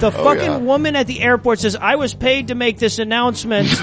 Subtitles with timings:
[0.00, 0.56] The oh, fucking yeah.
[0.58, 3.68] woman at the airport says, "I was paid to make this announcement."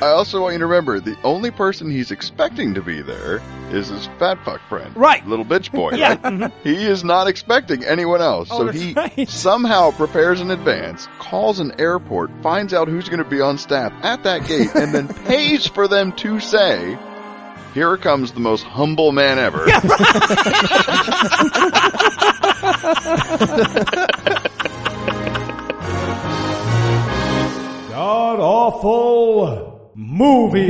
[0.00, 3.40] I also want you to remember the only person he's expecting to be there
[3.70, 4.94] is his fat fuck friend.
[4.96, 5.26] Right.
[5.26, 5.92] Little bitch boy.
[6.02, 6.10] Yeah.
[6.10, 6.22] right?
[6.22, 6.68] Mm-hmm.
[6.68, 8.48] He is not expecting anyone else.
[8.50, 9.28] Oh, so he right.
[9.28, 13.92] somehow prepares in advance, calls an airport, finds out who's going to be on staff
[14.02, 16.98] at that gate, and then pays for them to say,
[17.74, 19.66] here comes the most humble man ever.
[28.12, 30.68] God awful movie.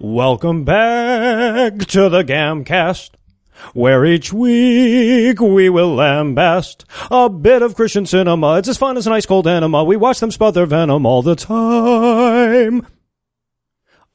[0.00, 3.10] Welcome back to the Gamcast,
[3.72, 8.58] where each week we will lambast a bit of Christian cinema.
[8.58, 9.84] It's as fun as an ice cold enema.
[9.84, 12.88] We watch them spout their venom all the time.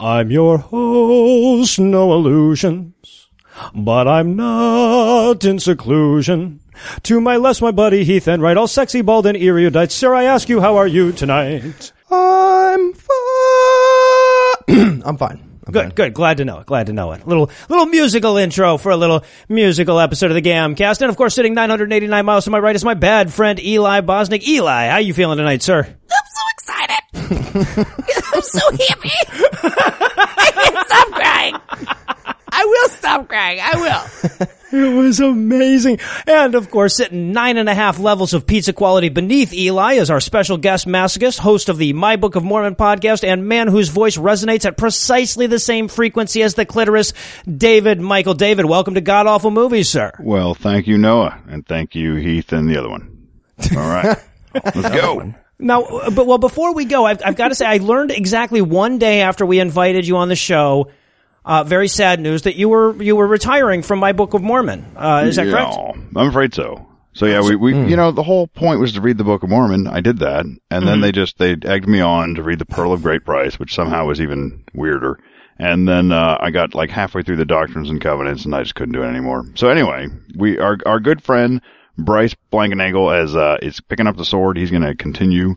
[0.02, 3.28] I'm your host, no illusions,
[3.76, 6.62] but I'm not in seclusion.
[7.04, 9.92] To my left, my buddy Heath Enwright, all sexy, bald, and erudite.
[9.92, 11.92] Sir, I ask you, how are you tonight?
[12.10, 13.10] I'm fine.
[15.06, 15.46] I'm fine.
[15.68, 15.92] I'm Good, fine.
[15.96, 16.14] good.
[16.14, 16.66] Glad to know it.
[16.66, 17.28] Glad to know it.
[17.28, 21.02] Little, little musical intro for a little musical episode of the Gamcast.
[21.02, 24.48] And of course, sitting 989 miles to my right is my bad friend Eli Bosnick.
[24.48, 25.94] Eli, how you feeling tonight, sir?
[26.12, 26.19] Ah,
[27.32, 29.12] I'm so happy.
[29.64, 31.56] I can't stop crying.
[32.52, 33.60] I will stop crying.
[33.62, 34.48] I will.
[34.72, 36.00] It was amazing.
[36.28, 40.12] And of course, sitting nine and a half levels of pizza quality beneath Eli is
[40.12, 43.90] our special guest masochist, host of the My Book of Mormon podcast, and man whose
[43.90, 47.14] voice resonates at precisely the same frequency as the clitoris,
[47.46, 48.36] David Michael.
[48.36, 50.12] David, welcome to God Awful Movies, sir.
[50.20, 53.28] Well, thank you, Noah, and thank you, Heath, and the other one.
[53.76, 54.18] All right.
[54.54, 55.34] Let's go.
[55.60, 58.62] Now, uh, but well, before we go, I've, I've got to say, I learned exactly
[58.62, 60.90] one day after we invited you on the show.
[61.44, 64.86] Uh, very sad news that you were you were retiring from my Book of Mormon.
[64.96, 65.98] Uh, is that Yeah, correct?
[66.16, 66.86] I'm afraid so.
[67.14, 69.50] So yeah, we, we you know the whole point was to read the Book of
[69.50, 69.88] Mormon.
[69.88, 72.94] I did that, and then they just they egged me on to read the Pearl
[72.94, 75.20] of Great Price, which somehow was even weirder.
[75.58, 78.76] And then uh, I got like halfway through the Doctrines and Covenants, and I just
[78.76, 79.46] couldn't do it anymore.
[79.56, 81.62] So anyway, we our our good friend
[82.04, 84.58] Bryce Blankenagel as uh, is picking up the sword.
[84.58, 85.56] He's going to continue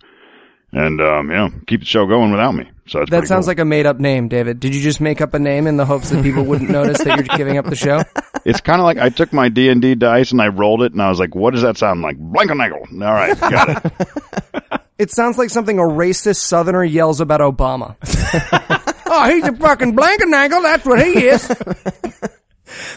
[0.73, 2.71] and um, you know keep the show going without me.
[2.87, 4.59] So that's That sounds like a made up name, David.
[4.59, 7.17] Did you just make up a name in the hopes that people wouldn't notice that
[7.17, 8.03] you're giving up the show?
[8.45, 10.93] It's kind of like I took my D and D dice and I rolled it,
[10.93, 12.93] and I was like, "What does that sound like?" Blankenagel.
[12.93, 14.81] All right, got it.
[14.99, 17.97] It sounds like something a racist southerner yells about Obama.
[19.07, 20.63] oh, he's a fucking blankenangle.
[20.63, 22.39] That's what he is.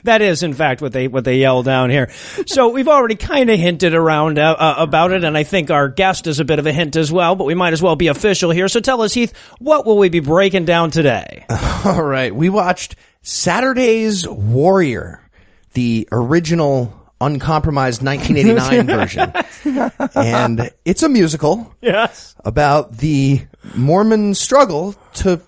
[0.04, 2.10] That is, in fact, what they what they yell down here.
[2.46, 5.90] So we've already kind of hinted around uh, uh, about it, and I think our
[5.90, 7.36] guest is a bit of a hint as well.
[7.36, 8.68] But we might as well be official here.
[8.68, 11.46] So tell us, Heath, what will we be breaking down today?
[11.86, 12.34] All right.
[12.36, 15.22] We watched Saturday's Warrior,
[15.74, 18.88] the original uncompromised 1989
[19.66, 20.10] version.
[20.16, 22.36] And it's a musical Yes.
[22.44, 23.42] about the
[23.76, 25.42] Mormon struggle to,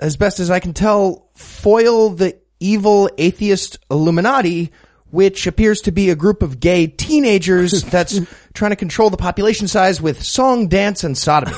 [0.00, 4.70] as best as I can tell, foil the evil atheist Illuminati,
[5.10, 8.20] which appears to be a group of gay teenagers that's
[8.54, 11.56] trying to control the population size with song, dance, and sodomy.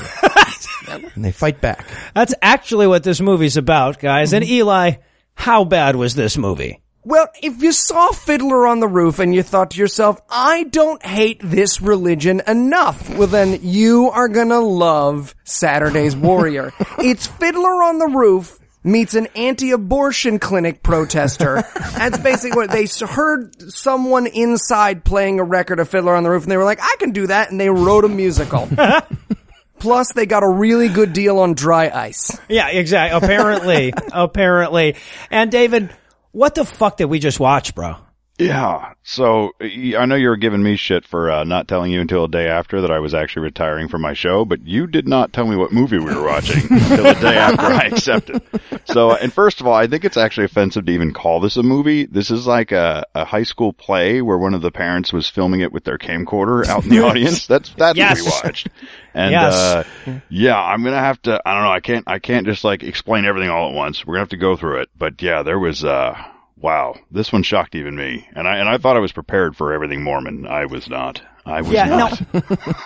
[0.87, 1.85] and they fight back.
[2.15, 4.33] That's actually what this movie's about, guys.
[4.33, 4.53] And mm-hmm.
[4.53, 4.91] Eli,
[5.35, 6.79] how bad was this movie?
[7.05, 11.05] Well, if you saw Fiddler on the Roof and you thought to yourself, I don't
[11.05, 16.71] hate this religion enough, well then you are gonna love Saturday's Warrior.
[16.99, 21.63] it's Fiddler on the Roof meets an anti-abortion clinic protester.
[21.93, 26.43] That's basically what they heard someone inside playing a record of Fiddler on the Roof
[26.43, 28.67] and they were like, I can do that and they wrote a musical.
[29.79, 32.39] Plus they got a really good deal on dry ice.
[32.47, 33.17] Yeah, exactly.
[33.17, 34.95] Apparently, apparently.
[35.29, 35.93] And David,
[36.31, 37.97] what the fuck did we just watch, bro?
[38.39, 38.93] Yeah.
[39.03, 42.27] So I know you were giving me shit for uh, not telling you until a
[42.27, 45.45] day after that I was actually retiring from my show, but you did not tell
[45.45, 48.41] me what movie we were watching until the day after I accepted.
[48.85, 51.63] So, and first of all, I think it's actually offensive to even call this a
[51.63, 52.05] movie.
[52.07, 55.61] This is like a, a high school play where one of the parents was filming
[55.61, 57.45] it with their camcorder out in the audience.
[57.45, 58.23] That's that's Yes.
[58.23, 58.69] what we watched.
[59.13, 59.53] And Yes.
[59.53, 59.83] uh,
[60.29, 61.39] yeah, I'm gonna have to.
[61.45, 61.71] I don't know.
[61.71, 62.03] I can't.
[62.07, 64.03] I can't just like explain everything all at once.
[64.07, 64.89] We're gonna have to go through it.
[64.97, 65.85] But yeah, there was.
[65.85, 66.15] uh
[66.63, 69.73] Wow, this one shocked even me, and I and I thought I was prepared for
[69.73, 70.47] everything Mormon.
[70.47, 71.21] I was not.
[71.45, 72.21] I was Yeah, not.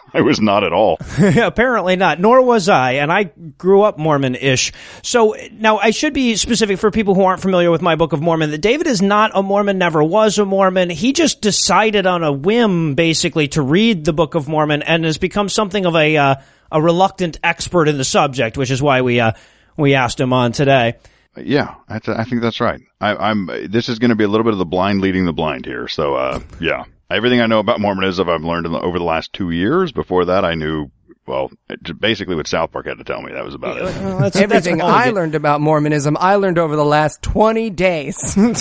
[0.16, 0.98] I was not at all.
[1.20, 3.26] Apparently not, nor was I, and I
[3.60, 4.74] grew up Mormon-ish.
[5.04, 8.20] So now I should be specific for people who aren't familiar with my Book of
[8.22, 10.90] Mormon that David is not a Mormon, never was a Mormon.
[10.90, 15.20] He just decided on a whim, basically, to read the Book of Mormon and has
[15.20, 16.36] become something of a uh,
[16.72, 19.34] a reluctant expert in the subject, which is why we uh,
[19.78, 20.96] we asked him on today.
[21.44, 22.82] Yeah, I, I think that's right.
[23.02, 23.50] I, I'm.
[23.70, 25.88] This is going to be a little bit of the blind leading the blind here.
[25.88, 29.34] So, uh, yeah, everything I know about Mormonism, I've learned in the, over the last
[29.34, 29.92] two years.
[29.92, 30.92] Before that, I knew
[31.28, 31.52] well,
[32.00, 33.34] basically what South Park had to tell me.
[33.34, 33.84] That was about it.
[33.84, 38.38] Well, that's, Everything that's I learned about Mormonism, I learned over the last 20 days.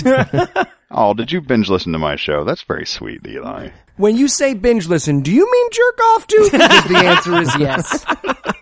[0.90, 2.44] Oh, did you binge listen to my show?
[2.44, 3.70] That's very sweet, Eli.
[3.96, 6.48] when you say binge listen, do you mean jerk off too?
[6.50, 8.04] Because the answer is yes.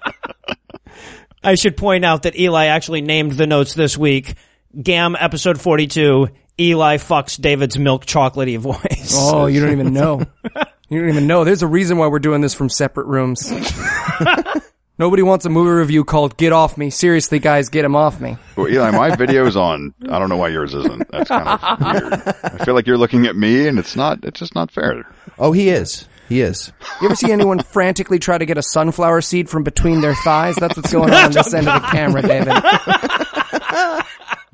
[1.44, 4.34] I should point out that Eli actually named the notes this week.
[4.80, 6.28] Gam episode 42.
[6.58, 9.14] Eli fucks David's milk chocolatey voice.
[9.16, 10.22] Oh, you don't even know.
[10.90, 11.44] You don't even know.
[11.44, 13.50] There's a reason why we're doing this from separate rooms.
[14.98, 16.90] Nobody wants a movie review called Get Off Me.
[16.90, 18.36] Seriously, guys, get him off me.
[18.54, 19.92] Well, Eli, my video's on.
[20.08, 21.10] I don't know why yours isn't.
[21.10, 22.12] That's kind of weird.
[22.44, 24.24] I feel like you're looking at me, and it's not.
[24.24, 25.04] It's just not fair.
[25.38, 26.06] Oh, he is.
[26.28, 26.72] He is.
[27.00, 30.56] You ever see anyone frantically try to get a sunflower seed from between their thighs?
[30.56, 32.48] That's what's going on on this end of the camera, David.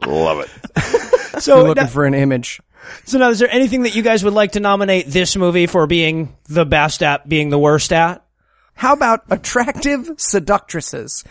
[0.07, 0.51] Love it.
[1.33, 2.61] You're So, looking now, for an image.
[3.05, 5.87] so now, is there anything that you guys would like to nominate this movie for
[5.87, 8.25] being the best at, being the worst at?
[8.75, 11.23] How about attractive seductresses?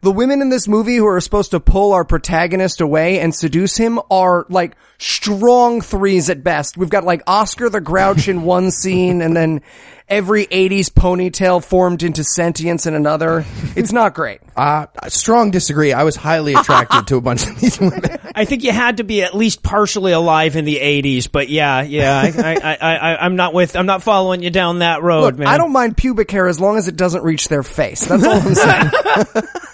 [0.00, 3.76] The women in this movie who are supposed to pull our protagonist away and seduce
[3.76, 6.76] him are like strong threes at best.
[6.76, 9.60] We've got like Oscar the Grouch in one scene and then
[10.08, 13.44] every 80s ponytail formed into sentience in another.
[13.76, 14.40] It's not great.
[14.58, 15.92] Uh, strong disagree.
[15.92, 18.18] I was highly attracted to a bunch of these women.
[18.34, 21.82] I think you had to be at least partially alive in the 80s, but yeah,
[21.82, 25.20] yeah, I, I, I, I, I'm not with, I'm not following you down that road,
[25.20, 25.46] Look, man.
[25.46, 28.06] I don't mind pubic hair as long as it doesn't reach their face.
[28.06, 29.44] That's all I'm saying.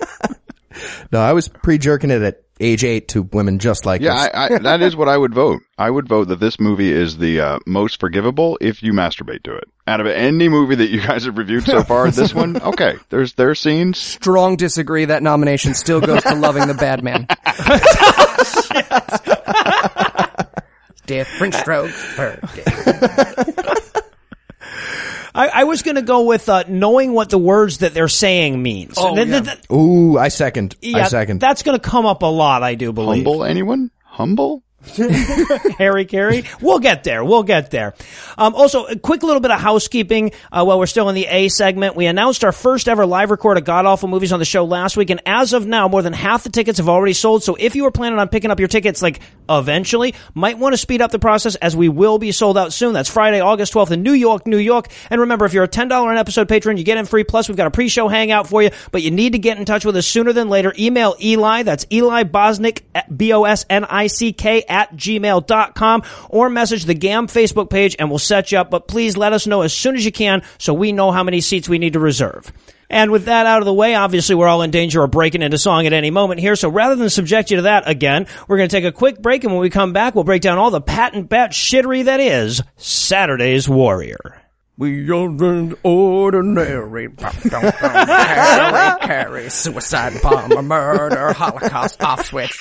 [1.12, 4.30] No, I was pre-jerking it at age eight to women just like Yeah, this.
[4.34, 5.62] I, I, that is what I would vote.
[5.76, 9.54] I would vote that this movie is the uh, most forgivable if you masturbate to
[9.56, 9.64] it.
[9.86, 13.34] Out of any movie that you guys have reviewed so far, this one, okay, there's
[13.34, 13.98] there are scenes.
[13.98, 15.04] Strong disagree.
[15.04, 17.26] That nomination still goes to loving the bad man.
[21.06, 22.40] Different strokes for
[25.34, 28.94] I, I was gonna go with, uh, knowing what the words that they're saying means.
[28.96, 29.40] Oh, Th- yeah.
[29.40, 30.76] th- th- Ooh, I second.
[30.84, 31.40] I second.
[31.40, 33.24] That's gonna come up a lot, I do believe.
[33.24, 33.90] Humble anyone?
[34.04, 34.63] Humble?
[35.78, 36.44] Harry Carey.
[36.60, 37.24] We'll get there.
[37.24, 37.94] We'll get there.
[38.36, 41.48] Um, also, a quick little bit of housekeeping uh, while we're still in the A
[41.48, 41.96] segment.
[41.96, 44.96] We announced our first ever live record of God Awful Movies on the show last
[44.96, 47.42] week, and as of now, more than half the tickets have already sold.
[47.42, 50.76] So if you were planning on picking up your tickets, like eventually, might want to
[50.76, 52.92] speed up the process as we will be sold out soon.
[52.92, 54.88] That's Friday, August 12th in New York, New York.
[55.10, 57.24] And remember, if you're a $10 an episode patron, you get in free.
[57.24, 59.84] Plus, we've got a pre-show hangout for you, but you need to get in touch
[59.84, 60.74] with us sooner than later.
[60.78, 62.82] Email Eli, that's Eli Bosnick,
[63.14, 68.70] B-O-S-N-I-C-K at gmail.com or message the GAM Facebook page and we'll set you up.
[68.70, 71.40] But please let us know as soon as you can so we know how many
[71.40, 72.52] seats we need to reserve.
[72.90, 75.58] And with that out of the way, obviously we're all in danger of breaking into
[75.58, 76.56] song at any moment here.
[76.56, 79.44] So rather than subject you to that again, we're going to take a quick break.
[79.44, 82.62] And when we come back, we'll break down all the patent bat shittery that is
[82.76, 84.42] Saturday's Warrior.
[84.76, 87.72] We are an ordinary carry,
[89.00, 92.58] carry, suicide bomber, murder, holocaust, off switch.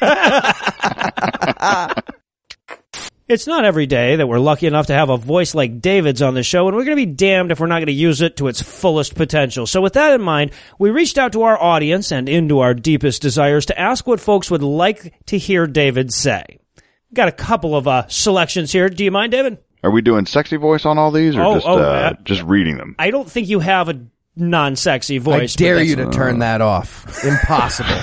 [3.28, 6.34] It's not every day that we're lucky enough to have a voice like David's on
[6.34, 8.36] the show, and we're going to be damned if we're not going to use it
[8.36, 9.66] to its fullest potential.
[9.66, 13.22] So with that in mind, we reached out to our audience and into our deepest
[13.22, 16.58] desires to ask what folks would like to hear David say.
[17.14, 18.90] Got a couple of uh, selections here.
[18.90, 19.58] Do you mind, David?
[19.82, 22.42] Are we doing sexy voice on all these, or Oh, just oh, uh, uh, just
[22.42, 22.96] reading them?
[22.98, 23.98] I don't think you have a
[24.36, 25.54] non-sexy I voice.
[25.54, 27.24] but dare that's- you to turn that off.
[27.24, 27.94] Impossible.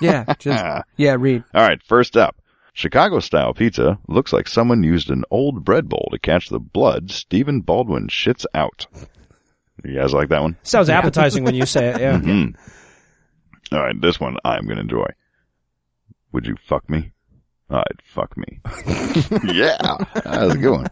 [0.00, 0.64] Yeah, just,
[0.96, 1.44] yeah, read.
[1.54, 2.36] All right, first up.
[2.72, 7.10] Chicago style pizza looks like someone used an old bread bowl to catch the blood
[7.10, 8.86] Stephen Baldwin shits out.
[9.84, 10.56] You guys like that one?
[10.64, 12.00] Sounds appetizing when you say it.
[12.00, 12.18] Yeah.
[12.18, 13.74] Mm-hmm.
[13.74, 15.06] All right, this one I'm going to enjoy.
[16.32, 17.12] Would you fuck me?
[17.70, 18.60] I'd fuck me.
[19.44, 19.78] yeah,
[20.14, 20.86] that was a good one.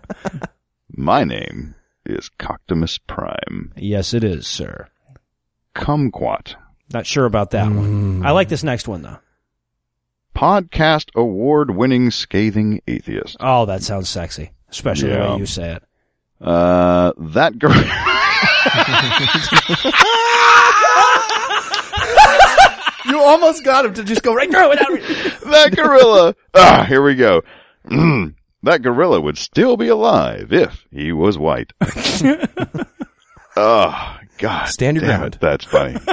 [0.91, 1.75] My name
[2.07, 3.73] is Coctimus Prime.
[3.77, 4.89] Yes, it is, sir.
[5.75, 6.55] Kumquat.
[6.93, 8.25] Not sure about that one.
[8.25, 9.19] I like this next one though.
[10.35, 13.37] Podcast award winning scathing atheist.
[13.41, 15.83] Oh, that sounds sexy, especially the way you say it.
[16.41, 17.73] Uh, that girl.
[23.07, 24.89] you almost got him to just go right through without
[25.51, 26.35] that gorilla.
[26.55, 27.43] Ah, here we go.
[27.87, 31.73] Mm, that gorilla would still be alive if he was white.
[33.57, 34.65] oh, God.
[34.67, 35.35] Stand your damn ground.
[35.35, 35.99] it, That's funny.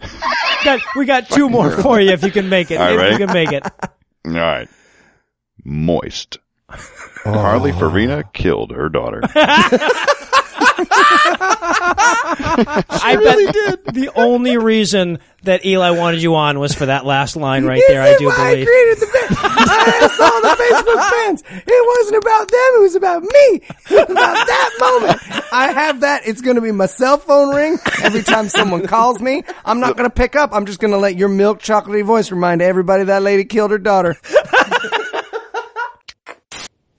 [0.64, 2.78] Got, we got two more for you if you can make it.
[2.78, 3.12] All if right.
[3.12, 3.62] you can make it.
[4.26, 4.68] All right.
[5.64, 6.38] Moist.
[6.68, 6.76] Oh.
[7.24, 9.22] Harley Farina killed her daughter.
[13.02, 13.84] I really did.
[13.94, 18.02] The only reason that Eli wanted you on was for that last line right there.
[18.02, 18.66] I do why I believe.
[18.66, 19.06] created the.
[19.32, 21.42] I all the Facebook fans.
[21.66, 22.70] It wasn't about them.
[22.76, 23.28] It was about me.
[23.28, 25.20] It was about that moment.
[25.52, 26.22] I have that.
[26.26, 29.42] It's going to be my cell phone ring every time someone calls me.
[29.64, 30.50] I'm not going to pick up.
[30.52, 33.78] I'm just going to let your milk chocolatey voice remind everybody that lady killed her
[33.78, 34.16] daughter.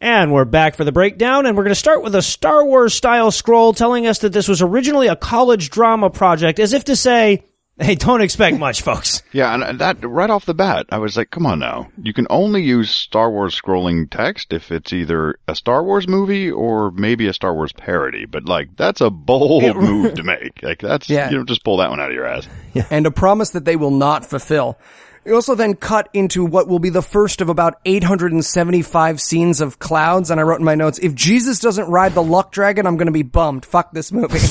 [0.04, 2.96] And we're back for the breakdown, and we're going to start with a Star Wars
[2.96, 6.96] style scroll telling us that this was originally a college drama project, as if to
[6.96, 7.44] say,
[7.80, 9.22] hey, don't expect much, folks.
[9.34, 11.90] Yeah, and that right off the bat, I was like, come on now.
[12.02, 16.52] You can only use Star Wars scrolling text if it's either a Star Wars movie
[16.52, 18.26] or maybe a Star Wars parody.
[18.26, 20.62] But like, that's a bold move to make.
[20.64, 21.30] Like that's, Yeah.
[21.30, 22.46] you don't just pull that one out of your ass.
[22.90, 24.78] and a promise that they will not fulfill.
[25.24, 29.78] We also then cut into what will be the first of about 875 scenes of
[29.78, 32.98] clouds, and I wrote in my notes, if Jesus doesn't ride the luck dragon, I'm
[32.98, 33.64] gonna be bummed.
[33.66, 34.40] Fuck this movie.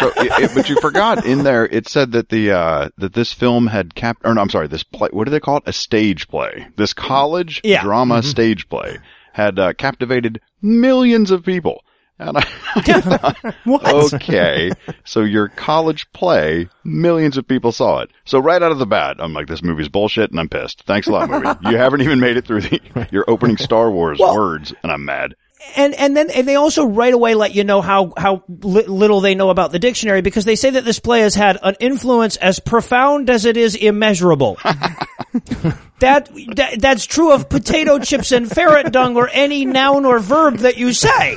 [0.00, 3.32] So, it, it- but you forgot in there, it said that the, uh, that this
[3.32, 5.62] film had cap, or no, I'm sorry, this play, what do they call it?
[5.66, 6.66] A stage play.
[6.76, 7.80] This college Yeah.
[7.80, 8.98] drama stage play
[9.32, 11.84] had, uh, captivated millions of people.
[12.18, 12.40] And I,
[12.76, 13.00] I
[13.62, 14.70] thought, okay,
[15.04, 18.10] so your college play, millions of people saw it.
[18.24, 20.84] So right out of the bat, I'm like, this movie's bullshit, and I'm pissed.
[20.86, 21.48] Thanks a lot, movie.
[21.70, 25.34] You haven't even made it through the, your opening Star Wars words, and I'm mad.
[25.76, 29.22] And and then and they also right away let you know how how li- little
[29.22, 32.36] they know about the dictionary because they say that this play has had an influence
[32.36, 34.58] as profound as it is immeasurable.
[35.98, 40.58] that, that that's true of potato chips and ferret dung or any noun or verb
[40.58, 41.36] that you say.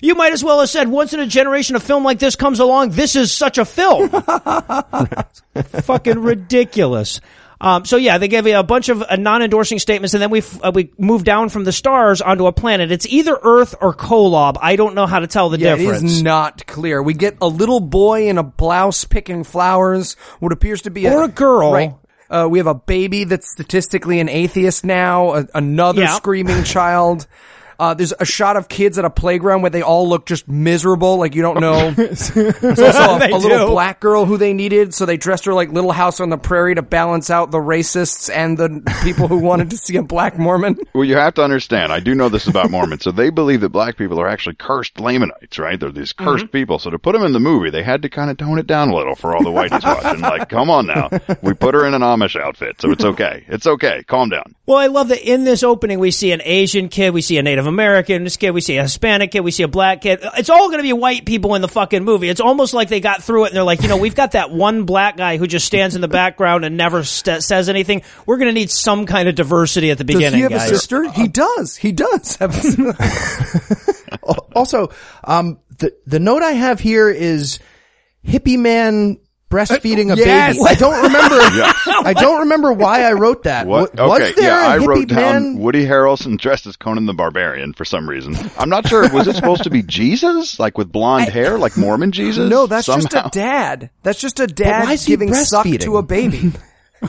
[0.00, 2.60] You might as well have said once in a generation a film like this comes
[2.60, 2.90] along.
[2.90, 4.08] This is such a film.
[5.54, 7.20] Fucking ridiculous.
[7.58, 10.40] Um, so yeah, they gave you a bunch of uh, non-endorsing statements, and then we
[10.40, 12.92] f- uh, we moved down from the stars onto a planet.
[12.92, 14.58] It's either Earth or Kolob.
[14.60, 16.02] I don't know how to tell the Yeah, difference.
[16.02, 17.02] It is not clear.
[17.02, 21.22] We get a little boy in a blouse picking flowers, what appears to be Or
[21.22, 21.72] a girl.
[21.72, 21.94] Right.
[22.30, 25.34] Uh, we have a baby that's statistically an atheist now.
[25.34, 26.14] A, another Yeah.
[26.16, 27.26] screaming child.
[27.78, 31.18] Uh, there's a shot of kids at a playground where they all look just miserable,
[31.18, 31.90] like you don't know.
[31.96, 33.68] There's also a, a little do.
[33.68, 36.74] black girl who they needed, so they dressed her like Little House on the Prairie
[36.74, 40.78] to balance out the racists and the people who wanted to see a black Mormon.
[40.96, 41.92] Well, you have to understand.
[41.92, 43.02] I do know this about Mormons.
[43.02, 45.78] So they believe that black people are actually cursed Lamanites, right?
[45.78, 46.78] They're these cursed people.
[46.78, 48.88] So to put them in the movie, they had to kind of tone it down
[48.88, 50.22] a little for all the whiteys watching.
[50.22, 51.10] Like, come on now.
[51.42, 53.44] We put her in an Amish outfit, so it's okay.
[53.48, 54.04] It's okay.
[54.04, 54.54] Calm down.
[54.64, 57.42] Well, I love that in this opening we see an Asian kid, we see a
[57.42, 60.20] Native American this kid, we see a Hispanic kid, we see a black kid.
[60.36, 62.28] It's all going to be white people in the fucking movie.
[62.28, 64.50] It's almost like they got through it and they're like, you know, we've got that
[64.50, 68.02] one black guy who just stands in the background and never st- says anything.
[68.26, 70.40] We're going to need some kind of diversity at the beginning.
[70.40, 70.70] Does beginning, he have guys.
[70.70, 71.10] a sister?
[71.10, 71.76] He does.
[71.76, 72.36] He does.
[72.36, 74.88] have a- Al- Also,
[75.24, 77.58] um, the the note I have here is
[78.26, 79.18] hippie man
[79.50, 80.56] breastfeeding a uh, Yes.
[80.56, 80.68] baby.
[80.68, 81.36] I don't remember.
[82.08, 83.66] I don't remember why I wrote that.
[83.66, 83.98] What?
[83.98, 85.58] Okay, yeah, I wrote down man?
[85.58, 88.34] Woody Harrelson dressed as Conan the Barbarian for some reason.
[88.58, 89.08] I'm not sure.
[89.12, 92.48] Was it supposed to be Jesus, like with blonde hair, like Mormon Jesus?
[92.48, 93.90] no, that's just a dad.
[94.02, 96.52] That's just a dad giving suck to a baby.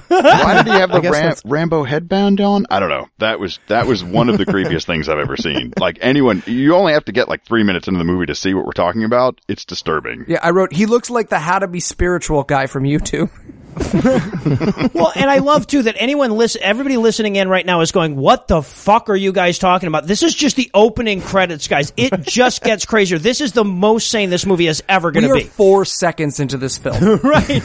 [0.08, 2.66] Why did he have the Ram- Rambo headband on?
[2.70, 3.08] I don't know.
[3.20, 5.74] That was that was one of the creepiest things I've ever seen.
[5.80, 8.54] Like anyone, you only have to get like three minutes into the movie to see
[8.54, 9.39] what we're talking about.
[9.48, 10.25] It's disturbing.
[10.27, 13.30] yeah, I wrote, he looks like the how to be spiritual guy from YouTube.
[14.93, 18.15] well, and I love too that anyone listen, everybody listening in right now is going,
[18.15, 21.93] "What the fuck are you guys talking about?" This is just the opening credits, guys.
[21.98, 23.19] It just gets crazier.
[23.19, 25.43] This is the most sane this movie is ever going to be.
[25.43, 27.17] four seconds into this film.
[27.24, 27.63] right.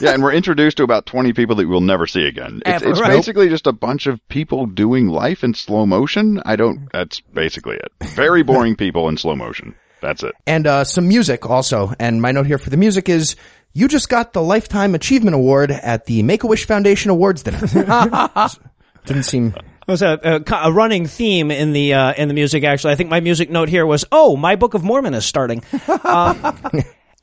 [0.00, 2.60] Yeah, and we're introduced to about 20 people that we'll never see again.
[2.66, 2.90] It's, Ever.
[2.90, 3.10] it's Right.
[3.10, 6.42] basically just a bunch of people doing life in slow motion.
[6.44, 7.90] I don't, that's basically it.
[8.08, 9.74] Very boring people in slow motion.
[10.02, 10.34] That's it.
[10.46, 11.94] and uh, some music also.
[11.98, 13.34] And my note here for the music is
[13.76, 17.58] you just got the Lifetime Achievement Award at the Make a Wish Foundation Awards dinner.
[19.04, 19.48] Didn't seem.
[19.48, 22.64] It was a, a, a running theme in the uh, in the music.
[22.64, 25.62] Actually, I think my music note here was, "Oh, my Book of Mormon is starting,"
[25.88, 26.52] uh,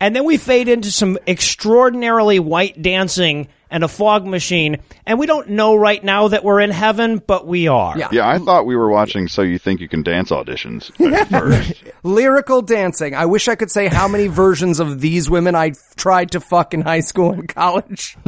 [0.04, 5.26] and then we fade into some extraordinarily white dancing and a fog machine, and we
[5.28, 7.98] don't know right now that we're in heaven, but we are.
[7.98, 8.10] Yeah.
[8.12, 10.92] Yeah, I thought we were watching So You Think You Can Dance auditions.
[12.04, 13.16] Lyrical dancing.
[13.16, 16.74] I wish I could say how many versions of these women I tried to fuck
[16.74, 18.18] in high school and college.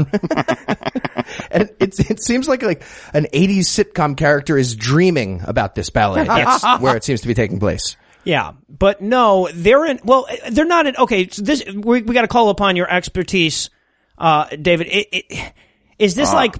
[1.49, 6.23] And it's, it seems like like an 80s sitcom character is dreaming about this ballet.
[6.25, 7.97] That's where it seems to be taking place.
[8.25, 9.99] Yeah, but no, they're in.
[10.03, 10.95] Well, they're not in.
[10.97, 13.69] Okay, so this we, we got to call upon your expertise,
[14.17, 14.87] uh, David.
[14.87, 15.53] It, it,
[15.97, 16.57] is this like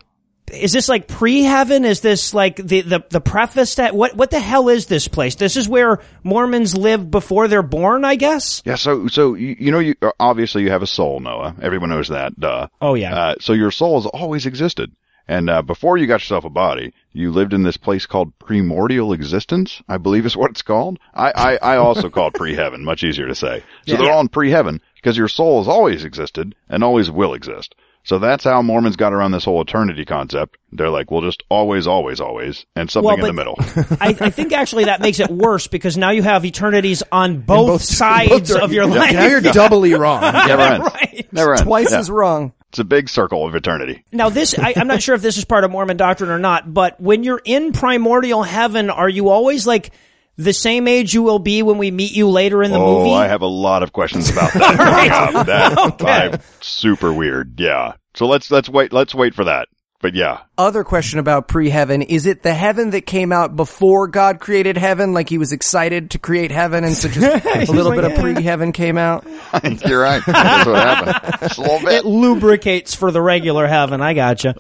[0.52, 1.86] is this like pre-heaven?
[1.86, 5.36] Is this like the, the, the preface that, what, what the hell is this place?
[5.36, 8.62] This is where Mormons live before they're born, I guess?
[8.66, 11.56] Yeah, so so you, you know you obviously you have a soul, Noah.
[11.62, 12.40] Everyone knows that.
[12.40, 12.68] Duh.
[12.82, 13.16] Oh, yeah.
[13.16, 14.92] Uh, so your soul has always existed,
[15.28, 19.14] and uh, before you got yourself a body, you lived in this place called primordial
[19.14, 19.82] existence.
[19.90, 21.00] I believe is what it's called.
[21.14, 22.84] I I, I also call it pre-heaven.
[22.84, 23.64] Much easier to say.
[23.88, 27.76] So they're all in pre-heaven because your soul has always existed and always will exist.
[28.04, 30.58] So that's how Mormons got around this whole eternity concept.
[30.72, 33.98] They're like, we'll just always, always, always, and something Well, in the but- middle.
[34.00, 37.68] I, I think actually that makes it worse because now you have eternities on both,
[37.68, 39.14] both- sides both of your Yeah, life.
[39.14, 40.22] Now you're doubly wrong.
[40.22, 40.86] Never ends.
[40.86, 41.28] Right.
[41.34, 41.64] Never ends.
[41.64, 41.98] Twice Yeah.
[42.00, 42.54] as wrong.
[42.76, 44.04] It's a big circle of eternity.
[44.12, 46.74] Now this, I, I'm not sure if this is part of Mormon doctrine or not,
[46.74, 49.92] but when you're in primordial heaven, are you always like
[50.36, 53.14] the same age you will be when we meet you later in the oh, movie?
[53.14, 55.78] I have a lot of questions about that.
[55.78, 55.98] up.
[56.00, 57.62] That I'm super weird.
[57.62, 57.94] Yeah.
[58.14, 58.92] So let's let's wait.
[58.92, 59.70] Let's wait for that.
[60.06, 62.04] But yeah, Other question about pre-heaven.
[62.04, 65.16] Is it the heaven that came out before God created heaven?
[65.16, 67.26] Like he was excited to create heaven and so just
[67.70, 69.26] a little bit of pre-heaven came out?
[69.52, 70.22] I think you're right.
[70.24, 71.40] That's what happened.
[71.40, 71.94] Just a little bit.
[71.94, 74.00] it lubricates for the regular heaven.
[74.00, 74.54] I gotcha.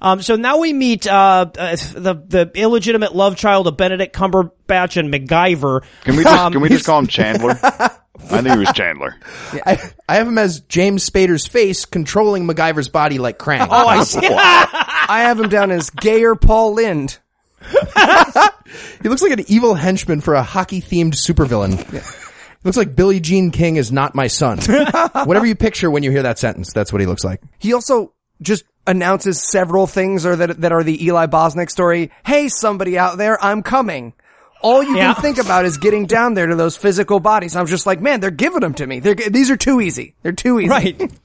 [0.00, 4.96] Um, so now we meet uh, uh, the the illegitimate love child of Benedict Cumberbatch
[4.96, 5.82] and MacGyver.
[6.04, 7.60] Can we just Um, can we just call him Chandler?
[8.30, 9.16] I knew he was Chandler.
[9.66, 13.66] I, I have him as James Spader's face controlling MacGyver's body like Krang.
[13.70, 14.20] Oh, I see.
[14.26, 17.18] I have him down as gayer Paul Lynde.
[19.02, 21.78] He looks like an evil henchman for a hockey themed supervillain.
[21.90, 24.58] He looks like Billie Jean King is not my son.
[25.24, 27.42] Whatever you picture when you hear that sentence, that's what he looks like.
[27.58, 28.12] He also
[28.42, 32.10] just announces several things or that that are the Eli Bosnick story.
[32.24, 34.12] Hey, somebody out there, I'm coming.
[34.62, 35.14] All you Yeah.
[35.14, 37.56] can think about is getting down there to those physical bodies.
[37.56, 39.00] I'm just like, man, they're giving them to me.
[39.00, 40.14] They're, these are too easy.
[40.22, 40.68] They're too easy.
[40.68, 41.10] Right.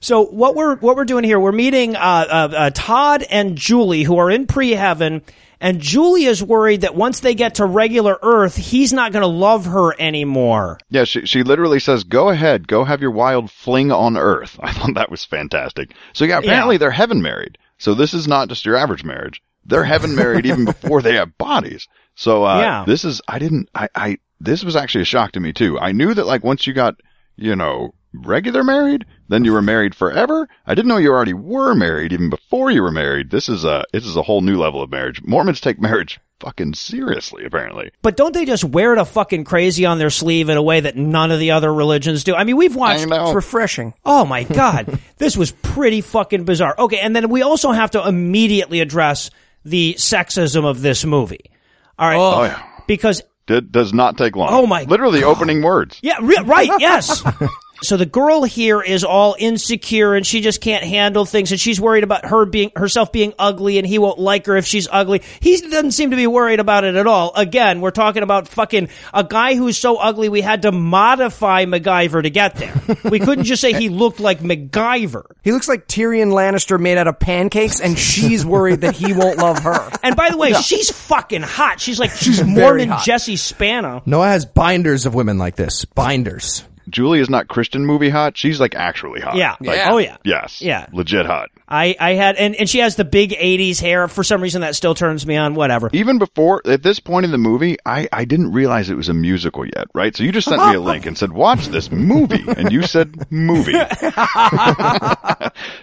[0.00, 4.04] So what we're what we're doing here, we're meeting uh, uh, uh, Todd and Julie,
[4.04, 5.22] who are in pre-heaven,
[5.60, 9.26] and Julie is worried that once they get to regular Earth, he's not going to
[9.26, 10.78] love her anymore.
[10.88, 14.72] Yeah, she she literally says, "Go ahead, go have your wild fling on Earth." I
[14.72, 15.90] thought that was fantastic.
[16.12, 16.78] So yeah, apparently Yeah.
[16.78, 17.58] they're heaven married.
[17.78, 19.42] So this is not just your average marriage.
[19.66, 21.88] They're heaven married even before they have bodies.
[22.18, 22.84] So uh, Yeah.
[22.84, 25.78] this is I didn't I I this was actually a shock to me too.
[25.78, 26.96] I knew that like once you got
[27.36, 30.48] you know regular married, then you were married forever.
[30.66, 33.30] I didn't know you already were married even before you were married.
[33.30, 35.22] This is a this is a whole new level of marriage.
[35.22, 37.92] Mormons take marriage fucking seriously apparently.
[38.02, 40.80] But don't they just wear it a fucking crazy on their sleeve in a way
[40.80, 42.34] that none of the other religions do?
[42.34, 43.06] I mean, we've watched.
[43.08, 43.94] It's refreshing.
[44.04, 46.74] Oh my god, this was pretty fucking bizarre.
[46.80, 49.30] Okay, and then we also have to immediately address
[49.64, 51.52] the sexism of this movie.
[51.98, 52.62] All right, oh, oh, yeah.
[52.86, 54.48] because Did, does not take long.
[54.50, 55.98] Oh, my Literally opening words.
[56.02, 57.22] yeah, re- right, yes.
[57.82, 61.80] So the girl here is all insecure and she just can't handle things and she's
[61.80, 65.22] worried about her being herself being ugly and he won't like her if she's ugly.
[65.40, 67.32] He doesn't seem to be worried about it at all.
[67.36, 72.22] Again, we're talking about fucking a guy who's so ugly we had to modify MacGyver
[72.22, 72.74] to get there.
[73.04, 75.24] We couldn't just say he looked like MacGyver.
[75.42, 79.38] He looks like Tyrion Lannister made out of pancakes, and she's worried that he won't
[79.38, 79.90] love her.
[80.02, 81.80] And by the way, she's fucking hot.
[81.80, 83.04] She's like she's very Mormon.
[83.04, 84.02] Jesse Spano.
[84.06, 85.84] Noah has binders of women like this.
[85.84, 86.64] Binders.
[86.90, 88.36] Julie is not Christian movie hot.
[88.36, 89.36] She's like actually hot.
[89.36, 89.56] Yeah.
[89.60, 90.16] Like, Oh yeah.
[90.24, 90.60] Yes.
[90.60, 90.86] Yeah.
[90.92, 91.50] Legit hot.
[91.68, 94.08] I I had and and she has the big '80s hair.
[94.08, 95.54] For some reason, that still turns me on.
[95.54, 95.90] Whatever.
[95.92, 99.14] Even before, at this point in the movie, I, I didn't realize it was a
[99.14, 100.16] musical yet, right?
[100.16, 102.44] So you just sent me a link and said, watch this movie.
[102.56, 103.72] And you said movie.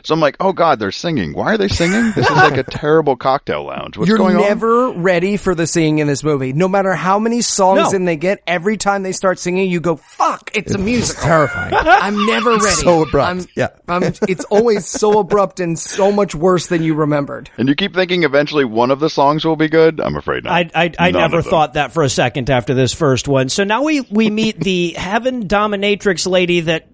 [0.04, 1.34] so I'm like, oh God, they're singing.
[1.34, 2.12] Why are they singing?
[2.16, 3.98] This is like a terrible cocktail lounge.
[3.98, 4.42] What's You're going on?
[4.42, 6.54] never ready for the singing in this movie.
[6.54, 7.96] No matter how many songs No.
[7.96, 11.24] in they get, every time they start singing, you go, fuck, it's a musical.
[11.24, 11.74] Terrifying.
[11.78, 12.66] I'm never ready.
[12.76, 13.30] So abrupt.
[13.30, 13.70] I'm, Yeah.
[13.88, 17.50] I'm, it's always so abrupt and so much worse than you remembered.
[17.58, 20.00] And you keep thinking eventually one of the songs will be good?
[20.00, 20.54] I'm afraid not.
[20.54, 23.50] I I, I never thought that for a second after this first one.
[23.50, 26.88] So now we we meet the heaven dominatrix lady that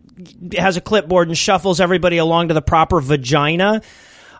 [0.57, 3.81] has a clipboard and shuffles everybody along to the proper vagina.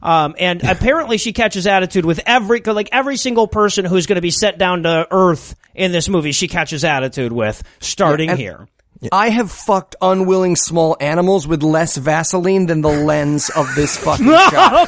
[0.02, 4.22] Um, and apparently she catches attitude with every, like every single person who's going to
[4.22, 8.68] be set down to earth in this movie, she catches attitude with, starting and- here.
[9.12, 14.26] I have fucked unwilling small animals with less Vaseline than the lens of this fucking
[14.52, 14.88] shot.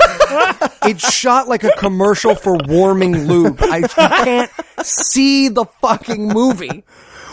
[0.84, 3.58] it's shot like a commercial for warming lube.
[3.62, 4.52] I you can't
[4.84, 6.84] see the fucking movie.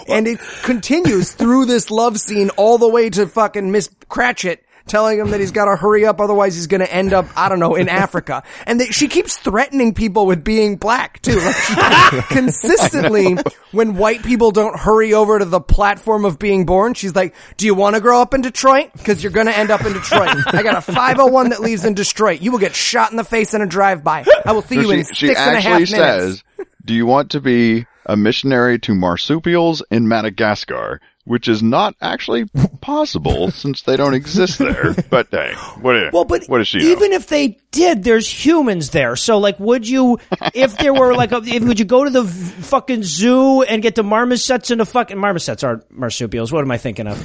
[0.08, 5.18] And it continues through this love scene all the way to fucking Miss Cratchit telling
[5.18, 7.60] him that he's got to hurry up, otherwise he's going to end up, I don't
[7.60, 8.42] know, in Africa.
[8.66, 11.38] And that she keeps threatening people with being black too.
[11.40, 13.36] Like she- consistently,
[13.72, 17.66] when white people don't hurry over to the platform of being born, she's like, "Do
[17.66, 18.90] you want to grow up in Detroit?
[18.92, 20.30] Because you're going to end up in Detroit.
[20.54, 22.40] I got a 501 that leaves in Detroit.
[22.42, 24.24] You will get shot in the face in a drive-by.
[24.44, 26.44] I will see So you in she, she six and a half actually says,
[26.84, 32.46] "Do you want to be a missionary to marsupials in Madagascar?" Which is not actually
[32.80, 34.94] possible since they don't exist there.
[35.10, 36.12] But hey, what?
[36.12, 36.86] Well, but what does she know?
[36.86, 39.14] even if they did, there's humans there.
[39.16, 40.18] So, like, would you,
[40.54, 43.94] if there were like, a, if, would you go to the fucking zoo and get
[43.94, 46.50] the marmosets and the fucking marmosets are marsupials?
[46.52, 47.22] What am I thinking of?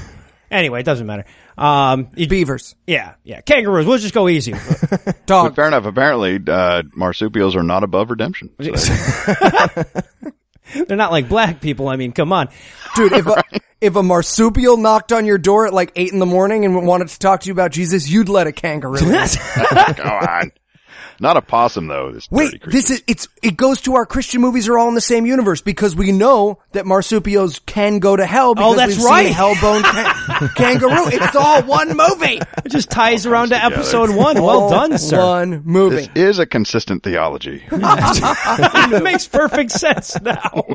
[0.52, 1.26] Anyway, it doesn't matter.
[1.58, 3.86] Um, Beavers, yeah, yeah, kangaroos.
[3.88, 4.54] We'll just go easy.
[4.90, 5.56] But dog.
[5.56, 5.86] fair enough.
[5.86, 8.52] Apparently, uh, marsupials are not above redemption.
[8.62, 9.84] So-
[10.88, 11.88] They're not like black people.
[11.88, 12.50] I mean, come on.
[12.96, 13.44] Dude, if a,
[13.86, 17.08] if a marsupial knocked on your door at like eight in the morning and wanted
[17.10, 19.28] to talk to you about Jesus, you'd let a kangaroo in.
[19.96, 20.52] Come on.
[21.18, 22.12] Not a possum though.
[22.12, 25.02] This Wait, this is it's it goes to our Christian movies are all in the
[25.02, 28.98] same universe because we know that marsupials can go to hell oh, because Oh, that's
[28.98, 29.26] we've right.
[29.28, 31.08] seen Hellbone can- kangaroo.
[31.08, 32.42] It's all one movie.
[32.66, 33.76] It just ties around to together.
[33.76, 34.36] episode one.
[34.42, 35.18] Well All done, sir.
[35.18, 35.96] One movie.
[35.96, 37.64] This is a consistent theology.
[37.72, 40.66] it makes perfect sense now.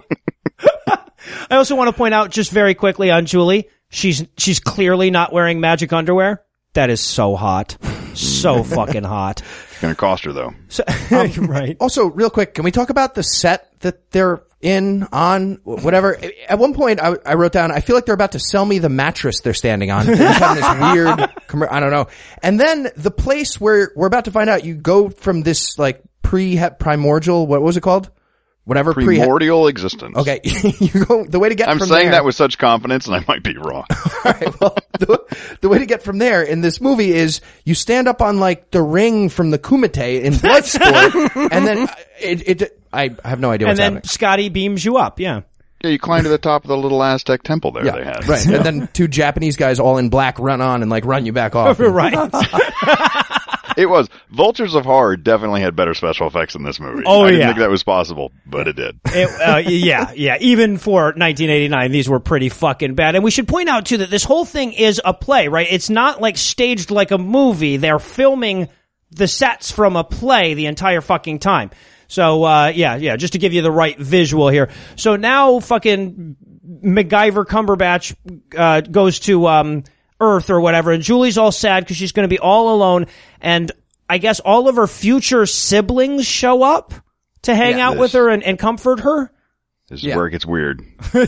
[1.50, 3.68] I also want to point out just very quickly on Julie.
[3.88, 6.42] She's she's clearly not wearing magic underwear.
[6.74, 7.76] That is so hot,
[8.14, 9.42] so fucking hot.
[9.70, 10.54] It's going to cost her though.
[10.68, 11.70] So, right.
[11.70, 16.16] Um, also, real quick, can we talk about the set that they're in, on, whatever?
[16.48, 18.78] At one point, I, I wrote down, I feel like they're about to sell me
[18.78, 20.06] the mattress they're standing on.
[20.06, 22.06] They're just having this weird, commer- I don't know.
[22.42, 26.02] And then the place where we're about to find out, you go from this like
[26.22, 28.11] pre-primordial, what was it called?
[28.64, 30.16] Whatever pre Primordial existence.
[30.16, 33.07] Okay, you go, the way to get I'm from saying there- that with such confidence,
[33.07, 33.85] and I might be wrong.
[34.25, 38.07] Alright, well, the, the way to get from there in this movie is you stand
[38.07, 42.81] up on like the ring from the Kumite in Bloodsport, and then uh, it, it,
[42.92, 44.09] I have no idea And what's then happening.
[44.09, 45.18] Scotty beams you up.
[45.18, 45.40] Yeah.
[45.83, 48.29] Yeah, you climb to the top of the little Aztec temple there Yeah, they had.
[48.29, 48.46] right.
[48.46, 51.57] And then two Japanese guys all in black run on and like run you back
[51.57, 51.81] off.
[51.81, 52.12] Right.
[53.76, 54.09] It was.
[54.30, 57.04] Vultures of Horror definitely had better special effects in this movie.
[57.06, 57.46] Oh, I didn't yeah.
[57.48, 59.00] think that was possible, but it did.
[59.06, 60.37] It, uh, yeah, yeah.
[60.40, 63.14] Even for 1989, these were pretty fucking bad.
[63.14, 65.66] And we should point out too that this whole thing is a play, right?
[65.70, 67.76] It's not like staged like a movie.
[67.76, 68.68] They're filming
[69.11, 71.70] the sets from a play the entire fucking time.
[72.09, 74.70] So, uh, yeah, yeah, just to give you the right visual here.
[74.96, 76.37] So now fucking
[76.85, 78.16] MacGyver Cumberbatch,
[78.56, 79.85] uh, goes to, um,
[80.20, 83.06] Earth or whatever, and Julie's all sad because she's going to be all alone,
[83.40, 83.72] and
[84.09, 86.92] I guess all of her future siblings show up
[87.42, 87.88] to hang Yeah.
[87.90, 89.33] out with her and, and comfort her.
[89.90, 90.16] This is Yeah.
[90.16, 90.83] where it gets weird.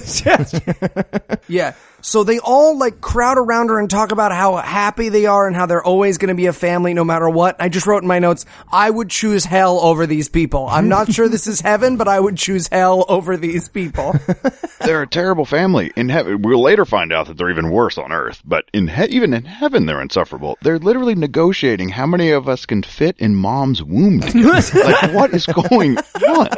[1.48, 1.74] Yeah.
[2.00, 5.54] So they all like crowd around her and talk about how happy they are and
[5.54, 7.56] how they're always going to be a family no matter what.
[7.60, 10.66] I just wrote in my notes, I would choose hell over these people.
[10.68, 14.14] I'm not sure this is heaven, but I would choose hell over these people.
[14.80, 15.92] They're a terrible family.
[15.96, 18.40] In heaven, we'll later find out that they're even worse on Earth.
[18.44, 20.58] But in he- even in heaven, they're insufferable.
[20.62, 24.18] They're literally negotiating how many of us can fit in Mom's womb.
[24.20, 26.48] like, what is going on?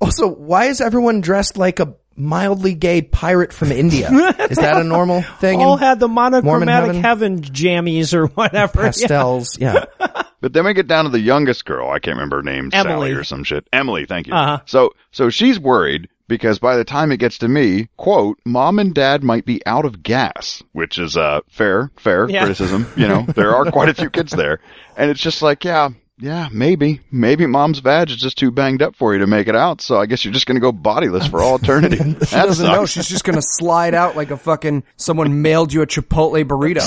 [0.00, 4.08] Also, why is everyone dressed like a mildly gay pirate from India?
[4.50, 5.60] Is that a normal thing?
[5.60, 7.02] All in had the monochromatic heaven?
[7.02, 7.40] heaven?
[7.42, 8.82] jammies or whatever.
[8.82, 9.58] Pastels?
[9.58, 9.84] Yeah.
[10.38, 11.90] But then we get down to the youngest girl.
[11.90, 12.70] I can't remember her name.
[12.72, 12.92] Emily.
[13.08, 13.66] Sally or some shit.
[13.72, 14.34] Emily, thank you.
[14.34, 14.60] Uh-huh.
[14.66, 18.94] So, so she's worried because by the time it gets to me, quote, mom and
[18.94, 22.40] dad might be out of gas, which is, uh, fair, fair Yeah.
[22.40, 22.86] criticism.
[22.96, 24.60] You know, there are quite a few kids there.
[24.96, 28.96] And it's just like, yeah, yeah, maybe, maybe mom's vag is just too banged up
[28.96, 29.80] for you to make it out.
[29.80, 31.96] So I guess you're just going to go bodiless for all eternity.
[31.96, 32.86] that Doesn't know.
[32.86, 36.80] She's just going to slide out like a fucking, someone mailed you a Chipotle burrito.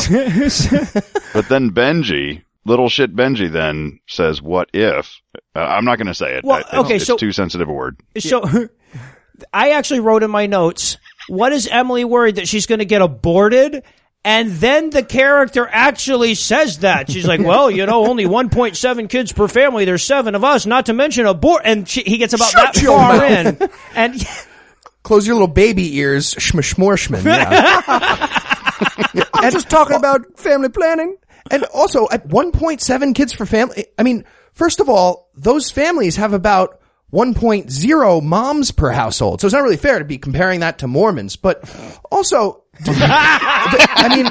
[1.33, 5.21] But then Benji, little shit Benji then says, what if,
[5.55, 6.43] uh, I'm not going to say it.
[6.43, 7.99] Well, It's- okay, it's so- too sensitive a word.
[8.17, 8.43] So
[9.53, 13.01] I actually wrote in my notes, what is Emily worried that she's going to get
[13.03, 13.83] aborted?
[14.29, 17.09] And then the character actually says that.
[17.09, 19.85] She's like, well, you know, only 1.7 kids per family.
[19.85, 21.63] There's seven of us, not to mention a abort.
[21.65, 23.61] And she, he gets about Shut that far mouth.
[23.61, 23.69] in.
[23.95, 24.27] And
[25.03, 27.25] Close your little baby ears, schmishmorshman.
[27.25, 29.23] Yeah.
[29.33, 31.17] I'm just talking about family planning.
[31.49, 33.87] and also at 1.7 kids for family.
[33.97, 36.78] I mean, first of all, those families have about
[37.11, 39.41] 1.0 moms per household.
[39.41, 41.63] So it's not really fair to be comparing that to Mormons, but
[42.11, 44.25] also, I mean,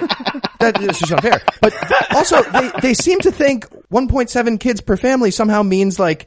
[0.61, 1.41] that is just unfair.
[1.61, 1.75] But
[2.15, 6.27] also, they, they seem to think 1.7 kids per family somehow means like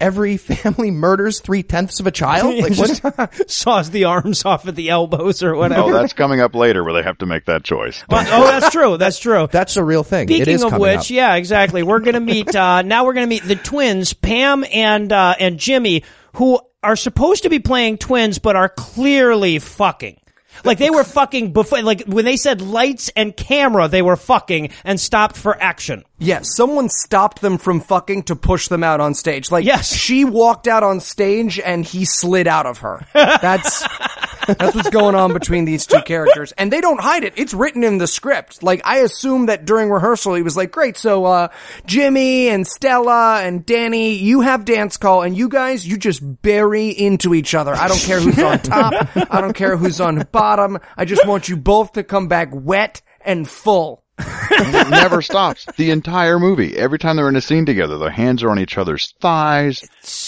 [0.00, 2.54] every family murders three tenths of a child?
[2.60, 3.50] Like what?
[3.50, 5.82] Saws the arms off at the elbows or whatever.
[5.82, 8.02] Oh, that's coming up later where they have to make that choice.
[8.08, 8.96] But- oh, that's true.
[8.96, 9.48] That's true.
[9.52, 10.28] That's a real thing.
[10.28, 11.10] Speaking is of coming which, up.
[11.10, 11.82] yeah, exactly.
[11.82, 13.04] We're gonna meet uh, now.
[13.04, 17.58] We're gonna meet the twins, Pam and uh, and Jimmy, who are supposed to be
[17.58, 20.18] playing twins, but are clearly fucking.
[20.64, 21.82] Like they were fucking before.
[21.82, 26.04] Like when they said lights and camera, they were fucking and stopped for action.
[26.22, 29.50] Yeah, someone stopped them from fucking to push them out on stage.
[29.50, 29.90] Like, Yes.
[29.92, 33.06] she walked out on stage and he slid out of her.
[33.14, 33.80] That's
[34.46, 37.34] that's what's going on between these two characters, and they don't hide it.
[37.36, 38.62] It's written in the script.
[38.62, 41.48] Like, I assume that during rehearsal he was like, "Great, so uh,
[41.86, 46.88] Jimmy and Stella and Danny, you have dance call, and you guys, you just bury
[46.88, 47.74] into each other.
[47.74, 48.92] I don't care who's on top.
[49.30, 50.78] I don't care who's on bottom.
[50.96, 54.02] I just want you both to come back wet and full."
[54.50, 55.66] It never stops.
[55.76, 56.76] The entire movie.
[56.76, 59.80] Every time they're in a scene together, their hands are on each other's thighs.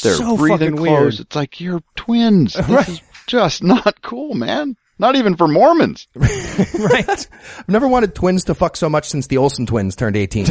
[0.03, 0.89] They're so breathing close.
[0.89, 1.21] weird.
[1.21, 2.55] It's like you're twins.
[2.69, 4.77] This is just not cool, man.
[4.99, 6.07] Not even for Mormons.
[6.79, 7.09] Right?
[7.09, 10.47] I've never wanted twins to fuck so much since the Olsen twins turned 18.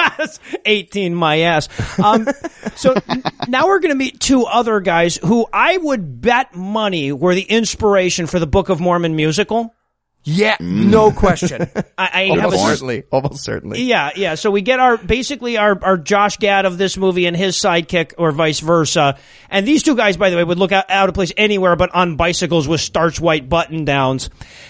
[0.64, 1.68] 18 my ass.
[1.98, 2.26] Um,
[2.74, 7.12] so n- now we're going to meet two other guys who I would bet money
[7.12, 9.74] were the inspiration for the Book of Mormon musical.
[10.28, 10.90] Yeah, mm.
[10.90, 11.70] no question.
[11.98, 13.04] I, I have almost certainly.
[13.12, 13.82] Almost certainly.
[13.82, 14.34] Yeah, yeah.
[14.34, 18.14] So we get our basically our our Josh Gad of this movie and his sidekick,
[18.18, 19.18] or vice versa.
[19.48, 21.94] And these two guys, by the way, would look out, out of place anywhere but
[21.94, 24.28] on bicycles with starch white button downs.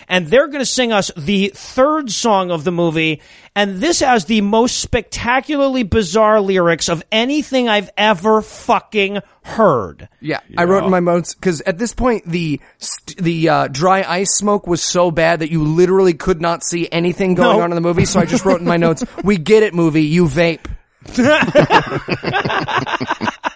[0.09, 3.21] And they're going to sing us the third song of the movie.
[3.57, 10.09] And this has the most spectacularly bizarre lyrics of anything I've ever fucking heard.
[10.21, 14.03] Yeah, I wrote in my notes because at this point the st- the uh, dry
[14.03, 17.65] ice smoke was so bad that you literally could not see anything going No.
[17.65, 18.05] on in the movie.
[18.05, 20.05] So I just wrote in my notes, "We get it, movie.
[20.05, 20.67] You vape."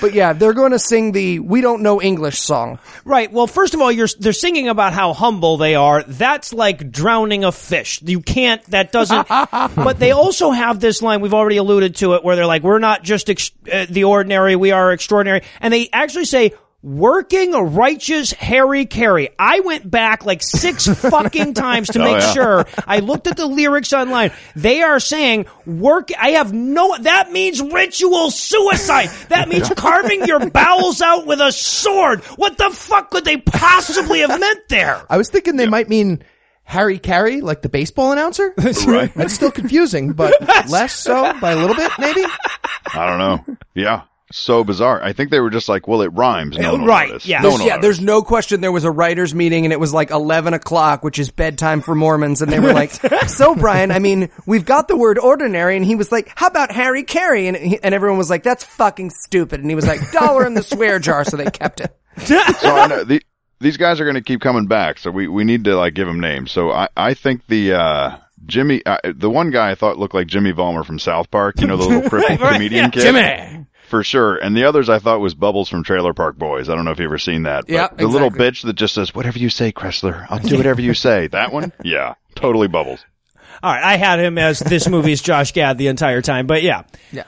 [0.00, 2.78] but yeah, they're going to sing the "We Don't Know English" song.
[3.04, 3.32] Right.
[3.32, 6.02] Well, first of all, you're they're singing about how humble they are.
[6.02, 8.02] That's like drowning a fish.
[8.02, 8.62] You can't.
[8.66, 9.28] That doesn't.
[9.52, 11.20] but they also have this line.
[11.20, 14.56] We've already alluded to it, where they're like, "We're not just ex- uh, the ordinary.
[14.56, 16.52] We are extraordinary." And they actually say.
[16.80, 19.30] Working a righteous Harry Carey.
[19.36, 22.32] I went back like six fucking times to Oh, make yeah.
[22.32, 22.66] sure.
[22.86, 24.30] I looked at the lyrics online.
[24.54, 26.10] They are saying work.
[26.16, 26.96] I have no.
[26.98, 29.08] That means ritual suicide.
[29.28, 32.22] That means carving your bowels out with a sword.
[32.36, 35.02] What the fuck could they possibly have meant there?
[35.10, 36.22] I was thinking they might mean
[36.62, 38.54] Harry Carey, like the baseball announcer.
[38.86, 39.12] Right.
[39.16, 40.32] That's still confusing, but
[40.70, 42.24] less so by a little bit, maybe.
[42.94, 43.56] I don't know.
[43.74, 44.02] Yeah.
[44.30, 45.02] So bizarre.
[45.02, 46.58] I think they were just like, well, it rhymes.
[46.58, 47.26] No one Right, notice.
[47.26, 47.40] yeah.
[47.40, 50.10] No one yeah, there's no question there was a writers meeting and it was like
[50.10, 52.42] 11 o'clock, which is bedtime for Mormons.
[52.42, 52.90] And they were like,
[53.28, 55.76] so Brian, I mean, we've got the word ordinary.
[55.76, 57.46] And he was like, how about Harry Carey?
[57.48, 59.60] And, he, and everyone was like, that's fucking stupid.
[59.60, 61.24] And he was like, dollar in the swear jar.
[61.24, 61.96] So they kept it.
[62.18, 62.36] so
[62.76, 63.22] I know the,
[63.60, 64.98] these guys are going to keep coming back.
[64.98, 66.52] So we, we need to like give them names.
[66.52, 70.26] So I, I think the, uh, Jimmy, uh, the one guy I thought looked like
[70.26, 73.00] Jimmy Valmer from South Park, you know, the little crippled comedian kid.
[73.02, 73.66] Jimmy.
[73.88, 74.36] For sure.
[74.36, 76.68] And the others I thought was Bubbles from Trailer Park Boys.
[76.68, 77.64] I don't know if you've ever seen that.
[77.68, 80.80] Yeah, Yep, the little bitch that just says, whatever you say, Kressler, I'll do whatever
[80.82, 81.26] you say.
[81.32, 81.72] That one?
[81.82, 82.14] Yeah.
[82.34, 83.04] Totally Bubbles.
[83.62, 86.82] All right, I had him as this movie's Josh Gad the entire time, but yeah.
[87.12, 87.24] Yeah.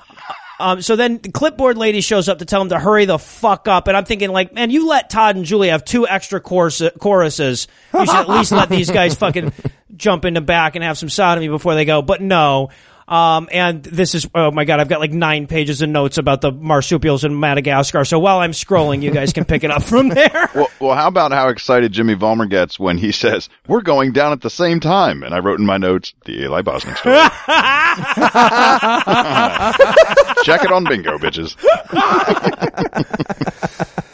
[0.61, 3.67] Um, so then the clipboard lady shows up to tell him to hurry the fuck
[3.67, 6.83] up, and I'm thinking like, man, you let Todd and Julie have two extra chorus-
[7.01, 7.67] choruses.
[7.95, 9.53] You should at least let these guys fucking
[9.97, 12.03] jump in the back and have some sodomy before they go.
[12.03, 12.69] But no.
[13.11, 16.41] Um, and this is, oh my god, I've got like nine pages of notes about
[16.41, 18.05] the marsupials in Madagascar.
[18.05, 20.49] So while I'm scrolling, you guys can pick it up from there.
[20.61, 24.33] Well, well, how about how excited Jimmy Valmer gets when he says, we're going down
[24.33, 25.23] at the same time?
[25.23, 27.15] And I wrote in my notes, the Eli Bosnick story.
[30.45, 31.57] Check it on bingo, bitches.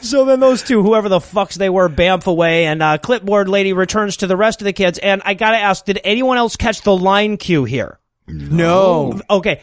[0.02, 3.72] So then those two, whoever the fucks they were, bamf away, and uh, clipboard lady
[3.72, 4.98] returns to the rest of the kids.
[4.98, 7.98] And I gotta ask, did anyone else catch the line cue here?
[8.26, 9.20] No.
[9.28, 9.62] Okay.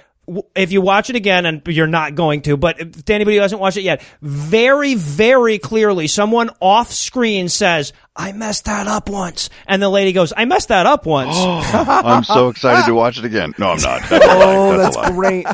[0.56, 3.60] If you watch it again, and you're not going to, but to anybody who hasn't
[3.60, 9.50] watched it yet, very, very clearly, someone off screen says, I messed that up once.
[9.68, 11.36] And the lady goes, I messed that up once.
[11.38, 13.54] I'm so excited to watch it again.
[13.58, 14.02] No, I'm not.
[14.10, 14.56] That's a lie.
[14.56, 15.46] Oh, That's that's great.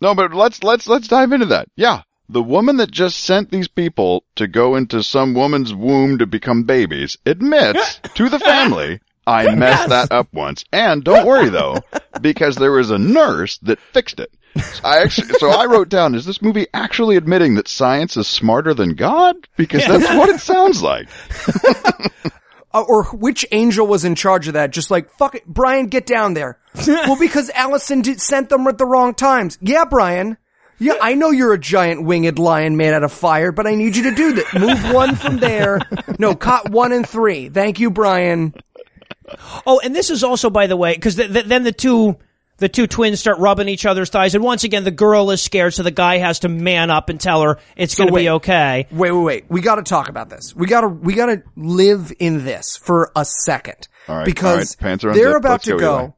[0.00, 1.68] No, but let's let's let's dive into that.
[1.76, 2.02] Yeah.
[2.28, 6.62] The woman that just sent these people to go into some woman's womb to become
[6.62, 9.00] babies admits to the family,
[9.30, 10.64] I messed that up once.
[10.72, 11.76] And don't worry though,
[12.20, 14.32] because there was a nurse that fixed it.
[14.82, 18.74] I actually, so I wrote down, is this movie actually admitting that science is smarter
[18.74, 19.36] than God?
[19.56, 21.08] Because that's what it sounds like.
[22.72, 24.70] Uh, or which angel was in charge of that?
[24.70, 26.56] Just like, fuck it, Brian, get down there.
[26.86, 29.58] well, because Allison did, sent them at the wrong times.
[29.60, 30.36] Yeah, Brian.
[30.78, 33.96] Yeah, I know you're a giant winged lion made out of fire, but I need
[33.96, 34.60] you to do that.
[34.60, 35.80] Move one from there.
[36.18, 37.48] No, cut one and three.
[37.48, 38.54] Thank you, Brian.
[39.66, 42.16] Oh, and this is also, by the way, because th- th- then the two
[42.58, 45.74] the two twins start rubbing each other's thighs, and once again the girl is scared,
[45.74, 48.86] so the guy has to man up and tell her it's going to be okay.
[48.90, 49.44] Wait, wait, wait.
[49.48, 50.54] We got to talk about this.
[50.54, 54.46] We got to we got to live in this for a second All right, because
[54.46, 54.76] all right.
[54.78, 55.44] Pants are they're unzipped.
[55.44, 56.16] about Let's to go, go.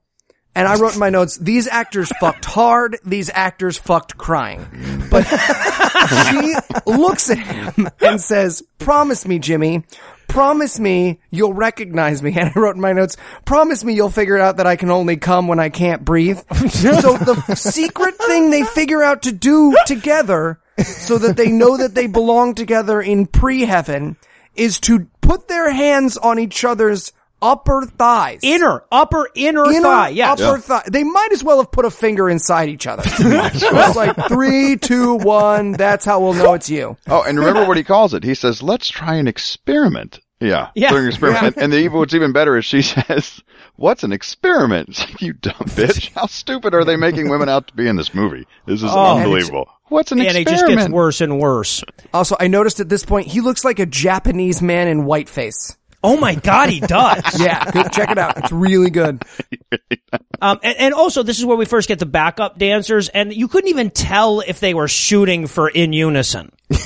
[0.54, 4.66] And I wrote in my notes, these actors fucked hard, these actors fucked crying.
[5.10, 5.22] But
[6.30, 6.54] she
[6.86, 9.84] looks at him and says, promise me, Jimmy,
[10.32, 12.36] promise me you'll recognize me.
[12.42, 15.16] And I wrote in my notes, promise me you'll figure out that I can only
[15.16, 16.38] come when I can't breathe.
[16.68, 21.94] so the secret thing they figure out to do together so that they know that
[21.94, 24.16] they belong together in pre-heaven
[24.54, 27.12] is to put their hands on each other's
[27.42, 30.08] upper thighs Inner, upper, inner, inner thigh.
[30.10, 30.40] Yes.
[30.40, 30.84] upper thigh.
[30.90, 33.02] They might as well have put a finger inside each other.
[33.06, 35.72] it's like three, two, one.
[35.72, 36.96] That's how we'll know it's you.
[37.08, 38.22] Oh, and remember what he calls it?
[38.24, 40.90] He says, "Let's try an experiment." Yeah, Yeah.
[40.90, 41.56] doing an experiment.
[41.56, 43.42] And, and the, even what's even better is she says,
[43.76, 46.10] "What's an experiment?" You dumb bitch!
[46.12, 48.46] How stupid are they making women out to be in this movie?
[48.66, 49.18] This is oh.
[49.18, 49.68] unbelievable.
[49.88, 50.48] What's an experiment?
[50.48, 51.84] and it just gets worse and worse.
[52.14, 55.76] Also, I noticed at this point he looks like a Japanese man in whiteface.
[56.04, 57.22] Oh my god, he does.
[57.40, 58.36] Yeah, go check it out.
[58.38, 59.22] It's really good.
[60.40, 63.48] Um, and, and also, this is where we first get the backup dancers, and you
[63.48, 66.50] couldn't even tell if they were shooting for in unison.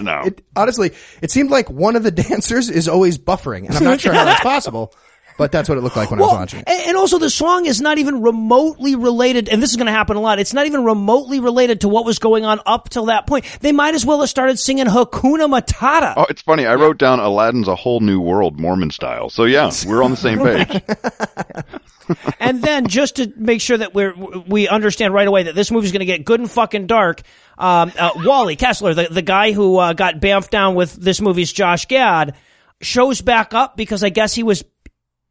[0.00, 3.82] No, It, honestly, it seemed like one of the dancers is always buffering, and I'm
[3.82, 4.94] not sure how that's possible,
[5.38, 6.64] but that's what it looked like when I was watching.
[6.66, 9.92] and, and also the song is not even remotely related, and this is going to
[9.92, 10.38] happen a lot.
[10.38, 13.46] It's not even remotely related to what was going on up till that point.
[13.60, 16.14] They might as well have started singing Hakuna Matata.
[16.16, 16.66] Oh, it's funny.
[16.66, 19.30] I wrote down Aladdin's a whole new world Mormon style.
[19.30, 20.82] So yeah, we're on the same page.
[22.40, 25.92] and then just to make sure that we're we understand right away that this movie's
[25.92, 27.22] going to get good and fucking dark.
[27.56, 31.52] Um, uh, Wally Kessler, the the guy who uh, got bamfed down with this movie's
[31.52, 32.34] Josh Gad,
[32.80, 34.62] shows back up because I guess he was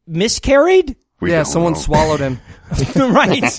[0.08, 0.96] miscarried.
[1.20, 1.78] We yeah, someone know.
[1.78, 2.40] swallowed him.
[2.96, 3.58] right.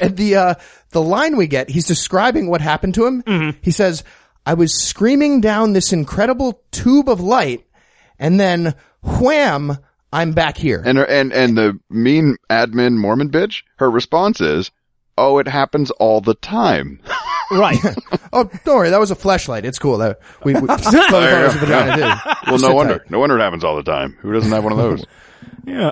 [0.00, 0.54] And the uh,
[0.90, 3.22] the line we get, he's describing what happened to him.
[3.22, 3.58] Mm-hmm.
[3.62, 4.02] He says,
[4.46, 7.66] "I was screaming down this incredible tube of light,
[8.18, 9.76] and then wham,
[10.12, 14.70] I'm back here." And her, and and the mean admin Mormon bitch, her response is,
[15.18, 17.00] "Oh, it happens all the time."
[17.50, 17.78] right.
[18.32, 19.64] oh, don't worry, that was a flashlight.
[19.64, 19.98] It's cool.
[19.98, 22.20] That we, we both thought it was a vagina.
[22.46, 22.98] Well, Just no wonder.
[22.98, 23.10] tight.
[23.10, 24.16] No wonder it happens all the time.
[24.20, 25.04] Who doesn't have one of those?
[25.64, 25.90] Yeah.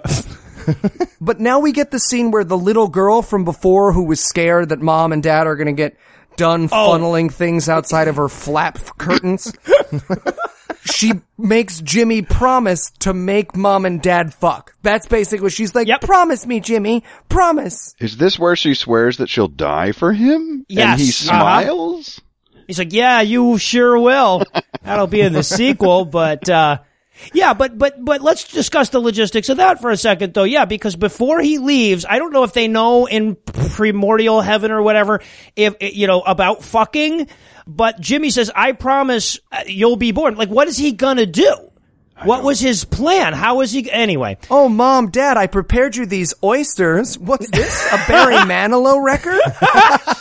[1.21, 4.69] But now we get the scene where the little girl from before who was scared
[4.69, 5.97] that mom and dad are going to get
[6.37, 6.91] done oh.
[6.91, 9.53] funneling things outside of her flap curtains.
[10.85, 14.75] She makes Jimmy promise to make mom and dad fuck.
[14.83, 16.01] That's basically what she's like, Yep.
[16.03, 17.95] promise me, Jimmy, promise.
[18.01, 20.65] Is this where she swears that she'll die for him?
[20.69, 20.91] Yes.
[20.93, 21.41] And he Uh-huh.
[21.67, 22.21] smiles?
[22.67, 24.45] He's like, yeah, you sure will.
[24.83, 26.79] That'll be in the sequel, but, uh,
[27.33, 30.45] yeah, but, but, but let's discuss the logistics of that for a second though.
[30.45, 34.83] Yeah, because before he leaves, I don't know if they know in primordial heaven or
[34.83, 35.21] whatever,
[35.57, 37.29] if, you know, about fucking,
[37.67, 40.37] but Jimmy says, I promise uh, you'll be born.
[40.37, 41.73] Like, what is he gonna do?
[42.25, 43.33] What was his plan?
[43.33, 44.39] How was he, anyway.
[44.49, 47.19] Oh, mom, dad, I prepared you these oysters.
[47.19, 47.85] What's this?
[47.93, 49.41] A Barry Manilow record?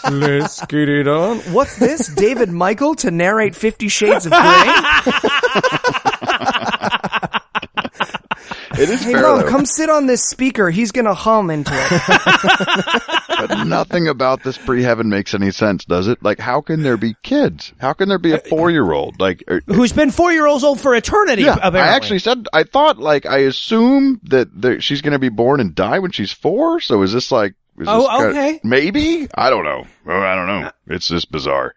[0.12, 1.40] Let's get it on.
[1.54, 2.08] What's this?
[2.08, 4.42] David Michael to narrate Fifty Shades of Grey?
[8.82, 9.48] It is Hey, fair, mom, though.
[9.50, 10.70] come sit on this speaker.
[10.72, 13.02] He's gonna hum into it.
[13.41, 16.22] But nothing about this pre-heaven makes any sense, does it?
[16.22, 17.74] Like, how can there be kids?
[17.80, 19.20] How can there be a four-year-old?
[19.20, 21.80] Like, er- Who's been four year olds old for eternity, yeah, apparently.
[21.82, 25.60] I actually said, I thought, like, I assume that there, she's going to be born
[25.60, 26.82] and die when she's four.
[26.82, 28.60] So is this like, is Oh, this kinda- okay.
[28.63, 29.28] maybe?
[29.34, 29.88] I don't know.
[30.06, 30.72] Oh, I don't know.
[30.88, 31.74] It's just bizarre.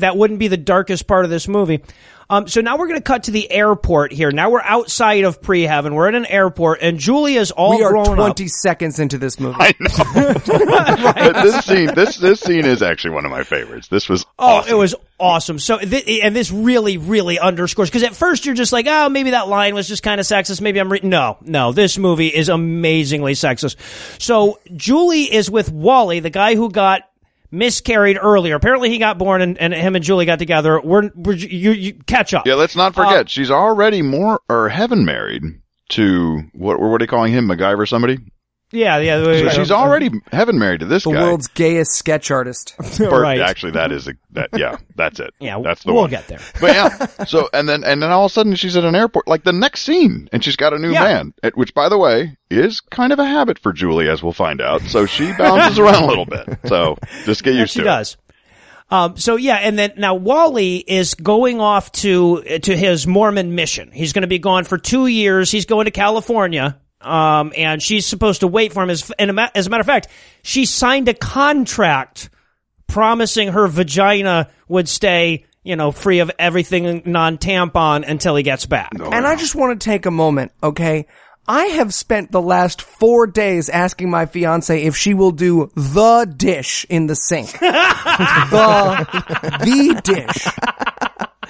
[0.00, 1.82] That wouldn't be the darkest part of this movie.
[2.28, 4.32] Um, so now we're going to cut to the airport here.
[4.32, 5.94] Now we're outside of pre-heaven.
[5.94, 8.50] We're at an airport, and Julia's all We are grown twenty up.
[8.50, 9.56] seconds into this movie.
[9.60, 10.34] I know.
[10.46, 13.86] But this scene, this, this scene is actually one of my favorites.
[13.88, 14.72] This was Oh, awesome.
[14.72, 15.58] it was awesome.
[15.60, 19.30] So, thi- and this really, really underscores because at first you're just like, oh, maybe
[19.30, 20.60] that line was just kind of sexist.
[20.60, 21.00] Maybe I'm re-.
[21.04, 21.70] no, no.
[21.70, 23.76] This movie is amazingly sexist.
[24.20, 27.02] So Julie is with Wally, the guy who got
[27.50, 28.54] miscarried earlier.
[28.54, 30.80] Apparently, he got born, and, and him and Julie got together.
[30.80, 32.46] We're, we're you, you catch up.
[32.46, 35.42] Yeah, let's not uh, forget, she's already more, or heaven married
[35.90, 37.46] to, what, what are they calling him?
[37.46, 38.18] MacGyver somebody?
[38.72, 39.22] Yeah, yeah.
[39.22, 41.22] So she's already heaven married to this The guy.
[41.22, 42.74] world's gayest sketch artist.
[43.00, 43.40] Or- right.
[43.40, 44.50] Actually, that is a, that.
[44.56, 45.32] Yeah, that's it.
[45.38, 46.10] Yeah, that's the we'll one.
[46.10, 46.40] get there.
[46.60, 49.28] But yeah, so and then and then all of a sudden she's at an airport,
[49.28, 51.04] like the next scene, and she's got a new Yeah.
[51.04, 54.32] man, at- which by the way is kind of a habit for Julie, as we'll
[54.32, 54.82] find out.
[54.82, 56.58] So she bounces around a little bit.
[56.66, 58.16] So just get used she to does.
[58.90, 63.90] Um, so yeah, and then now Wally is going off to to his Mormon mission.
[63.92, 65.50] He's going to be gone for two years.
[65.50, 68.90] He's going to California, um, and she's supposed to wait for him.
[68.90, 70.08] As, and a as a matter of fact,
[70.42, 72.30] she signed a contract
[72.86, 78.90] promising her vagina would stay, you know, free of everything non-tampon until he gets back.
[78.98, 81.06] And I just want to take a moment, okay?
[81.48, 86.32] I have spent the last four days asking my fiance if she will do the
[86.36, 87.52] dish in the sink.
[87.60, 89.06] the,
[89.60, 90.48] the dish.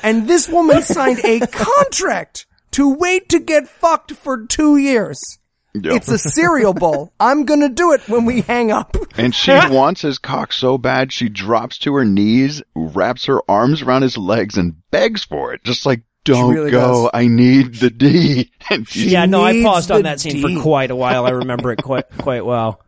[0.03, 5.39] And this woman signed a contract to wait to get fucked for two years.
[5.85, 5.95] Yep.
[5.95, 7.13] It's a cereal bowl.
[7.19, 8.97] I'm gonna do it when we hang up.
[9.17, 13.83] And she wants his cock so bad she drops to her knees, wraps her arms
[13.83, 15.65] around his legs, and begs for it.
[15.65, 17.05] Just like, don't really go.
[17.05, 17.11] does.
[17.15, 18.51] I need the D.
[18.69, 20.57] And yeah, no, I paused on that scene D.
[20.57, 21.25] for quite a while.
[21.25, 22.81] I remember it quite quite well.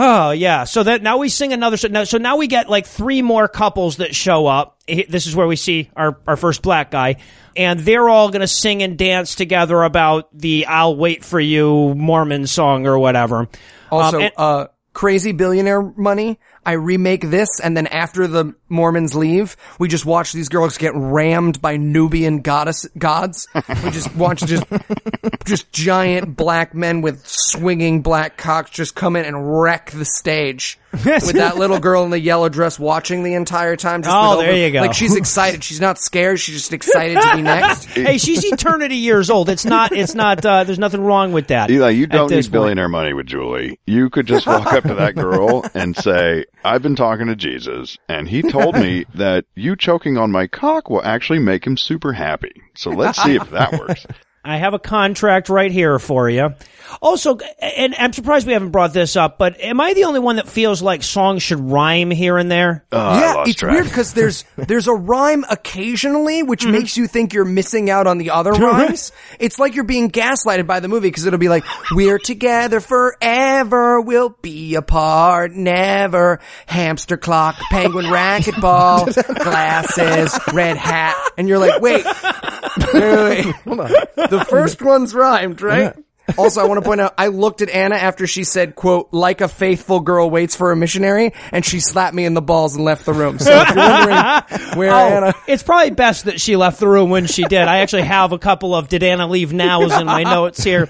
[0.00, 1.76] Oh yeah, so that now we sing another.
[1.76, 4.78] So now, so now we get like three more couples that show up.
[4.86, 7.16] This is where we see our our first black guy,
[7.56, 11.94] and they're all going to sing and dance together about the "I'll wait for you"
[11.96, 13.48] Mormon song or whatever.
[13.90, 16.38] Also, Um, and- uh, crazy billionaire money.
[16.68, 20.92] I remake this, and then after the Mormons leave, we just watch these girls get
[20.94, 23.48] rammed by Nubian goddess gods.
[23.54, 24.64] We just watch just
[25.46, 30.78] just giant black men with swinging black cocks just come in and wreck the stage.
[31.04, 34.02] with that little girl in the yellow dress watching the entire time.
[34.02, 34.80] Just Oh, with there the- you go.
[34.80, 35.62] Like she's excited.
[35.62, 36.40] She's not scared.
[36.40, 37.84] She's just excited to be next.
[37.86, 39.48] hey, she's eternity years old.
[39.50, 39.92] It's not.
[39.92, 40.44] It's not.
[40.44, 41.70] Uh, there's nothing wrong with that.
[41.70, 42.52] Eli, you don't this need point.
[42.52, 43.78] billionaire money with Julie.
[43.86, 47.96] You could just walk up to that girl and say, I've been talking to Jesus,
[48.08, 52.12] and he told me that you choking on my cock will actually make him super
[52.12, 52.52] happy.
[52.74, 54.06] So let's see if that works.
[54.44, 56.54] I have a contract right here for you.
[57.02, 60.36] Also, and I'm surprised we haven't brought this up, but am I the only one
[60.36, 62.86] that feels like songs should rhyme here and there?
[62.90, 63.72] Uh, yeah, it's track.
[63.74, 66.72] weird because there's there's a rhyme occasionally, which Mm-hmm.
[66.72, 69.12] makes you think you're missing out on the other rhymes.
[69.38, 74.00] It's like you're being gaslighted by the movie because it'll be like, "We're together forever,
[74.00, 79.12] we'll be apart never." Hamster clock, penguin racquetball,
[79.44, 83.54] glasses, red hat, and you're like, "Wait, wait, wait, wait.
[83.56, 85.94] hold on." The first one's rhymed, right?
[86.36, 89.40] Also, I want to point out, I looked at Anna after she said, quote, like
[89.40, 92.84] a faithful girl waits for a missionary, and she slapped me in the balls and
[92.84, 93.38] left the room.
[93.38, 94.16] So if you're wondering
[94.78, 97.62] where Oh, Anna, it's probably best that she left the room when she did.
[97.62, 100.86] I actually have a couple of "Did Anna leave nows" in my notes here.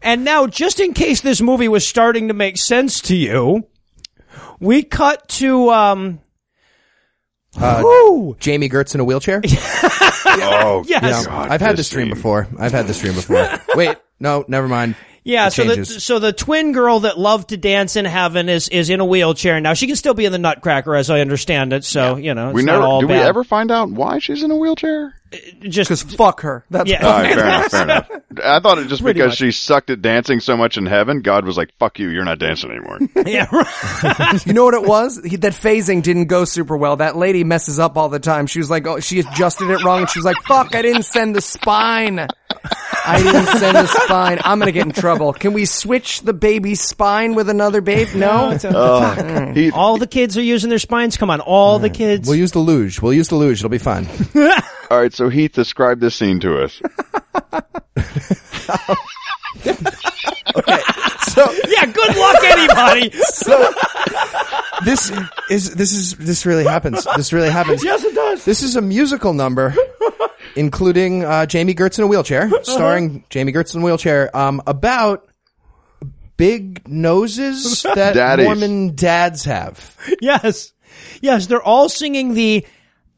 [0.00, 3.66] And now, just in case this movie was starting to make sense to you,
[4.60, 6.20] we cut to um.
[7.56, 9.42] whew, Jami Gertz in a wheelchair.
[10.26, 11.26] Oh, Yes.
[11.26, 12.48] God, I've had this dream before.
[12.58, 13.48] I've had this dream before.
[13.74, 14.96] Wait, no, never mind.
[15.24, 16.02] Yeah, It so the changes.
[16.04, 19.60] so the twin girl that loved to dance in heaven is is in a wheelchair
[19.60, 19.74] now.
[19.74, 21.84] She can still be in the Nutcracker, as I understand it.
[21.84, 23.26] So you know, it's We not never, all do we bad.
[23.26, 25.14] ever find out why she's in a wheelchair?
[25.60, 26.64] Just because fuck her.
[26.70, 27.06] That's Yeah.
[27.06, 28.10] All right, fair enough, fair enough.
[28.42, 29.38] I thought it just Pretty because much.
[29.38, 32.38] she sucked at dancing so much in heaven, God was like, fuck you, you're not
[32.38, 32.98] dancing anymore.
[33.26, 34.46] yeah, right.
[34.46, 35.20] You know what it was?
[35.24, 36.96] He, that phasing didn't go super well.
[36.96, 38.46] That lady messes up all the time.
[38.46, 41.02] She was like, oh, she adjusted it wrong and she was like, fuck, I didn't
[41.04, 42.26] send the spine.
[43.04, 44.38] I didn't send the spine.
[44.44, 45.32] I'm gonna get in trouble.
[45.32, 48.08] Can we switch the baby's spine with another babe?
[48.14, 48.56] No?
[48.64, 51.16] Oh, he, all the kids are using their spines.
[51.16, 52.28] Come on, all the kids.
[52.28, 53.00] We'll use the luge.
[53.02, 53.58] We'll use the luge.
[53.58, 54.06] It'll be fun.
[54.92, 56.82] All right, so Heath, describe this scene to us.
[61.32, 63.10] So yeah, good luck, anybody.
[63.22, 63.72] so
[64.84, 65.10] this
[65.48, 67.06] is this is this really happens.
[67.16, 67.82] This really happens.
[67.82, 68.44] yes, it does.
[68.44, 69.74] This is a musical number,
[70.56, 75.26] including uh, Jami Gertz in a wheelchair, starring Jami Gertz in a wheelchair, um, about
[76.36, 78.44] big noses that Daddies.
[78.44, 79.96] Mormon dads have.
[80.20, 80.74] yes,
[81.22, 82.66] yes, they're all singing the.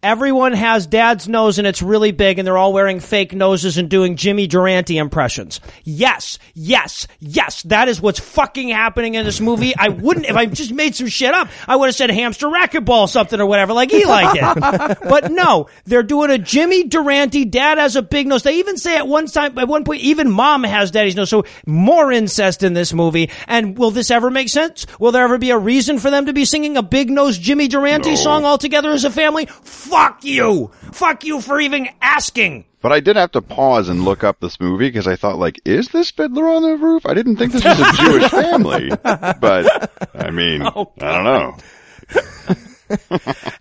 [0.05, 3.89] Everyone has dad's nose and it's really big and they're all wearing fake noses and
[3.89, 5.61] doing Jimmy Durante impressions.
[5.83, 9.75] Yes, yes, yes, that is what's fucking happening in this movie.
[9.75, 13.09] I wouldn't, if I just made some shit up, I would have said hamster racquetball
[13.09, 14.43] something or whatever like Eli did.
[15.09, 18.43] but no, they're doing a Jimmy Durante, dad has a big nose.
[18.43, 21.31] They even say at one time, at one point, even mom has daddy's nose.
[21.31, 23.31] So more incest in this movie.
[23.49, 24.87] And will this ever make sense?
[25.01, 27.69] Will there ever be a reason for them to be singing a big nose Jimmy
[27.69, 28.17] Durante No.
[28.17, 29.47] song all together as a family?
[29.47, 30.71] Fuck you!
[30.93, 32.65] Fuck you for even asking!
[32.81, 35.59] But I did have to pause and look up this movie because I thought, like,
[35.65, 37.07] is this Fiddler on the Roof?
[37.07, 38.91] I didn't think this was a Jewish family.
[39.03, 41.57] But, I mean, Oh, I don't know.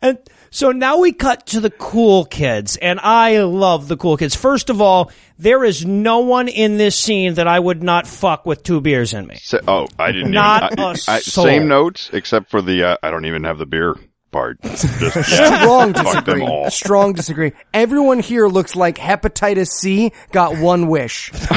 [0.01, 0.17] And
[0.51, 4.35] so now we cut to the cool kids, and I love the cool kids.
[4.35, 8.45] First of all, there is no one in this scene that I would not fuck
[8.45, 9.35] with two beers in me.
[9.41, 10.83] Sa- oh, I didn't Not even.
[10.83, 11.45] a I, I, soul.
[11.45, 13.95] same notes, except for the, uh, I don't even have the beer
[14.33, 14.61] part.
[14.63, 15.21] Just, yeah.
[15.61, 16.69] Strong disagree.
[16.69, 17.53] Strong disagree.
[17.73, 21.31] Everyone here looks like hepatitis C got one wish.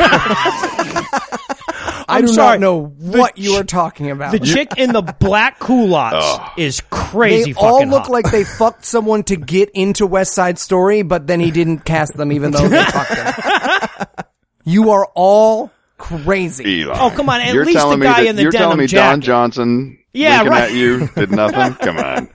[2.09, 2.59] I do sorry.
[2.59, 4.31] not know what you are talking about.
[4.31, 8.11] The chick in the black culottes is crazy they all look hot.
[8.13, 12.17] like they fucked someone to get into West Side Story, but then he didn't cast
[12.17, 14.07] them even though they fucked him.
[14.69, 16.69] You are all crazy.
[16.81, 16.99] Eli.
[17.01, 18.79] Oh, come on, at you're least the telling me guy that- in the You're telling
[18.79, 19.21] denim me Don.
[19.21, 20.63] Johnson Yeah, winking right.
[20.71, 21.75] at you did nothing?
[21.75, 22.29] Come on.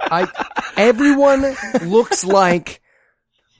[0.00, 0.28] I,
[0.76, 2.80] everyone looks like.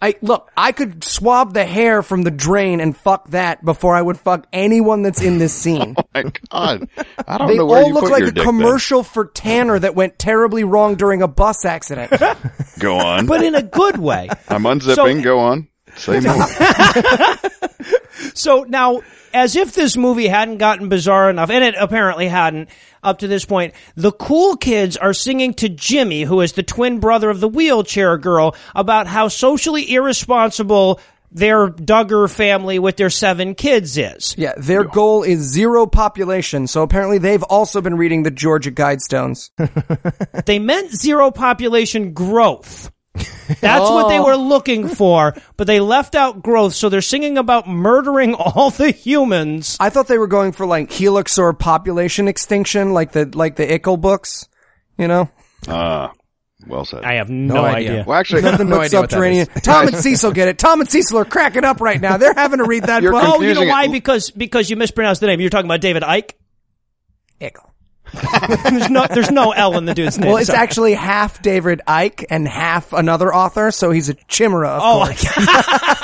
[0.03, 0.51] I look.
[0.55, 4.47] I could swab the hair from the drain and fuck that before I would fuck
[4.53, 5.95] anyone that's in this scene.
[5.97, 6.89] oh My God.
[7.27, 8.45] I don't They know where all you look put like your a dick then.
[8.45, 12.13] commercial for Tanner that went terribly wrong during a bus accident.
[12.81, 13.25] Go on.
[13.27, 14.29] but in a good way.
[14.49, 14.95] I'm unzipping.
[15.17, 15.69] So- Go on.
[15.97, 16.35] Say more.
[18.35, 19.03] So now,
[19.33, 22.69] as if this movie hadn't gotten bizarre enough, and it apparently hadn't
[23.03, 27.01] up to this point, the cool kids are singing to Jimmy, who is the twin
[27.01, 31.01] brother of the wheelchair girl, about how socially irresponsible
[31.35, 34.37] their Duggar family with their seven kids is.
[34.39, 39.51] yeah, their goal is zero population, so apparently they've also been reading the Georgia Guidestones.
[40.47, 42.91] They meant zero population growth.
[43.15, 47.69] That's what they were looking for, but they left out growth, so they're singing about
[47.69, 49.77] murdering all the humans.
[49.79, 53.73] I thought they were going for like helix or population extinction, like the like the
[53.73, 54.49] Ickle books.
[54.99, 55.29] You know,
[55.69, 56.13] Ah,
[56.67, 57.05] well said.
[57.05, 57.91] I have no, idea.
[57.91, 58.05] idea.
[58.07, 59.47] well, actually, nothing No but idea what that subterranean.
[59.63, 60.59] Tom and Cecil get it.
[60.59, 62.17] Tom and Cecil are cracking up right now.
[62.17, 63.23] They're having to read that You're book.
[63.25, 63.71] Oh, you know confusing it.
[63.71, 63.89] why?
[63.89, 65.41] Because because you mispronounced the name.
[65.41, 66.31] You're talking about David Icke.
[67.41, 67.71] Ickle.
[68.71, 70.29] There's no there's no L in the dude's name.
[70.29, 70.59] Well, it's Sorry.
[70.59, 75.25] actually half David Icke and half another author, so he's a chimera, of Oh, course.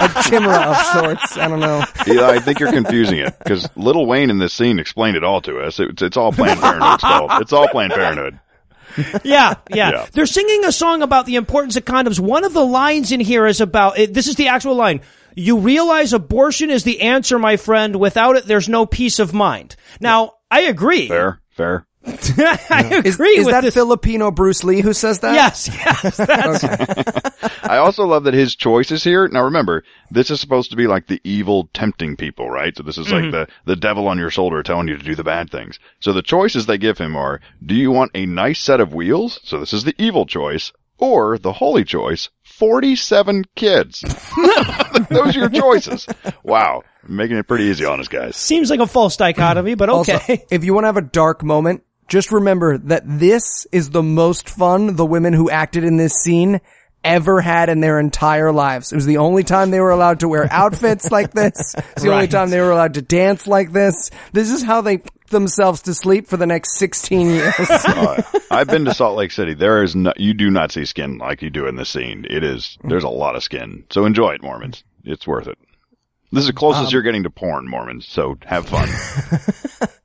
[0.00, 1.36] a chimera of sorts.
[1.38, 1.84] I don't know.
[2.06, 5.40] Eli, I think you're confusing it because Little Wayne in this scene explained it all
[5.42, 5.78] to us.
[5.80, 7.40] It's, it's all Planned Parenthood stuff.
[7.40, 8.38] It's all Planned Parenthood.
[9.24, 10.06] yeah, yeah, Yeah.
[10.12, 12.18] They're singing a song about the importance of condoms.
[12.18, 15.00] One of the lines in here is about this is the actual line.
[15.36, 17.94] You realize abortion is the answer, my friend.
[17.96, 19.76] Without it, there's no peace of mind.
[20.00, 21.06] Now, I agree.
[21.06, 21.86] Fair, fair.
[22.06, 23.74] I agree Is, is with that this.
[23.74, 25.34] Filipino Bruce Lee who says that?
[25.34, 26.16] Yes, yes.
[26.16, 26.64] That's,
[27.62, 29.28] I also love that his choice is here.
[29.28, 32.74] Now remember, this is supposed to be like the evil tempting people, right?
[32.76, 33.32] So this is like mm-hmm.
[33.32, 35.78] the, the devil on your shoulder telling you to do the bad things.
[36.00, 39.38] So the choices they give him are, do you want a nice set of wheels?
[39.44, 40.72] So this is the evil choice.
[40.98, 44.00] Or the holy choice, 47 kids.
[45.10, 46.06] Those are your choices.
[46.42, 46.82] Wow.
[47.08, 48.36] Making it pretty easy on us guys.
[48.36, 50.44] seems like a false dichotomy, but Also, okay.
[50.50, 54.50] if you want to have a dark moment, just remember that this is the most
[54.50, 56.60] fun the women who acted in this scene
[57.02, 58.92] ever had in their entire lives.
[58.92, 61.74] It was the only time they were allowed to wear outfits like this.
[61.74, 64.10] It's the only time they were allowed to dance like this.
[64.32, 67.54] This is how they put themselves to sleep for the next 16 years.
[68.00, 69.54] Uh, I've been to Salt Lake City.
[69.54, 72.26] There is no, you do not see skin like you do in this scene.
[72.28, 73.84] It is, there's a lot of skin.
[73.90, 74.82] So enjoy it, Mormons.
[75.04, 75.58] It's worth it.
[76.32, 78.06] This is the closest you're getting to porn, Mormons.
[78.06, 78.88] So have fun.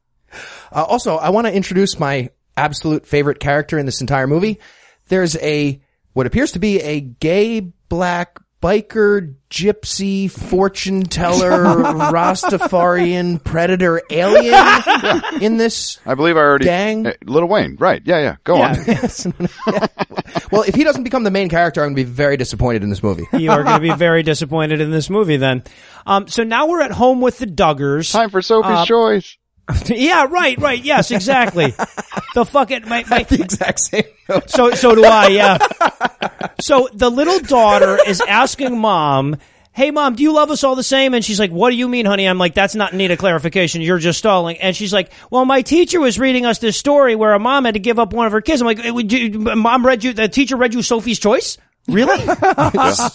[0.75, 4.59] Uh, also, I want to introduce my absolute favorite character in this entire movie.
[5.07, 5.81] There's a,
[6.13, 11.63] what appears to be a gay black biker, gypsy, fortune teller,
[12.11, 15.99] Rastafarian, predator, alien in this.
[16.05, 17.05] I believe I already, Gang.
[17.05, 17.75] Eh, Little Wayne.
[17.79, 18.01] Right.
[18.05, 18.35] Yeah, yeah.
[18.43, 18.69] Go Yeah.
[18.69, 18.75] on.
[18.87, 19.27] Yes.
[20.51, 22.89] well, if he doesn't become the main character, I'm going to be very disappointed in
[22.89, 23.25] this movie.
[23.33, 25.63] You are going to be very disappointed in this movie then.
[26.05, 28.11] Um, so now we're at home with the Duggars.
[28.11, 29.37] Time for Sophie's Uh, Choice.
[29.87, 30.83] yeah, right, right.
[30.83, 31.73] Yes, exactly.
[32.35, 34.03] the fucking, my, my, the exact same.
[34.47, 35.57] So so do I, yeah.
[36.59, 39.37] So the little daughter is asking mom,
[39.71, 41.87] "Hey mom, do you love us all the same?" And she's like, "What do you
[41.87, 43.81] mean, honey?" I'm like, "That's not need a clarification.
[43.81, 47.33] You're just stalling." And she's like, "Well, my teacher was reading us this story where
[47.33, 49.39] a mom had to give up one of her kids." I'm like, "Eh, would you,
[49.39, 51.57] "Mom read you the teacher read you Sophie's Choice?"
[51.87, 52.17] Really?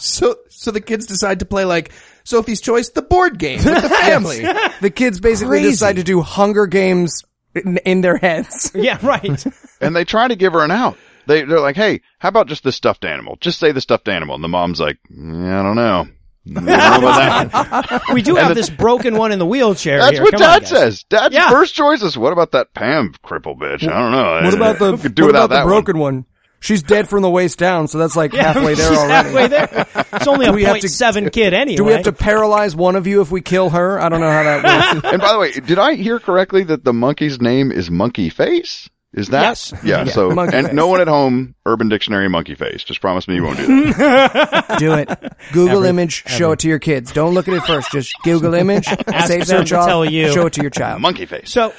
[0.00, 1.90] So, so the kids decide to play like
[2.30, 4.40] Sophie's Choice, the board game with the family.
[4.80, 5.70] the kids basically Crazy.
[5.72, 7.22] decide to do Hunger Games
[7.54, 8.70] in, in their heads.
[8.74, 9.44] yeah, right.
[9.82, 10.98] And they try to give her an out.
[11.26, 13.38] They, they're like, hey, how about just the stuffed animal?
[13.40, 14.34] Just say the stuffed animal.
[14.34, 16.06] And the mom's like, "Mm, I don't know.
[16.50, 18.02] I don't about that.
[18.12, 19.98] We do have this broken one in the wheelchair.
[20.00, 20.22] That's here.
[20.22, 20.68] what Come Dad guys.
[20.68, 21.02] says.
[21.04, 21.48] Dad's Yeah.
[21.50, 23.82] first choice is, what about that Pam cripple bitch?
[23.90, 24.40] I don't know.
[24.44, 26.26] What about the, Who do what about the that broken one?
[26.62, 29.28] She's dead from the waist down, so that's like halfway there She's already.
[29.28, 29.86] halfway there.
[30.12, 31.76] It's only a we have point to- seven kid anyway.
[31.78, 33.98] Do we have to paralyze one of you if we kill her?
[33.98, 35.06] I don't know how that works.
[35.12, 38.88] And by the way, did I hear correctly that the monkey's name is Monkey Face?
[39.12, 39.42] Is that?
[39.42, 39.72] Yes.
[39.82, 40.04] Yeah.
[40.04, 40.74] so, Monkey and Face.
[40.76, 42.84] no one at home, Urban Dictionary, Monkey Face.
[42.84, 44.76] Just promise me you won't do that.
[44.78, 45.08] Do it.
[45.52, 47.10] Google image, show it to your kids.
[47.10, 47.90] Don't look at it first.
[47.90, 50.30] Just Google image, save them search to off, tell you.
[50.32, 51.00] show it to your child.
[51.00, 51.50] Monkey Face.
[51.50, 51.72] So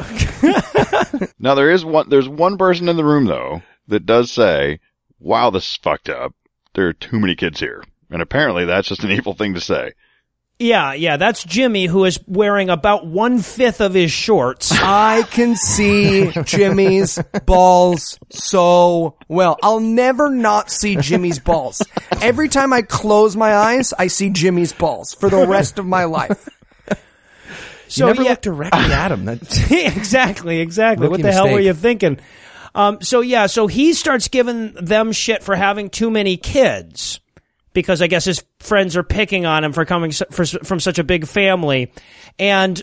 [1.40, 2.10] Now there is one.
[2.10, 3.62] There's one person in the room though
[3.92, 4.80] that does say,
[5.20, 6.34] "Wow, this is fucked up.
[6.74, 9.94] There are too many kids here." And apparently that's just an evil thing to say.
[10.60, 14.72] yeah, yeah, that's Jimmy who is wearing about one fifth of his shorts.
[14.76, 19.58] I can see Jimmy's balls so well.
[19.64, 21.82] I'll never not see Jimmy's balls.
[22.22, 26.04] Every time I close my eyes, I see Jimmy's balls for the rest of my
[26.04, 26.48] life.
[27.88, 29.26] So you never yeah, look directly at him.
[29.26, 31.08] That, exactly, exactly.
[31.08, 32.20] Rookie what the hell were you thinking?
[32.74, 37.20] Um, so yeah, so he starts giving them shit for having too many kids
[37.74, 41.04] because I guess his friends are picking on him for coming for, from such a
[41.04, 41.92] big family,
[42.40, 42.82] and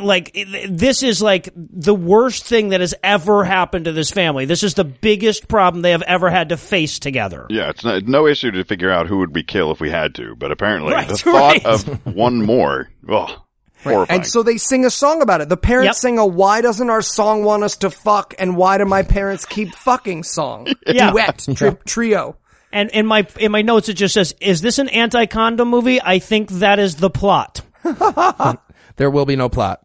[0.00, 0.36] like
[0.68, 4.44] this is like the worst thing that has ever happened to this family.
[4.44, 7.46] This is the biggest problem they have ever had to face together.
[7.50, 10.14] Yeah, it's no, no issue to figure out who would we kill if we had
[10.16, 11.66] to, but apparently Right, the thought right.
[11.66, 13.44] of one more, oh,
[13.84, 14.20] horrifying.
[14.20, 15.48] And so they sing a song about it.
[15.48, 15.94] The parents Yep.
[15.96, 19.44] sing a "Why doesn't our song want us to fuck?" and "Why do my parents
[19.44, 20.68] keep fucking?" song.
[20.86, 21.10] Yeah.
[21.10, 22.36] Duet, tri- trio.
[22.72, 26.18] And in my in my notes it just says, "Is this an anti-condom movie?" I
[26.18, 27.62] think that is the plot.
[28.98, 29.82] there will be no plot.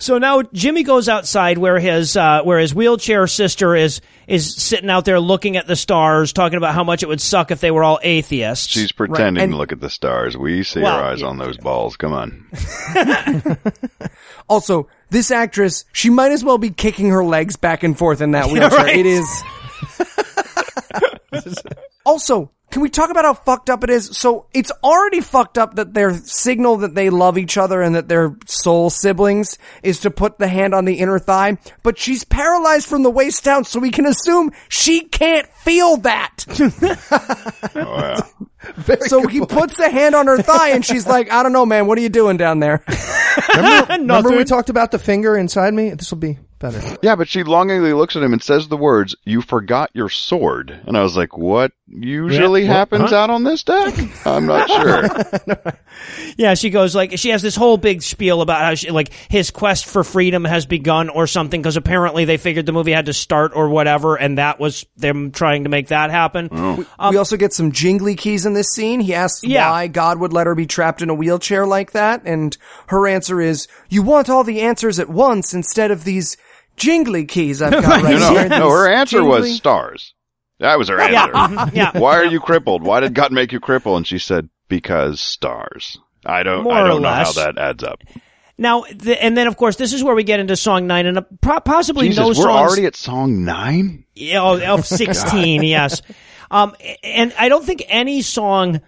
[0.00, 4.90] So now Jimmy goes outside where his uh, where his wheelchair sister is is sitting
[4.90, 7.70] out there looking at the stars, talking about how much it would suck if they
[7.70, 8.66] were all atheists.
[8.66, 10.36] She's pretending and- to look at the stars.
[10.36, 11.28] We see Well, her eyes yeah.
[11.28, 11.96] on those balls.
[11.96, 12.46] Come on.
[14.46, 18.32] Also, this actress, she might as well be kicking her legs back and forth in
[18.32, 18.78] that wheelchair.
[18.78, 18.96] right.
[18.98, 19.42] It is.
[22.04, 24.16] also, can we talk about how fucked up it is?
[24.16, 28.08] So it's already fucked up that their signal that they love each other and that
[28.08, 32.88] they're soul siblings is to put the hand on the inner thigh, but she's paralyzed
[32.88, 36.44] from the waist down, so we can assume she can't feel that.
[37.76, 37.96] Oh,
[38.88, 38.96] yeah.
[39.00, 41.86] so he puts a hand on her thigh and she's like, I don't know, man,
[41.86, 42.82] what are you doing down there?
[43.56, 45.90] Remember we talked about the finger inside me?
[45.90, 46.96] This will be better.
[47.02, 50.70] yeah, but she longingly looks at him and says the words, "You forgot your sword."
[50.86, 52.76] And I was like, "What usually Yeah, what?
[52.76, 53.16] happens Huh?
[53.16, 53.94] out on this deck?"
[54.26, 55.06] I'm not sure.
[56.36, 59.50] yeah, she goes like she has this whole big spiel about how she like his
[59.50, 63.12] quest for freedom has begun or something because apparently they figured the movie had to
[63.12, 66.48] start or whatever, and that was them trying to make that happen.
[66.52, 66.86] Oh.
[66.98, 69.00] Um, we also get some jingly keys in this scene.
[69.00, 69.70] He asks Yeah.
[69.70, 72.56] why God would let her be trapped in a wheelchair like that, and
[72.88, 76.36] her answer is, "You want all the answers at once instead of these
[76.76, 78.70] jingly keys I've got right no, here." no, no.
[78.70, 80.14] Her answer was stars.
[80.60, 81.32] That was her answer.
[81.32, 81.98] Yeah, yeah.
[81.98, 82.82] Why are you crippled?
[82.82, 83.96] Why did God make you cripple?
[83.96, 86.64] And she said, "Because stars." I don't.
[86.64, 87.34] More I or don't know how less.
[87.34, 88.02] that adds up.
[88.56, 91.18] Now, the, and then of course this is where we get into song nine, and
[91.18, 94.04] uh, pro- possibly Jesus, no we're already at song nine.
[94.14, 96.02] Yeah, oh, of 16, yes.
[96.50, 98.80] Um, and I don't think any song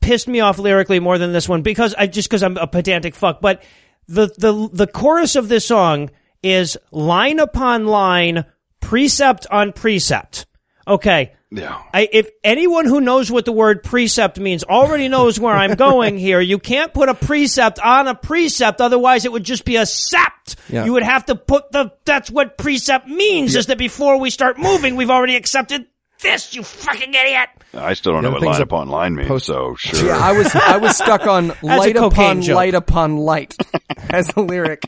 [0.00, 3.16] pissed me off lyrically more than this one because I just because I'm a pedantic
[3.16, 3.40] fuck.
[3.40, 3.64] But
[4.06, 6.10] the the the chorus of this song
[6.44, 8.44] is line upon line,
[8.80, 10.46] precept on precept.
[10.86, 11.32] Okay.
[11.50, 11.80] Yeah.
[11.92, 16.18] I, if anyone who knows what the word precept means already knows where I'm going
[16.18, 19.82] here, you can't put a precept on a precept, otherwise it would just be a
[19.82, 20.56] sept.
[20.68, 20.84] Yeah.
[20.84, 24.58] You would have to put the, that's what precept means, is that before we start
[24.58, 25.86] moving, we've already accepted
[26.20, 27.48] this, you fucking idiot!
[27.74, 29.28] I still don't The know other what thing's line upon line means.
[29.28, 30.06] post- so sure.
[30.06, 32.56] Yeah, I was I was stuck on light upon joke.
[32.56, 33.54] light upon light
[34.10, 34.84] as a lyric.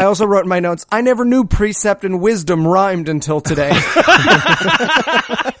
[0.00, 3.70] I also wrote in my notes, I never knew precept and wisdom rhymed until today.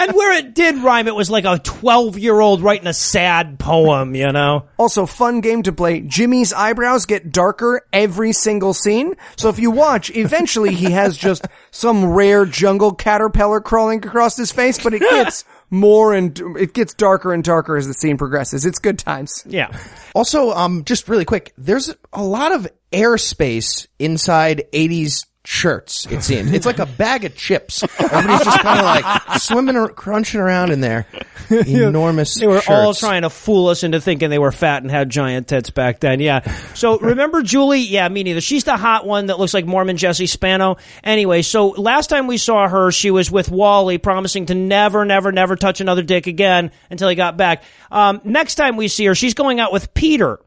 [0.00, 3.58] And where it did rhyme, it was like a 12 year old writing a sad
[3.58, 4.66] poem, you know?
[4.78, 6.00] Also, fun game to play.
[6.00, 9.14] Jimmy's eyebrows get darker every single scene.
[9.36, 14.52] So if you watch, eventually he has just some rare jungle caterpillar crawling across his
[14.52, 18.64] face, but it gets more and it gets darker and darker as the scene progresses.
[18.66, 19.44] It's good times.
[19.46, 19.76] Yeah.
[20.12, 26.52] Also, um, just really quick, there's a lot of airspace inside 80s shirts, it seems.
[26.52, 27.82] It's like a bag of chips.
[27.98, 31.06] Everybody's just kind of like swimming or crunching around in there.
[31.50, 35.10] Enormous They were all trying to fool us into thinking they were fat and had
[35.10, 36.20] giant tits back then.
[36.20, 36.40] Yeah.
[36.74, 37.80] So remember Julie?
[37.80, 38.40] Yeah, me neither.
[38.40, 40.76] She's the hot one that looks like Mormon Jesse Spano.
[41.02, 45.32] Anyway, so last time we saw her, she was with Wally promising to never, never,
[45.32, 47.64] never touch another dick again until he got back.
[47.90, 50.38] Um, next time we see her, she's going out with Peter.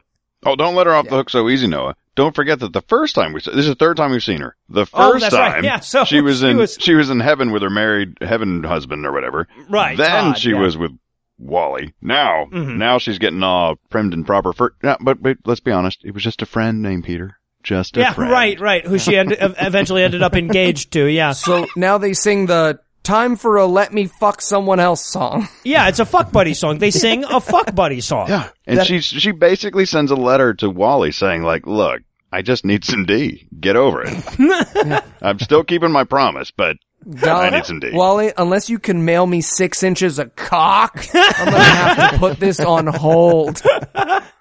[0.46, 1.96] Oh, don't let her off the hook so easy, Noah.
[2.14, 4.40] Don't forget that the first time we saw, this is the third time we've seen
[4.40, 4.56] her.
[4.68, 5.52] The Oh, first right.
[5.52, 8.18] time Yeah, so she was she in, was- she was in heaven with her married
[8.20, 9.48] heaven husband or whatever.
[9.68, 10.60] Right, Then Todd, she yeah.
[10.60, 10.92] was with
[11.38, 11.92] Wally.
[12.00, 12.76] Now, Mhm.
[12.76, 16.04] now she's getting all primmed and proper for, yeah, but, but let's be honest.
[16.04, 17.36] It was just a friend named Peter.
[17.64, 18.30] Just a Yeah, friend.
[18.30, 18.86] right, right.
[18.86, 21.06] Who she ended, eventually ended up engaged to.
[21.06, 25.48] Yeah, So now they sing the "Time for a Let Me Fuck Someone Else" song.
[25.64, 25.88] yeah.
[25.88, 26.78] It's a fuck buddy song.
[26.78, 28.28] They sing a fuck buddy song.
[28.28, 28.48] Yeah.
[28.66, 32.02] And she, she basically sends a letter to Wally saying like, look,
[32.32, 33.46] I just need some D.
[33.60, 35.04] Get over it.
[35.22, 36.78] I'm still keeping my promise, but
[37.22, 37.90] I need some D.
[37.92, 42.40] Wally, unless you can mail me six inches of cock, I'm gonna have to put
[42.40, 43.62] this on hold.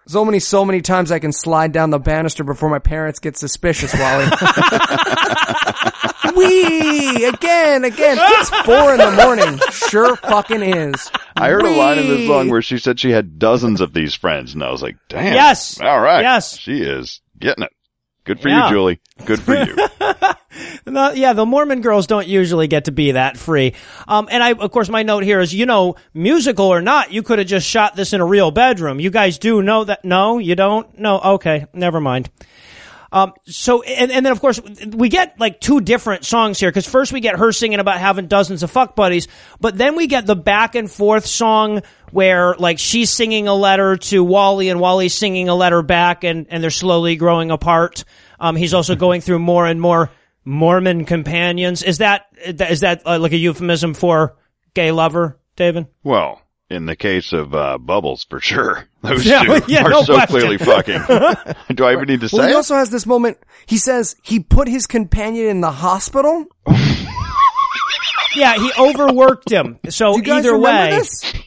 [0.07, 3.37] So many, so many times I can slide down the banister before my parents get
[3.37, 4.25] suspicious, Wally.
[6.35, 7.25] Wee!
[7.25, 8.17] Again, again.
[8.19, 9.59] It's four in the morning.
[9.71, 11.11] Sure fucking is.
[11.35, 14.15] I heard a line in this song where she said she had dozens of these
[14.15, 15.33] friends, and I was like, damn.
[15.33, 15.79] Yes.
[15.81, 16.21] All right.
[16.21, 16.57] Yes.
[16.57, 17.71] She is getting it.
[18.25, 18.67] Good for Yeah.
[18.69, 18.99] you, Julie.
[19.25, 19.75] Good for you.
[20.85, 23.73] No, yeah, the Mormon girls don't usually get to be that free.
[24.07, 27.23] Um, and I, of course, my note here is, you know, musical or not, you
[27.23, 28.99] could have just shot this in a real bedroom.
[28.99, 30.03] You guys do know that?
[30.05, 30.99] No, you don't?
[30.99, 32.29] No, okay, never mind.
[33.13, 36.87] Um, so, and, and then of course, we get like two different songs here, cause
[36.87, 39.27] first we get her singing about having dozens of fuck buddies,
[39.61, 43.97] but then we get the back and forth song where like she's singing a letter
[43.97, 48.03] to Wally and Wally's singing a letter back and, and they're slowly growing apart.
[48.39, 50.09] Um, he's also going through more and more
[50.43, 51.83] Mormon companions.
[51.83, 54.37] Is that, is that uh, like a euphemism for
[54.73, 55.85] gay lover, David?
[56.03, 56.41] well,
[56.73, 58.87] in the case of uh, Bubbles, for sure.
[59.01, 60.27] Those Yeah, two yeah, are no so question.
[60.39, 61.01] clearly fucking.
[61.75, 62.55] Do I even need to say Well, he it?
[62.55, 63.37] also has this moment.
[63.65, 66.45] He says he put his companion in the hospital.
[68.35, 69.77] Yeah, he overworked him.
[69.89, 70.99] So either way,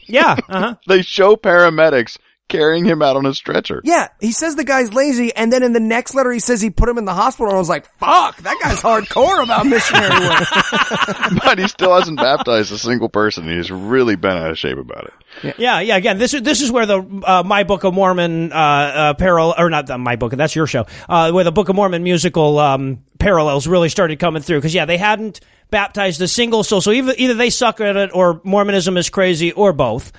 [0.05, 0.75] yeah, uh-huh.
[0.87, 2.17] They show paramedics
[2.49, 3.81] carrying him out on a stretcher.
[3.83, 6.69] Yeah, he says the guy's lazy, and then in the next letter he says he
[6.69, 7.47] put him in the hospital.
[7.47, 12.17] And I was like, "Fuck, that guy's hardcore about missionary work." but he still hasn't
[12.17, 13.47] baptized a single person.
[13.47, 15.55] He's really been out of shape about it.
[15.57, 15.97] Yeah, yeah.
[15.97, 19.55] Again, this is this is where the uh, My Book of Mormon uh, uh, parallel,
[19.57, 20.85] or not the My Book, that's your show.
[21.07, 24.85] Uh, where the Book of Mormon musical um, parallels really started coming through because yeah,
[24.85, 26.81] they hadn't baptized a single soul.
[26.81, 30.11] So either either they suck at it or Mormonism is crazy or both.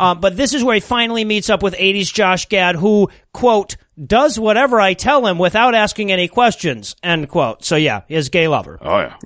[0.00, 3.76] Uh, but this is where he finally meets up with 80s Josh Gad, who quote
[4.02, 6.96] does whatever I tell him without asking any questions.
[7.02, 7.64] End quote.
[7.64, 8.78] So yeah, his gay lover.
[8.80, 9.16] Oh yeah.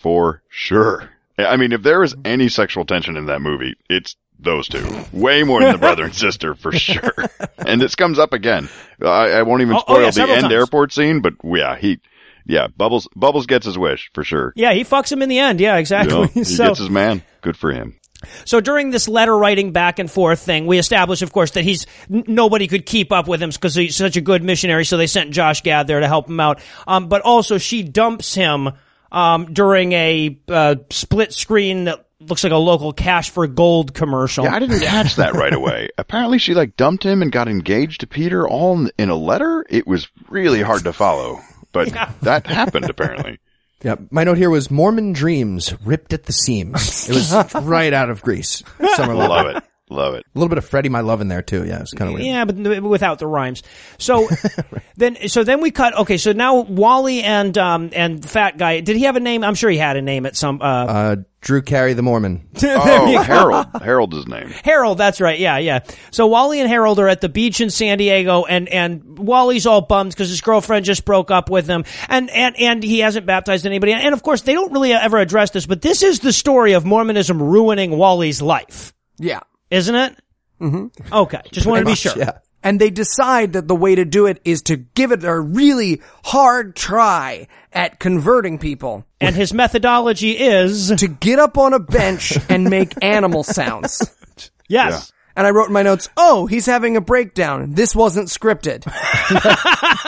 [0.00, 1.08] For sure.
[1.38, 4.84] I mean, if there is any sexual tension in that movie, it's those two.
[5.12, 7.12] Way more than the brother and sister, for sure.
[7.58, 8.68] And this comes up again.
[9.02, 10.54] I, I won't even Oh, oh, spoil yeah, the end times.
[10.54, 11.98] airport scene, but yeah, he,
[12.46, 14.52] yeah, Bubbles, Bubbles gets his wish, for sure.
[14.56, 15.60] Yeah, he fucks him in the end.
[15.60, 16.14] Yeah, You exactly.
[16.20, 17.22] know, he so, gets his man.
[17.40, 17.97] Good for him.
[18.44, 21.86] So during this letter writing back and forth thing, we established, of course, that he's
[22.08, 24.84] nobody could keep up with him because he's such a good missionary.
[24.84, 26.60] So they sent Josh Gad there to help him out.
[26.86, 28.70] Um, but also she dumps him
[29.12, 34.44] um, during a uh, split screen that looks like a local Cash for Gold commercial.
[34.44, 35.90] Yeah, I didn't catch that right away.
[35.96, 39.64] Apparently she like dumped him and got engaged to Peter all in, in a letter.
[39.68, 41.40] It was really hard to follow,
[41.72, 41.88] but
[42.22, 43.38] that happened apparently.
[43.82, 47.08] Yeah, my note here was Mormon dreams ripped at the seams.
[47.08, 48.62] It was right out of Grease.
[48.96, 49.30] Summer love.
[49.30, 49.62] Love it.
[49.90, 50.24] Love it.
[50.34, 51.64] A little bit of Freddie My Love in there too.
[51.64, 52.26] Yeah, it's kind of weird.
[52.26, 53.62] Yeah, but without the rhymes.
[53.98, 54.28] So
[54.96, 55.96] then, so then we cut.
[55.98, 58.80] Okay, so now Wally and um and Fat Guy.
[58.80, 59.44] Did he have a name?
[59.44, 60.60] I'm sure he had a name at some.
[60.60, 62.48] Uh, Uh, Drew Carey the Mormon.
[62.62, 63.66] Oh, Harold.
[63.80, 64.48] Harold's his name.
[64.64, 65.38] Harold, that's right.
[65.38, 65.80] Yeah, yeah.
[66.10, 69.80] So Wally and Harold are at the beach in San Diego, and and Wally's all
[69.82, 73.66] bummed because his girlfriend just broke up with him, and and and he hasn't baptized
[73.66, 73.92] anybody.
[73.92, 76.84] And of course, they don't really ever address this, but this is the story of
[76.84, 79.40] Mormonism ruining Wally's life, yeah.
[79.70, 80.16] Isn't it?
[80.60, 81.14] Mm-hmm.
[81.14, 82.14] Okay, just wanted to be sure.
[82.16, 82.38] Yeah.
[82.62, 86.02] And they decide that the way to do it is to give it a really
[86.24, 89.04] hard try at converting people.
[89.20, 94.10] And his methodology is To get up on a bench and make animal sounds.
[94.68, 95.12] yes.
[95.36, 97.74] And I wrote in my notes, oh, he's having a breakdown.
[97.74, 98.84] This wasn't scripted.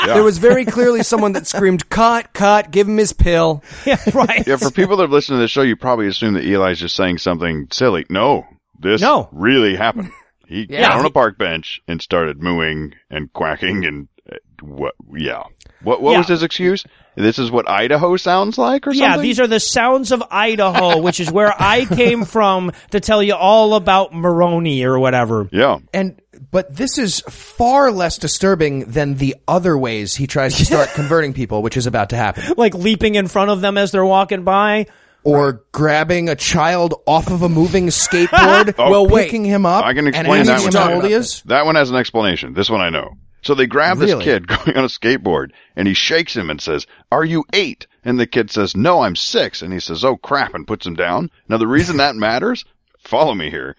[0.06, 3.62] There was very clearly someone that screamed, cut, cut, give him his pill.
[3.86, 4.46] Yeah, right.
[4.46, 6.96] Yeah, for people that are listening to this show, you probably assume that Eli's just
[6.96, 8.06] saying something silly.
[8.08, 8.46] No,
[8.80, 9.28] this No.
[9.32, 10.10] really happened.
[10.46, 10.88] He Yeah.
[10.88, 14.94] got on a park bench and started mooing and quacking and uh, what?
[15.16, 15.44] Yeah.
[15.84, 16.02] What?
[16.02, 16.18] What Yeah.
[16.18, 16.84] was his excuse?
[17.14, 19.10] This is what Idaho sounds like, or something?
[19.10, 23.22] Yeah, these are the sounds of Idaho, which is where I came from to tell
[23.22, 25.48] you all about Moroni or whatever.
[25.52, 25.78] Yeah.
[25.94, 26.20] And
[26.50, 31.32] but this is far less disturbing than the other ways he tries to start converting
[31.32, 32.54] people, which is about to happen.
[32.56, 34.86] Like leaping in front of them as they're walking by.
[35.22, 38.90] Or grabbing a child off of a moving skateboard, Oh.
[38.90, 39.24] well, wait.
[39.26, 40.72] picking him up, I can explain that one.
[40.72, 41.42] how old he is.
[41.42, 42.54] That one has an explanation.
[42.54, 43.10] This one I know.
[43.42, 44.14] So they grab Really?
[44.14, 47.86] this kid going on a skateboard and he shakes him and says, are you eight?
[48.04, 49.60] And the kid says, no, I'm six.
[49.62, 51.30] And he says, oh crap, and puts him down.
[51.48, 52.64] Now the reason that matters,
[52.98, 53.76] follow me here.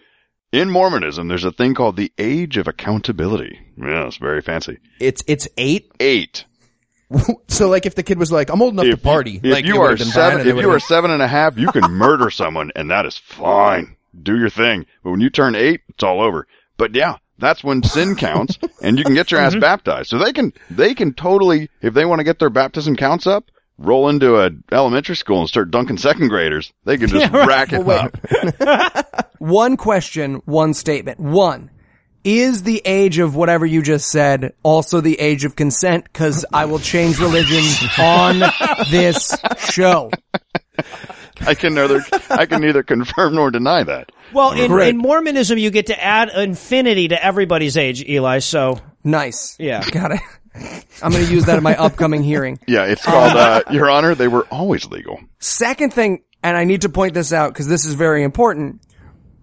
[0.52, 3.58] In Mormonism, there's a thing called the age of accountability.
[3.78, 4.80] Yeah, it's very fancy.
[5.00, 5.90] It's it's eight.
[6.00, 6.44] Eight.
[7.48, 9.40] So like if the kid was like, I'm old enough to If, party.
[9.44, 11.92] if like, you are been seven, if you are seven and a half, you can
[11.92, 13.96] murder someone, and that is fine.
[14.22, 14.86] Do your thing.
[15.04, 16.48] But when you turn eight, it's all over.
[16.78, 19.60] But yeah, that's when sin counts, and you can get your ass Mm-hmm.
[19.62, 20.10] baptized.
[20.10, 23.52] So they can they can totally, if they want to get their baptism counts up,
[23.78, 26.72] roll into a elementary school and start dunking second graders.
[26.86, 29.36] They can just rack it up.
[29.40, 31.20] One question, one statement.
[31.20, 31.70] One.
[32.24, 36.12] Is the age of whatever you just said also the age of consent?
[36.14, 37.64] Cause I will change religion
[38.00, 38.40] on
[38.92, 39.36] this
[39.70, 40.12] show.
[41.42, 44.12] I can neither I can neither confirm nor deny that.
[44.34, 48.40] Well, in, in Mormonism, you get to add infinity to everybody's age, Eli.
[48.40, 49.56] So Nice.
[49.60, 49.84] Yeah.
[49.90, 50.22] Got it.
[51.02, 52.60] I'm going to use that in my upcoming hearing.
[52.68, 54.16] Yeah, it's called uh, Your Honor.
[54.16, 55.20] They were always legal.
[55.40, 58.82] Second thing, and I need to point this out because this is very important.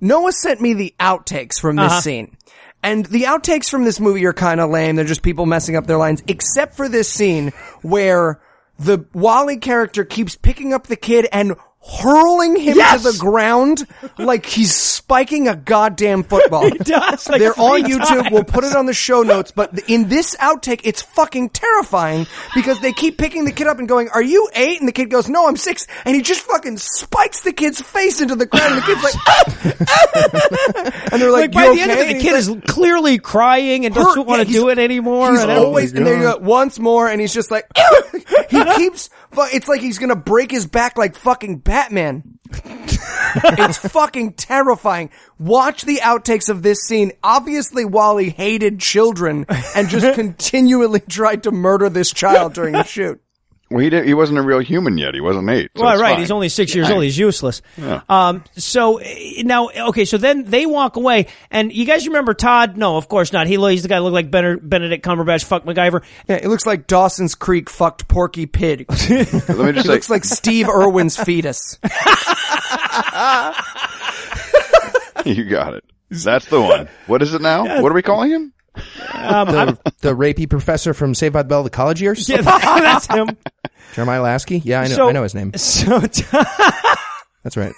[0.01, 2.37] Noah sent me the outtakes from this scene.
[2.83, 4.97] And the outtakes from this movie are kind of lame.
[4.97, 7.51] They're just people messing up their lines, except for this scene
[7.83, 8.41] where
[8.79, 13.03] the Wally character keeps picking up the kid and hurling him Yes!
[13.03, 13.87] to the ground
[14.19, 16.63] like he's spiking a goddamn football.
[16.71, 18.31] he does, like They're on three YouTube.
[18.31, 19.51] We'll put it on the show notes.
[19.53, 23.89] But in this outtake, it's fucking terrifying because they keep picking the kid up and
[23.89, 24.81] going, "Are you eight?
[24.81, 25.87] And the kid goes, "No, I'm six.
[26.05, 28.75] And he just fucking spikes the kid's face into the ground.
[28.75, 29.15] And the kid's like,
[31.13, 33.19] and they're like, like by "You the end of it, the kid he's is clearly
[33.19, 35.31] crying and doesn't want to he's- do it anymore.
[35.31, 35.67] He's and everything.
[35.69, 37.67] always and then you go once more, and he's just like
[38.51, 39.09] he keeps.
[39.33, 42.39] It's like he's gonna break his back like fucking Batman.
[42.53, 45.11] it's fucking terrifying.
[45.39, 47.13] Watch the outtakes of this scene.
[47.23, 53.21] Obviously, Wally hated children and just continually tried to murder this child during the shoot.
[53.71, 55.13] Well, he did, he wasn't a real human yet.
[55.15, 55.71] He wasn't eight.
[55.77, 56.13] so Well, right.
[56.13, 56.21] fine.
[56.21, 57.03] He's only six years old.
[57.05, 57.61] He's useless.
[58.09, 60.07] Um, so eh, now, okay.
[60.07, 62.79] So then they walk away, and you guys remember Todd?
[62.79, 63.47] No, of course not.
[63.47, 65.45] He, he's the guy who looked like Benedict Cumberbatch.
[65.45, 66.03] Fuck MacGyver.
[66.29, 68.87] Yeah, it looks like Dawson's Creek fucked Porky Pig.
[68.89, 71.79] It Let me just say, looks like Steve Irwin's fetus.
[75.25, 75.85] you got it.
[76.11, 76.89] That's the one.
[77.07, 77.83] What is it now?
[77.83, 78.53] What are we calling him?
[79.13, 82.29] Um, the, the rapey professor from Saved by the Bell, the college years.
[82.29, 83.29] yeah, that's him.
[83.95, 84.59] Jeremiah Lasky.
[84.65, 84.95] Yeah, I know.
[84.95, 85.53] So- I know his name.
[85.59, 86.01] So,
[87.45, 87.73] That's right.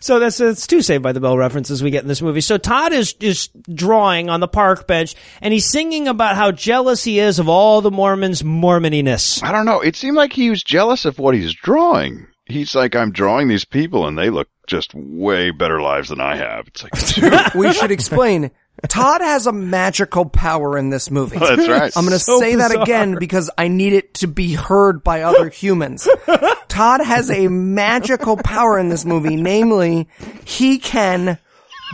[0.00, 2.40] so that's that's two Saved by the Bell references we get in this movie.
[2.42, 7.04] So Todd is is drawing on the park bench, and he's singing about how jealous
[7.04, 9.42] he is of all the Mormons' Mormoniness.
[9.42, 9.80] I don't know.
[9.80, 12.26] It seemed like he was jealous of what he's drawing.
[12.46, 16.36] He's like, I'm drawing these people and they look just way better lives than I
[16.36, 16.66] have.
[16.68, 18.50] It's like, we should explain.
[18.88, 21.38] Todd has a magical power in this movie.
[21.40, 21.92] Oh, that's right.
[21.96, 25.22] I'm going to So say that again because I need it to be heard by
[25.22, 26.06] other humans.
[26.68, 30.08] Todd has a magical power in this movie, namely,
[30.44, 31.38] he can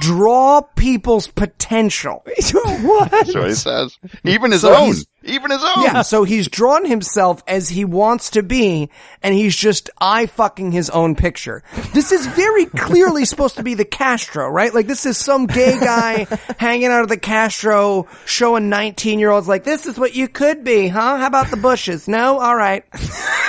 [0.00, 2.24] draw people's potential.
[2.54, 3.10] what?
[3.10, 3.96] That's what he says.
[4.24, 4.86] Even his So own.
[4.86, 5.82] he's- Even his own.
[5.84, 8.90] Yeah, so he's drawn himself as he wants to be,
[9.22, 11.62] and he's just eye fucking his own picture.
[11.92, 14.72] This is very clearly supposed to be the Castro, right?
[14.74, 16.26] Like this is some gay guy
[16.58, 20.64] hanging out of the Castro, showing 19 year olds like, this is what you could
[20.64, 21.18] be, huh?
[21.18, 22.08] How about the bushes?
[22.08, 22.40] No?
[22.40, 22.84] Alright.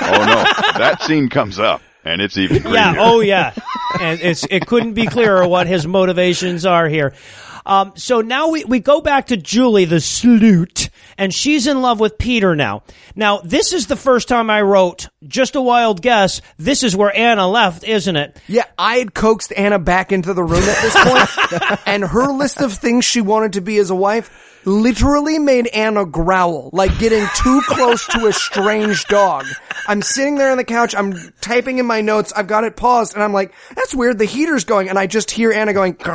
[0.02, 0.80] Oh no.
[0.80, 2.74] That scene comes up and it's even creepier.
[2.74, 2.96] Yeah.
[2.98, 3.54] Oh, yeah.
[4.00, 7.14] And it's it couldn't be clearer what his motivations are here.
[7.66, 12.00] Um, so now we, we go back to Julie, the sleut, and she's in love
[12.00, 12.84] with Peter now.
[13.16, 17.16] Now, this is the first time I wrote, just a wild guess, this is where
[17.16, 18.40] Anna left, isn't it?
[18.48, 22.62] Yeah, I had coaxed Anna back into the room at this point, and her list
[22.62, 27.26] of things she wanted to be as a wife literally made Anna growl, like getting
[27.36, 29.46] too close to a strange dog.
[29.88, 33.14] I'm sitting there on the couch, I'm typing in my notes, I've got it paused,
[33.16, 35.96] and I'm like, that's weird, the heater's going, and I just hear Anna going,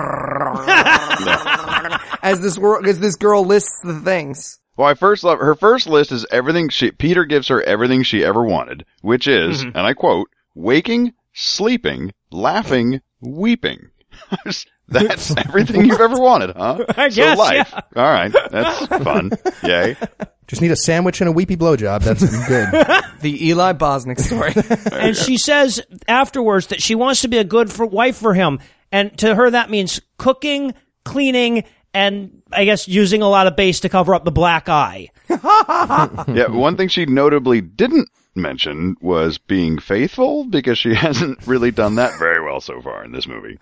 [2.22, 4.58] as this as this girl lists the things.
[4.76, 8.24] Well, I first love her first list is everything she Peter gives her everything she
[8.24, 9.76] ever wanted, which is, Mm-hmm.
[9.76, 13.88] and I quote, waking, sleeping, laughing, weeping.
[14.92, 16.84] That's everything you've ever wanted, huh?
[16.96, 17.70] I so life.
[17.74, 17.80] yeah.
[17.94, 19.30] All right, that's fun.
[19.62, 19.96] Yay.
[20.46, 22.02] Just need a sandwich and a weepy blowjob.
[22.02, 23.04] That's good.
[23.20, 24.54] The Eli Bosnick story.
[24.92, 28.60] And she says afterwards that she wants to be a good for, wife for him.
[28.92, 30.72] And to her, that means cooking,
[31.04, 35.08] cleaning, and I guess using a lot of base to cover up the black eye.
[35.28, 41.96] Yeah, one thing she notably didn't mention was being faithful because she hasn't really done
[41.96, 43.58] that very well so far in this movie.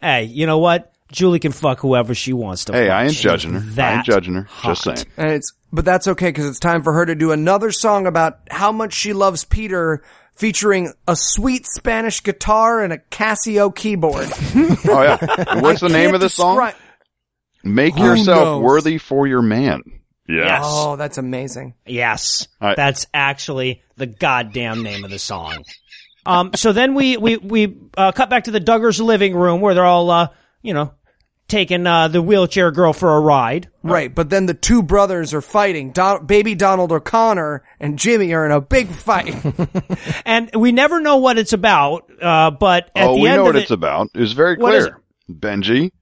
[0.00, 0.92] Hey, you know what?
[1.12, 2.72] Julie can fuck whoever she wants to.
[2.72, 2.92] Hey, fuck.
[2.96, 3.58] I ain't She's judging her.
[3.60, 4.42] I That ain't judging her.
[4.42, 4.68] hot.
[4.70, 5.06] Just saying.
[5.16, 8.38] And it's, but that's okay because it's time for her to do another song about
[8.50, 10.02] how much she loves Peter
[10.34, 14.28] featuring a sweet Spanish guitar and a Casio keyboard.
[14.88, 15.60] Oh yeah.
[15.60, 16.72] What's the name Can't of this song?
[17.64, 18.62] Make Who yourself knows?
[18.62, 19.82] worthy for your man.
[20.28, 20.44] Yes.
[20.44, 20.60] Yes.
[20.64, 21.74] Oh, that's amazing.
[21.86, 25.64] Yes, I- that's actually the goddamn name of the song.
[26.26, 29.74] Um, so then we we we uh, cut back to the Duggars' living room where
[29.74, 30.28] they're all uh,
[30.62, 30.92] you know
[31.48, 33.68] taking uh, the wheelchair girl for a ride.
[33.82, 35.92] Right, but then the two brothers are fighting.
[35.92, 39.34] Don- baby Donald O'Connor and Jimmy are in a big fight.
[40.26, 42.10] and we never know what it's about.
[42.20, 44.08] Uh, but at oh, the we end know of what it, it's about.
[44.14, 45.00] It's very What is clear.
[45.30, 45.92] Benji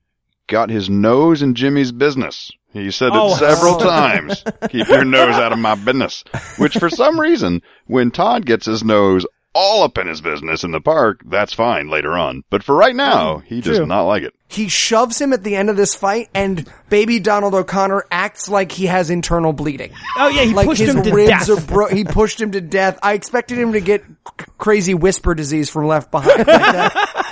[0.47, 2.51] got his nose in Jimmy's business.
[2.73, 3.33] He said Oh.
[3.33, 4.43] it several times.
[4.69, 6.23] Keep your nose out of my business.
[6.57, 9.25] Which for some reason, when Todd gets his nose
[9.55, 12.43] all up in his business in the park, that's fine later on.
[12.51, 14.33] But for right now, oh, he does not like it.
[14.49, 18.71] he shoves him at the end of this fight, and baby Donald O'Connor acts like
[18.71, 19.91] he has internal bleeding.
[20.17, 21.49] oh yeah, he like pushed his him to death.
[21.49, 22.99] are bro- he pushed him to death.
[23.01, 26.45] I expected him to get c- crazy whisper disease from Left Behind.
[26.47, 27.25] Like that.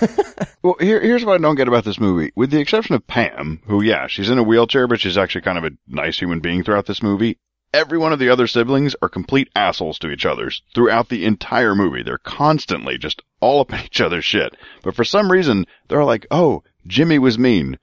[0.62, 2.32] Well, here, here's what I don't get about this movie.
[2.34, 5.56] With the exception of Pam, who, yeah, she's in a wheelchair, but she's actually kind
[5.56, 7.38] of a nice human being throughout this movie.
[7.74, 11.74] Every one of the other siblings are complete assholes to each other throughout the entire
[11.74, 12.02] movie.
[12.02, 14.56] They're constantly just all up in each other's shit.
[14.82, 17.78] But for some reason, they're like, oh, Jimmy was mean.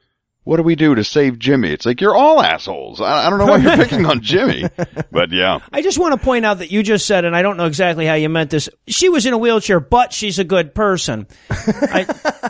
[0.45, 1.71] What do we do to save Jimmy?
[1.71, 3.01] It's like, you're all assholes.
[3.01, 4.69] I, I don't know why you're picking on Jimmy.
[5.11, 5.59] But yeah.
[5.73, 8.05] I just want to point out that you just said, and I don't know exactly
[8.05, 8.69] how you meant this.
[8.87, 11.25] She was in a wheelchair, but she's a good person.
[11.49, 12.05] I,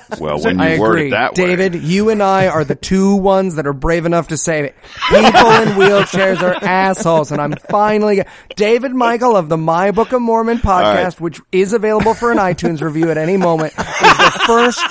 [0.20, 1.56] Well, when I you word agree, it that way.
[1.56, 1.76] David.
[1.76, 4.76] You and I are the two ones that are brave enough to say it.
[5.10, 8.24] People in wheelchairs are assholes, and I'm finally
[8.56, 11.22] David Michael of the My Book of Mormon podcast, right.
[11.22, 13.74] which is available for an iTunes review at any moment.
[13.78, 13.84] Is
[14.18, 14.84] the first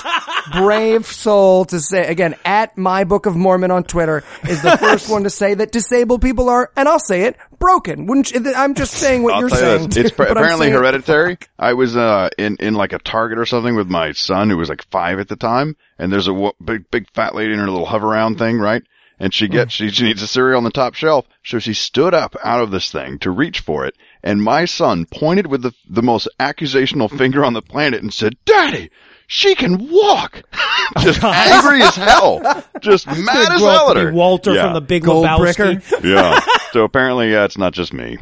[0.51, 5.09] brave soul to say again at My Book of Mormon on Twitter is the first
[5.09, 8.05] one to say that disabled people are, and I'll say it, broken.
[8.05, 9.89] Wouldn't you, I'm just saying what I'll you're saying.
[9.89, 9.97] this.
[10.11, 11.37] It's I'm apparently saying- hereditary.
[11.57, 14.69] I was uh in in like a Target or something with my son who was
[14.69, 17.85] like five at the time, and there's a big big fat lady in her little
[17.85, 18.83] hover around thing, right?
[19.17, 22.13] And she gets she, she needs a cereal on the top shelf, so she stood
[22.13, 25.73] up out of this thing to reach for it, and my son pointed with the
[25.89, 28.89] the most accusational finger on the planet and said, "Daddy."
[29.27, 30.43] She can walk.
[30.99, 32.41] Just angry as hell.
[32.79, 34.11] Just mad as hell at her.
[34.11, 34.65] Walter Yeah.
[34.65, 35.81] from the Big Goldbricker.
[35.81, 36.03] Lebowski.
[36.15, 36.39] yeah.
[36.71, 38.17] So apparently, yeah, it's not just me.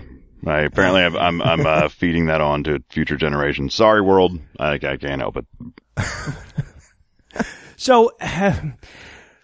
[0.46, 3.74] I apparently I've, I'm I'm uh, feeding that on to future generations.
[3.74, 4.38] Sorry, world.
[4.60, 5.46] I, I can't help it.
[7.78, 8.12] So,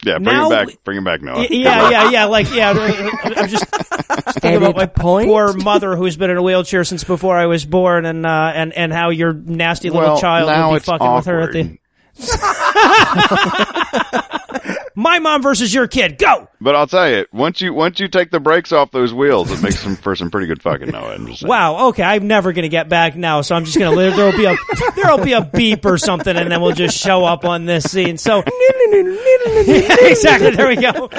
[0.06, 0.84] Yeah, bring Now it back.
[0.86, 1.45] Bring it back, Noah.
[1.50, 2.72] yeah, yeah, yeah, like, yeah.
[2.72, 3.66] I'm just
[4.39, 5.28] thinking about my point.
[5.28, 8.72] poor mother who's been in a wheelchair since before I was born, and uh, and
[8.74, 11.78] and how your nasty little Well, child would be it's fucking with her at the.
[15.00, 16.18] My mom versus your kid.
[16.18, 16.50] Go.
[16.60, 19.64] But I'll tell you, once you once you take the brakes off those wheels, it
[19.64, 21.14] makes them for some pretty good fucking Noah.
[21.14, 21.41] I'm just.
[21.43, 21.88] Wow.
[21.88, 24.18] Okay, I'm never gonna get back now, so I'm just gonna live.
[24.18, 24.58] There'll be a
[24.95, 28.18] there'll be a beep or something, and then we'll just show up on this scene.
[28.18, 28.43] So
[28.91, 30.52] exactly.
[30.52, 31.10] There we go.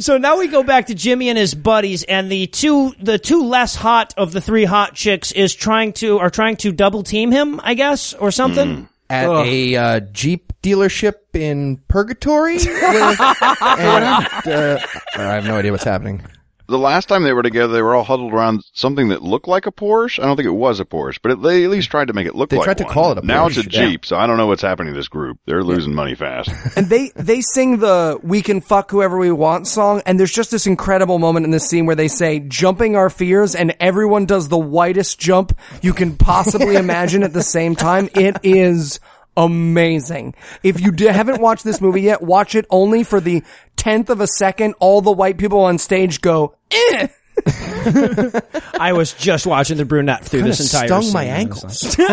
[0.00, 3.44] So now we go back to Jimmy and his buddies, and the two the two
[3.44, 7.30] less hot of the three hot chicks is trying to are trying to double team
[7.30, 8.68] him, I guess, or something.
[8.68, 8.88] Mm.
[9.10, 12.56] At a uh, Jeep dealership in Purgatory.
[12.58, 12.68] and,
[14.46, 14.78] uh,
[15.14, 16.24] I have no idea what's happening.
[16.70, 19.66] The last time they were together, they were all huddled around something that looked like
[19.66, 20.22] a Porsche.
[20.22, 22.26] I don't think it was a Porsche, but it, they at least tried to make
[22.26, 22.92] it look They like tried to one.
[22.92, 23.86] call it a Now it's a Porsche, yeah.
[23.88, 25.38] Jeep, so I don't know what's happening to this group.
[25.46, 26.50] They're losing money fast.
[26.76, 30.50] and they they sing the "We Can Fuck Whoever We Want" song, and there's just
[30.50, 34.48] this incredible moment in this scene where they say "jumping our fears," and everyone does
[34.48, 38.08] the whitest jump you can possibly imagine at the same time.
[38.14, 39.00] It is
[39.44, 40.34] amazing.
[40.62, 43.42] If you d- haven't watched this movie yet, watch it only for the
[43.76, 44.74] tenth of a second.
[44.80, 47.08] All the white people on stage go, eh.
[48.78, 51.12] I was just watching the brunette through Kinda this entire stung scene.
[51.12, 51.96] my ankles.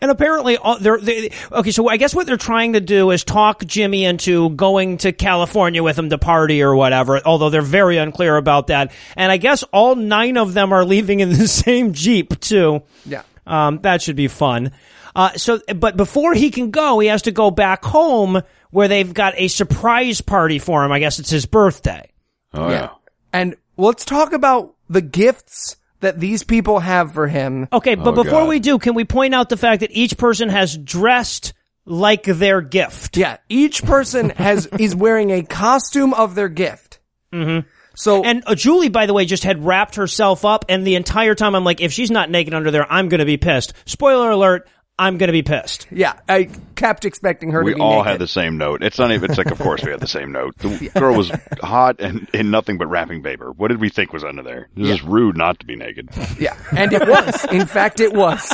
[0.00, 1.70] And apparently, all, they're, they, okay.
[1.70, 5.82] So I guess what they're trying to do is talk Jimmy into going to California
[5.82, 7.20] with him to party or whatever.
[7.24, 8.92] Although they're very unclear about that.
[9.16, 12.82] And I guess all nine of them are leaving in the same jeep too.
[13.04, 13.22] Yeah.
[13.46, 14.72] Um, that should be fun.
[15.14, 19.12] Uh, so, but before he can go, he has to go back home where they've
[19.12, 20.92] got a surprise party for him.
[20.92, 22.08] I guess it's his birthday.
[22.54, 22.90] Oh yeah.
[23.32, 27.68] And let's talk about the gifts that these people have for him.
[27.72, 28.48] Okay, but Oh, before God.
[28.48, 31.52] we do, can we point out the fact that each person has dressed
[31.84, 33.16] like their gift?
[33.16, 36.98] Yeah, each person has is wearing a costume of their gift.
[37.32, 37.68] Mm-hmm.
[37.94, 41.34] So And uh, Julie, by the way, just had wrapped herself up, and the entire
[41.34, 43.74] time I'm like, if she's not naked under there, I'm going to be pissed.
[43.84, 44.68] Spoiler alert.
[45.02, 45.86] I'm going to be pissed.
[45.90, 48.10] Yeah, I kept expecting her We to be all naked.
[48.12, 48.82] had the same note.
[48.82, 49.30] It's not even.
[49.30, 50.56] It's like, of course, we had the same note.
[50.58, 51.30] The girl was
[51.60, 53.50] hot and in nothing but wrapping paper.
[53.52, 54.68] What did we think was under there?
[54.74, 56.08] This was just rude not to be naked.
[56.38, 57.44] Yeah, and it was.
[57.46, 58.50] In fact, it was.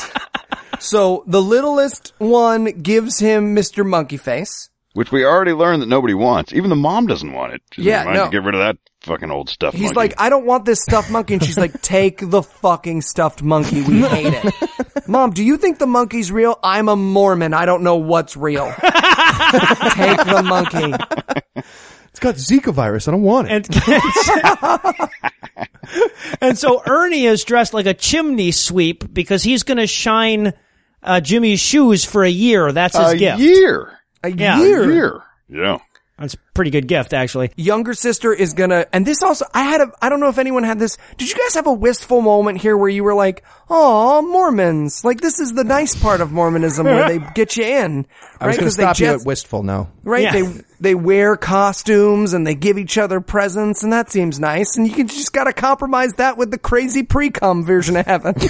[0.81, 3.85] So the littlest one gives him Mr.
[3.85, 4.71] Monkey Face.
[4.95, 6.53] Which we already learned that nobody wants.
[6.53, 7.63] Even the mom doesn't want it.
[7.73, 8.19] She's Yeah, like, "Why no.
[8.23, 9.75] don't get rid of that fucking old stuff.
[9.75, 11.35] He's like, I don't want this stuffed monkey.
[11.35, 13.83] And she's like, take the fucking stuffed monkey.
[13.83, 15.09] We hate it.
[15.09, 16.59] Mom, do you think the monkey's real?
[16.63, 17.55] I'm a Mormon.
[17.55, 18.67] I don't know what's real.
[18.77, 18.83] take
[20.19, 20.95] the monkey.
[22.11, 23.09] It's got Zika virus.
[23.09, 23.69] I don't want it.
[23.87, 25.11] And
[26.41, 30.53] and so Ernie is dressed like a chimney sweep because he's going to shine
[31.03, 32.73] uh, Jimmy's shoes for a year.
[32.73, 33.41] That's his a gift.
[33.41, 33.99] year.
[34.23, 34.59] A Yeah.
[34.61, 34.83] year.
[34.83, 35.23] A year.
[35.49, 35.79] Yeah.
[36.19, 37.53] That's a pretty good gift, actually.
[37.57, 40.65] Younger sister is gonna, and this also, I had a, I don't know if anyone
[40.65, 40.99] had this.
[41.17, 45.05] Did you guys have a wistful moment here where you were like, oh, Mormons.
[45.05, 48.05] Like, this is the nice part of Mormonism where they get you in.
[48.41, 48.61] I was right?
[48.61, 49.63] going 'Cause to they stop you just- at wistful.
[49.63, 50.23] No, Right?
[50.25, 50.33] Yeah.
[50.33, 54.77] They they wear costumes and they give each other presents and that seems nice.
[54.77, 58.35] And you can just gotta compromise that with the crazy pre-cum version of heaven.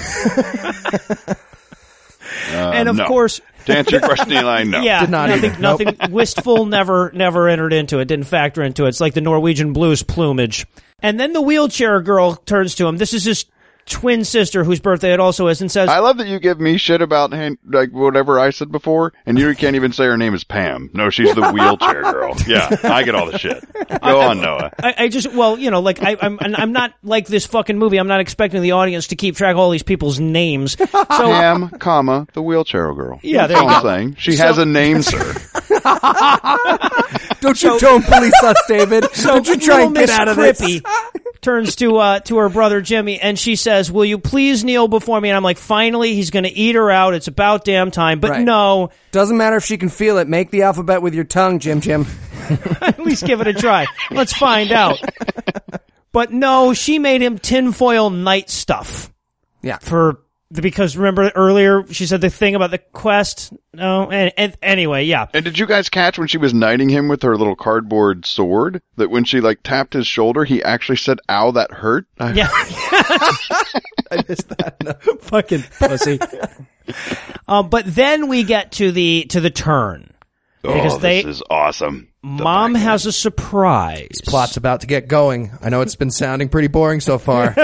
[2.50, 3.06] and uh, of no.
[3.06, 4.80] course, To answer your question, Eli, no.
[4.80, 5.96] yeah, Did not nothing, either.
[6.00, 6.10] Nope.
[6.10, 8.06] wistful never, never entered into it.
[8.06, 8.88] Didn't factor into it.
[8.88, 10.66] It's like the Norwegian blues plumage.
[11.00, 12.96] And then the wheelchair girl turns to him.
[12.96, 13.44] This is his
[13.88, 16.78] twin sister whose birthday it also is and says, I love that you give me
[16.78, 20.34] shit about hand, like whatever I said before, and you can't even say her name
[20.34, 20.90] is Pam.
[20.92, 22.36] No, she's the wheelchair girl.
[22.48, 23.62] Yeah, I get all the shit.
[24.00, 24.72] Go on, Noah.
[24.82, 27.98] I, I just well, you know, like I, I'm I'm not like this fucking movie.
[27.98, 30.76] I'm not expecting the audience to keep track of all these people's names.
[31.18, 33.18] So Pam, comma the wheelchair girl.
[33.22, 34.16] Yeah, That's there all I'm saying.
[34.18, 35.18] She has a name, sir.
[37.40, 39.06] Don't you don't police us, David.
[39.22, 41.17] Don't you try and get out of Crippy this.
[41.48, 45.18] Turns to uh to her brother Jimmy and she says, "Will you please kneel before
[45.20, 47.14] me?" And I'm like, "Finally, he's going to eat her out.
[47.14, 48.44] It's about damn time." But Right.
[48.44, 50.28] no, Doesn't matter if she can feel it.
[50.28, 52.04] Make the alphabet with your tongue, Jim Jim.
[52.82, 53.86] at least give it a try.
[54.10, 54.98] Let's find out.
[56.10, 59.12] But no, she made him tinfoil night stuff
[59.62, 59.76] Yeah.
[59.78, 60.20] for
[60.52, 63.52] because remember earlier she said the thing about the quest.
[63.74, 65.26] No, and, and anyway, yeah.
[65.34, 68.80] And did you guys catch when she was knighting him with her little cardboard sword?
[68.96, 72.48] That when she like tapped his shoulder, he actually said, "Ow, that hurt." I- Yeah.
[74.10, 74.76] I missed that.
[74.82, 74.94] No.
[75.20, 76.18] fucking pussy.
[77.46, 80.12] um, but then we get to the to the turn.
[80.62, 82.08] Because oh, they- this is awesome.
[82.22, 84.20] The Mom back- has a surprise.
[84.26, 85.52] Plot's about to get going.
[85.62, 87.54] I know it's been sounding pretty boring so far.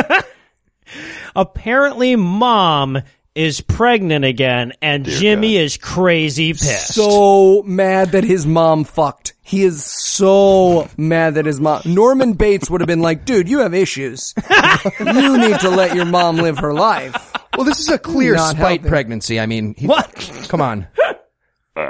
[1.35, 2.99] Apparently, Mom
[3.35, 6.95] is pregnant again, and Jimmy is crazy pissed.
[6.95, 9.32] So mad that his mom fucked.
[9.43, 11.82] He is so mad that his mom.
[11.85, 14.32] Norman Bates would have been like, dude, you have issues.
[15.01, 17.32] you need to let your mom live her life.
[17.57, 18.89] well, this is a clear Not spite helping.
[18.89, 19.41] pregnancy.
[19.41, 20.47] I mean, he, what?
[20.49, 20.87] come on.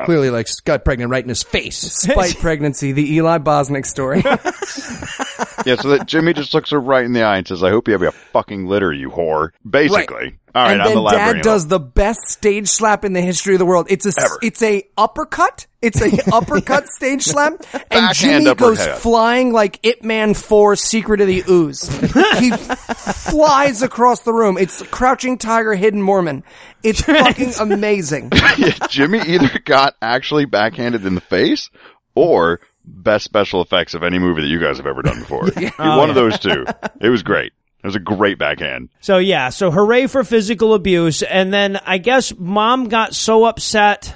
[0.07, 1.77] Clearly, like got pregnant right in his face.
[1.77, 4.23] Spite pregnancy, the Eli Bosnick story.
[5.67, 7.89] Yeah, so that Jimmy just looks her right in the eye and says, "I hope
[7.89, 11.69] you have a fucking litter, you whore." Basically, all right, and I'm then dad does
[11.69, 13.87] the best stage slap in the history of the world.
[13.89, 14.39] It's a Ever.
[14.43, 15.67] it's a uppercut.
[15.81, 17.55] It's a uppercut stage slap,
[17.91, 21.89] and Jimmy goes flying like Ip Man Four: Secret of the Ooze.
[22.39, 24.59] he flies across the room.
[24.59, 26.45] It's Crouching Tiger, Hidden Mormon.
[26.83, 28.31] It's fucking amazing.
[28.59, 31.71] Yeah, Jimmy either got actually backhanded in the face
[32.15, 35.43] or best special effects of any movie that you guys have ever done before.
[35.79, 36.65] One of oh, those two.
[37.01, 37.53] It was great.
[37.83, 38.89] It was a great backhand.
[39.01, 44.15] So yeah, so hooray for physical abuse, and then I guess Mom got so upset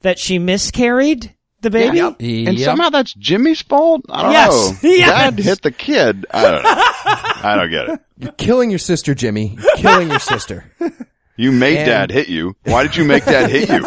[0.00, 1.98] that she miscarried the baby.
[1.98, 2.18] And
[2.58, 2.64] Yep.
[2.64, 4.04] somehow that's Jimmy's fault?
[4.08, 4.82] I don't Yes.
[4.82, 4.90] know.
[4.96, 5.08] Yes.
[5.10, 6.26] Dad hit the kid.
[6.30, 6.70] I don't know.
[6.74, 8.00] I don't get it.
[8.18, 9.58] You're killing your sister, Jimmy.
[9.60, 10.70] You're killing your sister.
[11.36, 12.54] You made And- dad hit you.
[12.64, 13.80] Why did you make dad hit you?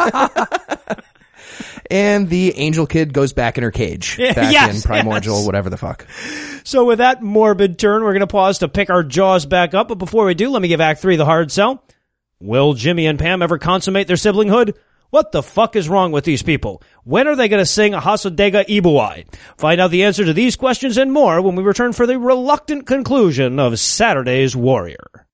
[1.89, 4.17] And the angel kid goes back in her cage.
[4.17, 5.45] Back Yes, in primordial, yes.
[5.45, 6.05] whatever the fuck.
[6.63, 9.87] So with that morbid turn, we're going to pause to pick our jaws back up.
[9.87, 11.83] But before we do, let me give Act 3 the hard sell.
[12.39, 14.75] Will Jimmy and Pam ever consummate their siblinghood?
[15.09, 16.83] What the fuck is wrong with these people?
[17.05, 19.25] When are they going to sing a Hasadega Ibuai?
[19.57, 22.85] Find out the answer to these questions and more when we return for the reluctant
[22.85, 25.25] conclusion of Saturday's Warrior.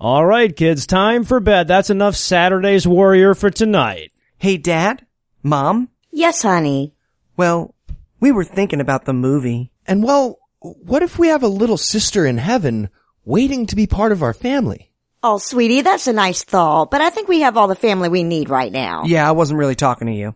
[0.00, 1.68] All right, kids, time for bed.
[1.68, 4.10] That's enough Saturday's Warrior for tonight.
[4.36, 5.05] Hey, Dad,
[5.46, 5.88] Mom.
[6.10, 6.92] Yes, honey.
[7.36, 7.74] Well,
[8.20, 9.70] we were thinking about the movie.
[9.86, 12.88] And well, what if we have a little sister in heaven
[13.24, 14.90] waiting to be part of our family?
[15.22, 18.22] Oh, sweetie, that's a nice thought, but I think we have all the family we
[18.22, 19.04] need right now.
[19.04, 20.34] Yeah, I wasn't really talking to you.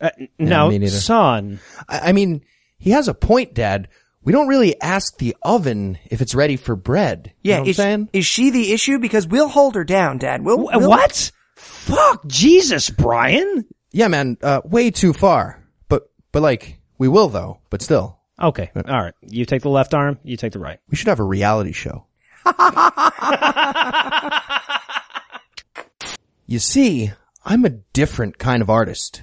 [0.00, 0.96] Uh, now, me neither.
[0.96, 2.44] son, I, I mean,
[2.78, 3.88] he has a point, Dad.
[4.24, 7.32] We don't really ask the oven if it's ready for bread.
[7.42, 8.08] You Yeah, know what I'm is, saying?
[8.12, 8.98] is she the issue?
[8.98, 10.42] Because we'll hold her down, Dad.
[10.44, 11.30] We'll, Wh- we'll what?
[11.54, 13.66] Fuck Jesus, Brian.
[13.94, 15.62] Yeah, man, uh, way too far.
[15.88, 18.18] But, but like, we will though, but still.
[18.42, 19.14] Okay, all right.
[19.22, 20.18] You take the left arm.
[20.24, 20.80] You take the right.
[20.90, 22.04] We should have a reality show.
[26.46, 27.12] you see,
[27.44, 29.22] I'm a different kind of artist.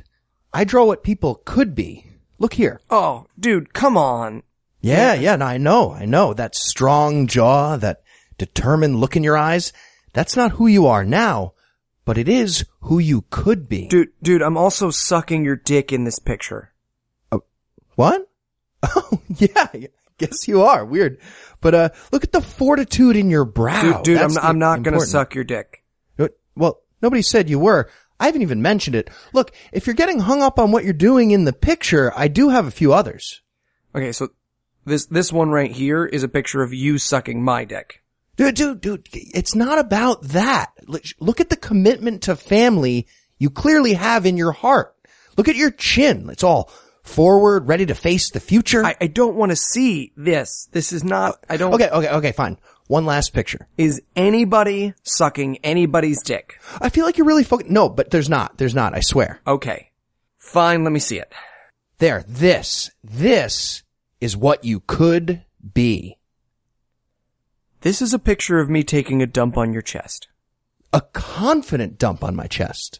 [0.53, 2.05] I draw what people could be.
[2.39, 2.79] Look here.
[2.89, 4.41] Oh, dude, come on.
[4.79, 6.33] Yeah, yeah, no, I know, I know.
[6.33, 8.03] That strong jaw, that
[8.37, 9.73] determined look in your eyes,
[10.13, 11.55] that's not who you are now,
[12.05, 13.87] but it is who you could be.
[13.87, 16.73] Dude, dude, I'm also sucking your dick in this picture.
[17.95, 18.27] What?
[18.83, 20.83] Oh, yeah, I guess you are.
[20.83, 21.19] Weird.
[21.59, 24.01] But, uh, look at the fortitude in your brow.
[24.01, 25.83] Dude, dude I'm, I'm not gonna suck your dick.
[26.55, 27.89] Well, nobody said you were.
[28.19, 29.09] I haven't even mentioned it.
[29.33, 32.49] Look, if you're getting hung up on what you're doing in the picture, I do
[32.49, 33.41] have a few others.
[33.95, 34.29] Okay, so
[34.85, 38.00] this, this one right here is a picture of you sucking my dick.
[38.37, 40.71] Dude, dude, dude, it's not about that.
[40.87, 44.95] Look- at the commitment to family you clearly have in your heart.
[45.37, 46.29] Look at your chin.
[46.29, 46.71] It's all
[47.03, 48.85] forward, ready to face the future.
[48.85, 50.67] I, I don't want to see this.
[50.71, 52.57] This is not, I don't, okay, okay, okay, fine.
[52.87, 53.67] One last picture.
[53.77, 56.59] is anybody sucking anybody's dick?
[56.79, 58.57] I feel like you're really fucking, no, but there's not.
[58.57, 59.39] There's not, I swear.
[59.47, 59.91] Okay.
[60.37, 61.31] Fine, let me see it.
[61.99, 63.83] There, this, this
[64.19, 65.43] is what you could
[65.73, 66.17] be.
[67.81, 70.27] This is a picture of me taking a dump on your chest.
[70.93, 72.99] A confident dump on my chest.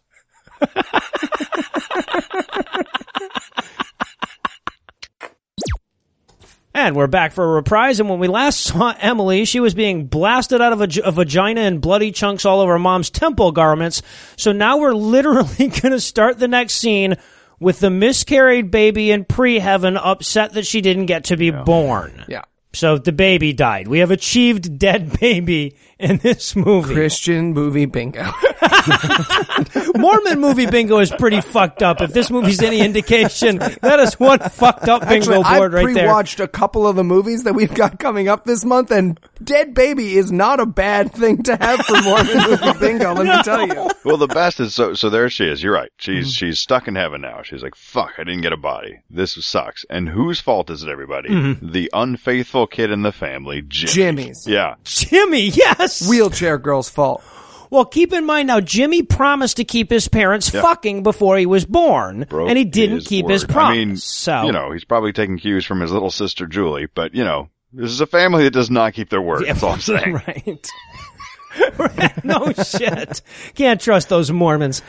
[6.74, 8.00] And we're back for a reprise.
[8.00, 11.62] And when we last saw Emily, she was being blasted out of a, a vagina
[11.62, 14.02] and bloody chunks all over mom's temple garments.
[14.36, 17.18] So now we're literally going to start the next scene
[17.60, 22.26] with the miscarried baby in pre-heaven upset that she didn't get to be born.
[22.28, 22.42] Yeah.
[22.74, 23.88] So the baby died.
[23.88, 26.94] We have achieved dead baby in this movie.
[26.94, 28.24] Christian movie bingo.
[29.96, 32.02] Mormon movie bingo is pretty fucked up.
[32.02, 35.94] If this movie's any indication, that is one fucked up bingo Actually, board I right
[35.94, 36.04] there.
[36.06, 39.74] pre-watched a couple of the movies that we've got coming up this month, and Dead
[39.74, 43.14] Baby is not a bad thing to have for Mormon movie bingo.
[43.14, 43.90] Let me tell you.
[44.04, 45.62] Well, the best is so so there she is.
[45.62, 45.92] You're right.
[45.98, 46.30] She's Mm-hmm.
[46.30, 47.42] she's stuck in heaven now.
[47.44, 49.02] She's like, "Fuck, I didn't get a body.
[49.10, 51.30] This sucks." And whose fault is it, everybody?
[51.30, 51.72] Mm-hmm.
[51.72, 53.94] The unfaithful kid in the family, Jimmy.
[53.94, 54.76] Jimmy's Yeah.
[54.84, 55.91] Jimmy, yes.
[56.00, 57.24] Wheelchair girl's fault.
[57.70, 61.66] Well, keep in mind now, Jimmy promised to keep his parents fucking before he was
[61.66, 63.70] born, Broke and he didn't his keep his promise.
[63.70, 67.16] I mean, so you know, he's probably taking cues from his little sister Julie, but
[67.16, 69.46] you know, this is a family that does not keep their word.
[69.46, 70.14] That's all I'm saying.
[70.14, 70.68] right.
[72.24, 73.22] no shit.
[73.56, 74.82] Can't trust those Mormons.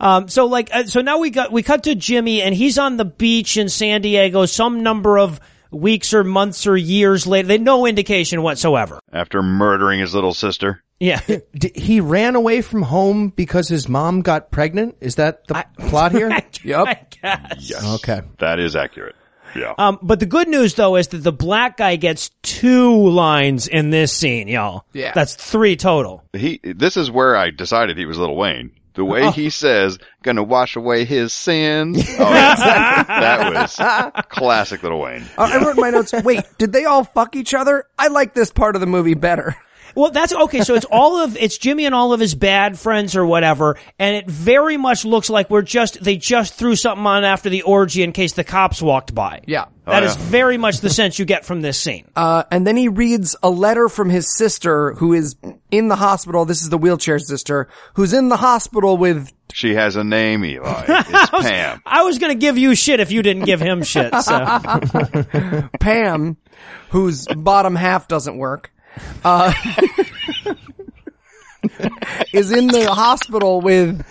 [0.00, 2.96] Um, so like, uh, so now we got, we cut to Jimmy and he's on
[2.96, 5.40] the beach in San Diego some number of
[5.70, 7.48] weeks or months or years later.
[7.48, 9.00] They no indication whatsoever.
[9.12, 10.82] After murdering his little sister.
[11.00, 11.20] Yeah.
[11.54, 14.96] D- he ran away from home because his mom got pregnant?
[15.00, 16.30] Is that the plot here?
[16.64, 16.86] Yep.
[16.86, 17.70] I guess.
[17.70, 17.84] Yes.
[17.96, 18.22] Okay.
[18.40, 19.14] That is accurate.
[19.54, 19.74] Yeah.
[19.78, 23.90] Um, but the good news though is that the black guy gets two lines in
[23.90, 24.84] this scene, y'all.
[24.92, 25.12] Yeah.
[25.14, 26.24] That's three total.
[26.32, 28.72] he this is where I decided he was Little Wayne.
[28.94, 29.30] The way Oh.
[29.30, 35.22] he says, "Gonna wash away his sins." Oh, that, that was classic Little Wayne.
[35.38, 36.12] Uh, I wrote in my notes.
[36.24, 37.84] Wait, did they all fuck each other?
[37.98, 39.56] I like this part of the movie better.
[39.98, 40.60] Well, that's okay.
[40.62, 44.16] So it's all of it's Jimmy and all of his bad friends or whatever, and
[44.16, 48.02] it very much looks like we're just they just threw something on after the orgy
[48.02, 49.42] in case the cops walked by.
[49.46, 49.66] Yeah.
[49.86, 50.22] that Oh, is yeah.
[50.24, 52.04] very much the sense you get from this scene.
[52.14, 55.34] Uh, and then he reads a letter from his sister who is
[55.70, 56.44] in the hospital.
[56.44, 60.84] This is the wheelchair sister who's in the hospital with She has a name, Eli.
[60.88, 61.82] It's Pam.
[61.84, 64.14] I was going to give you shit if you didn't give him shit.
[64.14, 64.38] So
[65.80, 66.36] Pam,
[66.90, 68.70] whose bottom half doesn't work,
[69.24, 69.52] uh,
[72.32, 74.04] is in the hospital with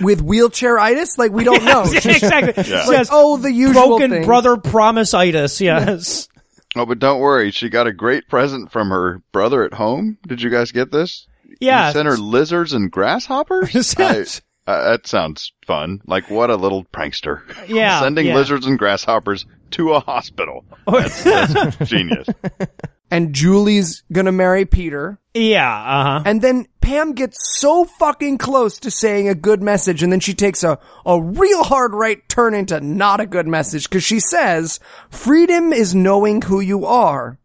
[0.00, 1.18] with wheelchair wheelchairitis.
[1.18, 1.82] Like we don't know.
[1.92, 2.64] exactly.
[2.64, 4.26] She Like, has oh, the usual broken things.
[4.26, 5.60] brother promise-itis.
[5.60, 6.28] Yes.
[6.74, 7.50] Oh, but don't worry.
[7.52, 10.18] She got a great present from her brother at home.
[10.26, 11.26] Did you guys get this?
[11.60, 11.86] Yeah.
[11.88, 13.94] He sent her lizards and grasshoppers.
[13.98, 14.24] I,
[14.66, 16.00] uh, that sounds fun.
[16.06, 17.42] Like what a little prankster.
[17.68, 18.34] Yeah, Sending yeah.
[18.34, 20.64] lizards and grasshoppers to a hospital.
[20.86, 22.26] That's, that's genius.
[23.10, 25.18] And Julie's gonna marry Peter.
[25.34, 25.70] Yeah.
[25.70, 26.22] Uh huh.
[26.26, 30.34] And then Pam gets so fucking close to saying a good message, and then she
[30.34, 34.78] takes a, a real hard right turn into not a good message, because she says,
[35.10, 37.38] freedom is knowing who you are.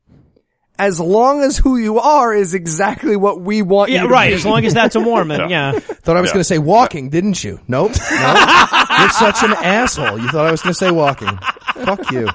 [0.79, 4.01] As long as who you are is exactly what we want Yeah.
[4.03, 4.29] you to Right.
[4.29, 4.33] be.
[4.35, 5.47] As long as that's a Mormon.
[5.49, 5.73] yeah.
[5.73, 6.33] Thought I was Yeah.
[6.33, 7.59] going to say walking, didn't you?
[7.67, 7.91] Nope.
[7.91, 7.99] Nope.
[8.99, 10.17] You're such an asshole.
[10.19, 11.37] You thought I was going to say walking.
[11.85, 12.27] Fuck you.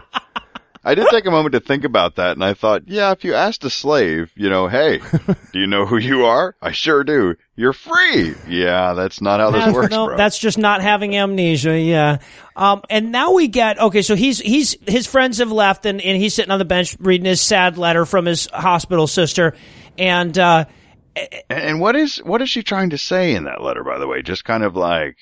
[0.87, 3.35] I did take a moment to think about that, and I thought, yeah, if you
[3.35, 5.01] asked a slave, you know, hey,
[5.53, 6.55] do you know who you are?
[6.63, 7.35] I sure do.
[7.57, 8.35] You're free.
[8.49, 10.17] Yeah, that's not how this That's- works, no, bro.
[10.17, 11.79] that's just not having amnesia.
[11.79, 12.19] Yeah.
[12.55, 14.03] Um, and now we get okay.
[14.03, 17.25] So he's he's his friends have left, and, and he's sitting on the bench reading
[17.27, 19.55] his sad letter from his hospital sister,
[19.99, 20.65] and uh,
[21.51, 23.83] And what is what is she trying to say in that letter?
[23.83, 25.17] By the way, just kind of like,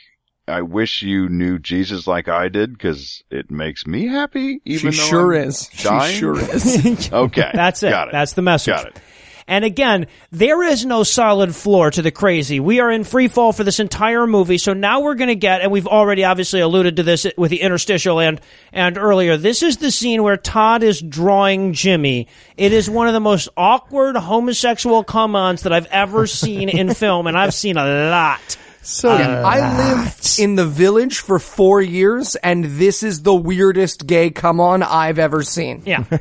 [0.47, 4.61] I wish you knew Jesus like I did because it makes me happy.
[4.65, 5.71] Even She though sure I'm is.
[5.73, 7.11] She sure is.
[7.13, 7.91] Okay, That's it.
[7.91, 8.13] Got it.
[8.13, 8.75] That's the message.
[8.75, 9.01] Got it.
[9.47, 12.61] And again, there is no solid floor to the crazy.
[12.61, 14.57] We are in free fall for this entire movie.
[14.57, 17.61] So now we're going to get, and we've already obviously alluded to this with the
[17.61, 18.41] interstitial and,
[18.73, 19.37] and earlier.
[19.37, 22.27] This is the scene where Todd is drawing Jimmy.
[22.57, 27.27] It is one of the most awkward homosexual come-ons that I've ever seen in film,
[27.27, 28.57] and I've seen a lot.
[28.85, 34.07] So uh, I lived in the village for four years, and this is the weirdest
[34.07, 35.83] gay come on I've ever seen.
[35.87, 36.05] Yeah.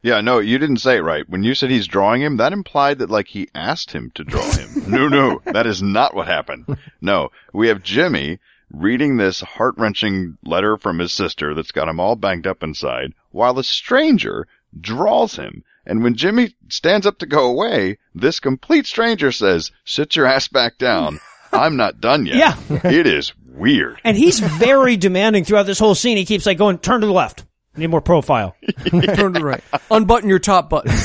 [0.00, 1.28] Yeah, no, you didn't say it right.
[1.28, 4.48] When you said he's drawing him, that implied that like he asked him to draw
[4.52, 4.84] him.
[4.88, 6.78] no, no, that is not what happened.
[7.00, 8.38] No, we have Jimmy
[8.70, 13.58] reading this heart-wrenching letter from his sister that's got him all banged up inside, while
[13.58, 14.46] a stranger
[14.80, 15.64] draws him.
[15.84, 20.46] And when Jimmy stands up to go away, this complete stranger says, sit your ass
[20.46, 21.18] back down.
[21.52, 22.36] I'm not done yet.
[22.36, 22.56] Yeah.
[22.84, 24.00] It is weird.
[24.04, 26.16] And he's very demanding throughout this whole scene.
[26.16, 27.44] He keeps like going, turn to the left.
[27.76, 28.56] I need more profile.
[28.86, 29.02] Turn
[29.34, 29.62] to the right.
[29.88, 30.90] Unbutton your top button.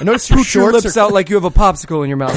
[0.00, 2.08] I notice your Put your shorts lips are, out like you have a popsicle in
[2.10, 2.34] your mouth.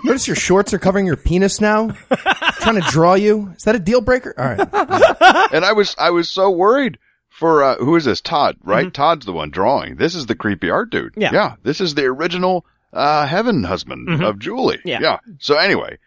[0.04, 1.88] notice your shorts are covering your penis now.
[2.60, 3.52] trying to draw you.
[3.58, 4.34] Is that a deal breaker?
[4.38, 5.52] All right.
[5.52, 6.98] And I was, I was so worried
[7.28, 8.22] for, uh, who is this?
[8.22, 8.92] Todd, right?
[8.94, 9.96] Todd's the one drawing.
[9.96, 11.12] This is the creepy art dude.
[11.16, 11.30] Yeah.
[11.32, 11.56] Yeah.
[11.62, 14.80] This is the original, uh, heaven husband of Julie.
[14.84, 15.00] Yeah.
[15.00, 15.18] Yeah.
[15.38, 15.98] So anyway,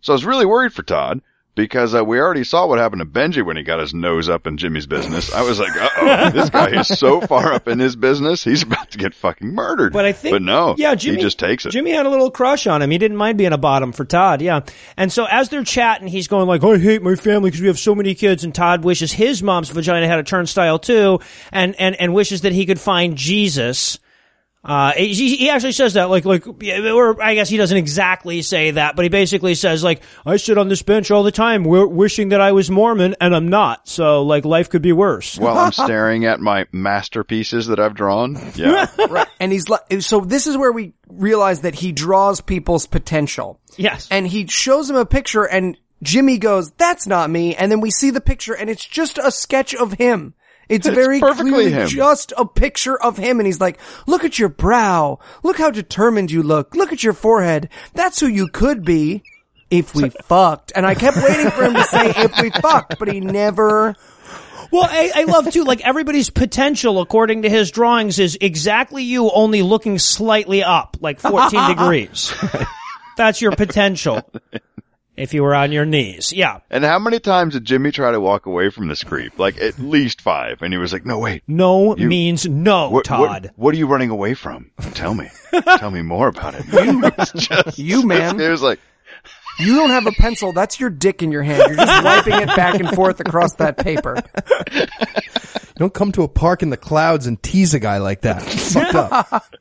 [0.00, 1.20] so I was really worried for Todd
[1.54, 4.46] because, uh, we already saw what happened to Benji when he got his nose up
[4.46, 5.32] in Jimmy's business.
[5.32, 8.44] I was like, uh oh, this guy is so far up in his business.
[8.44, 9.92] He's about to get fucking murdered.
[9.92, 11.70] But I think, but no, yeah, Jimmy he just takes it.
[11.70, 12.92] Jimmy had a little crush on him.
[12.92, 14.60] He didn't mind being a bottom for Todd, yeah.
[14.96, 17.78] And so as they're chatting, he's going like, "I hate my family because we have
[17.78, 21.18] so many kids." And Todd wishes his mom's vagina had a turnstile too,
[21.50, 23.98] and and and wishes that he could find Jesus.
[24.64, 28.72] Uh, he, he actually says that, like, like, or I guess he doesn't exactly say
[28.72, 31.86] that, but he basically says, like, I sit on this bench all the time, w-
[31.88, 33.88] wishing that I was Mormon, and I'm not.
[33.88, 35.38] So, like, life could be worse.
[35.38, 38.36] While I'm staring at my masterpieces that I've drawn.
[38.58, 38.88] Yeah.
[39.08, 39.28] right.
[39.38, 43.60] And he's like, so this is where we realize that he draws people's potential.
[43.76, 44.08] Yes.
[44.10, 47.54] And he shows him a picture and Jimmy goes, that's not me.
[47.54, 50.34] And then we see the picture and it's just a sketch of him.
[50.68, 51.88] It's, very perfectly clearly him.
[51.88, 53.40] just a picture of him.
[53.40, 55.18] And he's like, look at your brow.
[55.42, 56.74] Look how determined you look.
[56.74, 57.70] Look at your forehead.
[57.94, 59.22] That's who you could be
[59.70, 60.72] if we fucked.
[60.76, 63.96] And I kept waiting for him to say if we fucked, but he never
[64.70, 69.30] Well, I, I love too, like everybody's potential, according to his drawings, is exactly you,
[69.30, 72.32] only looking slightly up, like 14 degrees.
[73.16, 74.30] That's your potential.
[75.18, 76.32] If you were on your knees.
[76.32, 76.60] Yeah.
[76.70, 79.38] And how many times did Jimmy try to walk away from this creep?
[79.38, 80.62] Like at least five.
[80.62, 81.42] And he was like, no, wait.
[81.46, 83.20] No You- means no, What, Todd.
[83.20, 84.70] What, what are you running away from?
[84.94, 85.28] Tell me.
[85.78, 86.64] Tell me more about it.
[87.18, 88.40] It's just- You, man.
[88.48, 88.78] It was like,
[89.58, 90.52] You don't have a pencil.
[90.52, 91.64] That's your dick in your hand.
[91.66, 94.16] You're just wiping it back and forth across that paper.
[95.76, 98.42] Don't come to a park in the clouds and tease a guy like that.
[98.46, 99.54] It's fucked up.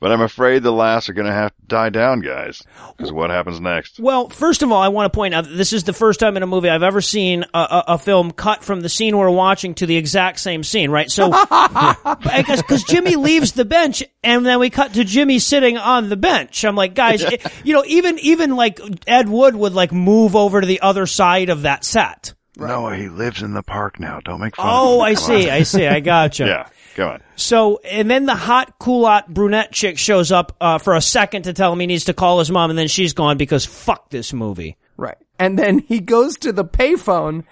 [0.00, 2.62] But I'm afraid the laughs are going to have to die down, guys.
[2.96, 3.98] Because what happens next?
[4.00, 6.36] Well, first of all, I want to point out that this is the first time
[6.36, 9.30] in a movie I've ever seen a, a, a film cut from the scene we're
[9.30, 11.10] watching to the exact same scene, right?
[11.10, 11.30] So,
[12.36, 16.64] because Jimmy leaves the bench and then we cut to Jimmy sitting on the bench.
[16.64, 20.60] I'm like, guys, it- you know, even even like Ed Wood would like move over
[20.60, 22.34] to the other side of that set.
[22.58, 24.20] No, he lives in the park now.
[24.24, 25.02] Don't make fun Oh, of him.
[25.02, 25.54] I Come see, on.
[25.56, 26.44] I see, I gotcha.
[26.46, 27.22] Yeah, go on.
[27.36, 31.52] So, and then the hot, culotte brunette chick shows up uh, for a second to
[31.52, 34.32] tell him he needs to call his mom, and then she's gone because fuck this
[34.32, 34.76] movie.
[34.96, 35.16] Right.
[35.38, 37.44] And then he goes to the payphone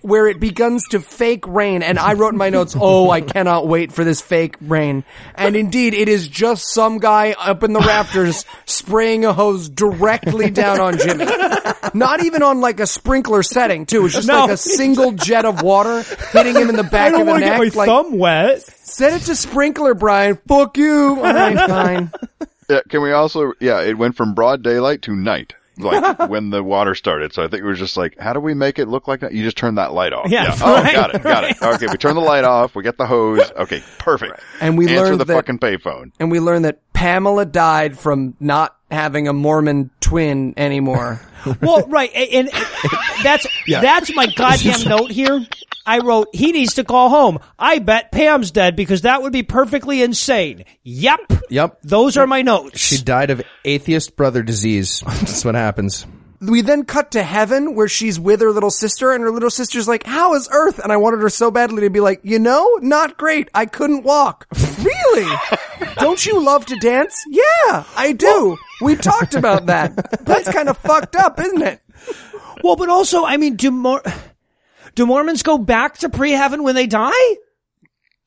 [0.00, 1.82] where it begins to fake rain.
[1.82, 5.04] And I wrote in my notes, oh, I cannot wait for this fake rain.
[5.34, 10.50] And indeed, it is just some guy up in the rafters spraying a hose directly
[10.50, 11.26] down on Jimmy.
[11.94, 14.06] Not even on like a sprinkler setting too.
[14.06, 14.42] It's just No.
[14.42, 16.02] like a single jet of water
[16.32, 17.74] hitting him in the back of the neck.
[17.74, 18.62] like, wet.
[18.62, 20.38] set it to sprinkler, Brian.
[20.48, 21.16] Fuck you.
[21.16, 22.10] All right, fine.
[22.70, 23.52] Yeah, can we also?
[23.60, 27.32] Yeah, it went from broad daylight to night, like when the water started.
[27.32, 29.32] So I think it was just like, how do we make it look like that?
[29.32, 30.30] You just turn that light off.
[30.30, 31.62] Yeah, Oh, right, got it, got it.
[31.62, 32.74] Okay, we turn the light off.
[32.74, 33.50] We get the hose.
[33.52, 34.40] Okay, perfect.
[34.60, 36.12] And we answer learned the that- fucking payphone.
[36.20, 41.20] and we learned that Pamela died from not having a Mormon twin anymore.
[41.60, 42.64] Well, right, and, and
[43.24, 45.44] that's that's my goddamn note here.
[45.86, 47.38] I wrote, he needs to call home.
[47.58, 50.64] I bet Pam's dead because that would be perfectly insane.
[50.84, 51.32] Yep.
[51.50, 51.78] Yep.
[51.82, 52.78] Those are my notes.
[52.80, 55.02] She died of atheist brother disease.
[55.06, 56.06] That's what happens.
[56.40, 59.86] we then cut to heaven where she's with her little sister and her little sister's
[59.88, 60.78] like, how is earth?
[60.78, 63.48] And I wanted her so badly to be like, you know, not great.
[63.54, 64.46] I couldn't walk.
[64.82, 65.36] really?
[65.96, 67.22] Don't you love to dance?
[67.28, 68.56] Yeah, I do.
[68.80, 70.24] we talked about that.
[70.24, 71.80] That's kind of fucked up, isn't it?
[72.64, 74.02] well, but also, I mean, do Mor-
[74.94, 77.36] do Mormons go back to pre-heaven when they die?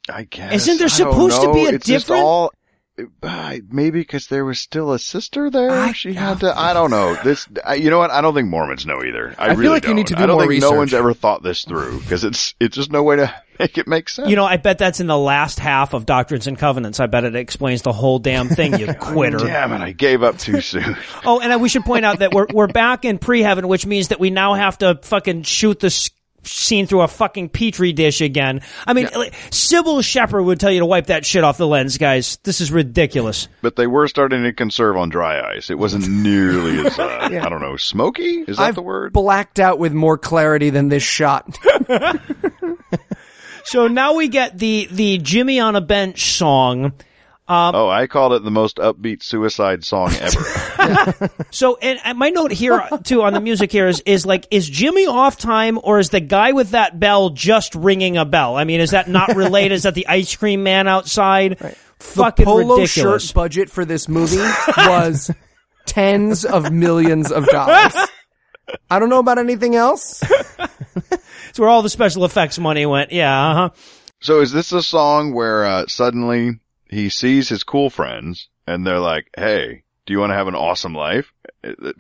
[0.10, 0.54] I guess.
[0.54, 2.52] Isn't there supposed to be a it's different- all-
[3.24, 5.94] uh, maybe because there was still a sister there.
[5.94, 6.58] she had to.
[6.58, 7.18] I don't know.
[7.26, 7.46] This.
[7.66, 8.10] I, you know what?
[8.10, 9.36] I don't think Mormons know either.
[9.38, 9.96] I, I feel really like you don't.
[9.98, 12.56] need to do I don't more think no one's ever thought this through because it's
[12.58, 14.30] it's just no way to make it make sense.
[14.30, 17.02] You know, I bet that's in the last half of Doctrines and Covenants.
[17.02, 19.40] I bet it explains the whole damn thing, you quitter.
[19.40, 19.82] Damn it!
[19.82, 20.96] I gave up too soon.
[21.26, 24.22] Oh, and we should point out that we're we're back in pre-heaven, which means that
[24.22, 25.90] we now have to fucking shoot the
[26.46, 28.62] s- scene through a fucking petri dish again.
[28.88, 31.98] I mean, like, Cybill Shepherd would tell you to wipe that shit off the lens,
[31.98, 32.38] guys.
[32.44, 33.48] This is ridiculous.
[33.62, 35.70] but they were starting to conserve on dry ice.
[35.70, 38.42] It wasn't nearly as uh, I don't know smoky.
[38.48, 39.14] Is that I've the word?
[39.14, 41.58] blacked out with more clarity than this shot.
[43.68, 46.94] So now we get the the Jimmy on a bench song.
[47.48, 51.32] Oh, I called it the most upbeat suicide song ever.
[51.52, 54.68] So, and, and my note here too on the music here is is like, is
[54.68, 58.58] Jimmy off time or is the guy with that bell just ringing a bell?
[58.58, 59.76] I mean, is that not related?
[59.76, 61.60] is that the ice cream man outside?
[62.00, 63.24] Fucking the polo ridiculous.
[63.28, 64.38] shirt budget for this movie
[64.78, 65.32] was
[65.86, 67.96] tens of millions of dollars.
[68.90, 70.22] I don't know about anything else.
[71.50, 73.14] It's where all the special effects money went.
[73.14, 73.70] Yeah, uh huh.
[74.20, 76.60] So is this a song where uh, suddenly
[76.96, 80.56] he sees his cool friends and they're like, "Hey, do you want to have an
[80.56, 81.34] awesome life?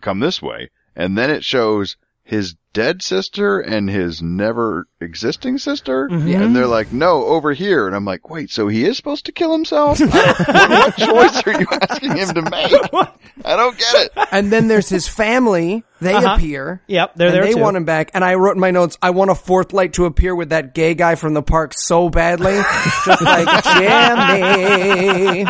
[0.01, 1.97] Come this way." And then it shows
[2.27, 7.95] his dead sister and his never existing sister, and they're like, "No, over here." And
[7.95, 9.99] I'm like, "Wait, so he is supposed to kill himself?
[10.01, 12.73] What, what choice are you asking him to make?
[13.45, 15.83] I don't get it." And then there's his family.
[16.01, 16.33] They Uh-huh.
[16.35, 16.81] appear.
[16.87, 17.59] Yep, they're and there They too.
[17.61, 18.11] want him back.
[18.13, 20.73] And I wrote in my notes, I want a fourth light to appear with that
[20.73, 22.55] gay guy from the park so badly.
[23.05, 25.45] Just like, Jimmy.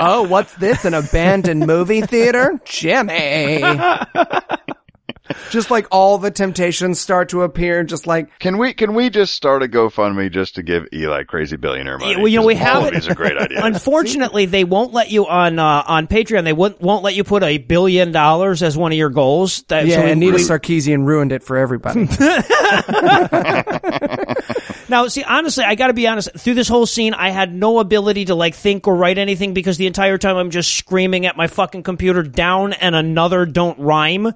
[0.00, 0.84] Oh, what's this?
[0.86, 2.58] An abandoned movie theater?
[2.64, 3.62] Jimmy.
[5.50, 9.34] Just like all the temptations start to appear, just like, Can we can we just
[9.34, 12.12] start a GoFundMe just to give Eli crazy billionaire money?
[12.12, 12.88] Yeah, well, you know we have all it.
[12.88, 13.60] of these are great ideas.
[13.62, 16.44] Unfortunately, they won't let you on uh, on Patreon.
[16.44, 19.62] They won't won't let you put a billion dollars as one of your goals.
[19.68, 22.06] That, yeah, so we- Anita we- Sarkeesian ruined it for everybody.
[24.88, 26.30] Now, see, honestly, I got to be honest.
[26.38, 29.78] Through this whole scene, I had no ability to like think or write anything because
[29.78, 34.32] the entire time I'm just screaming at my fucking computer, "Down and another don't rhyme."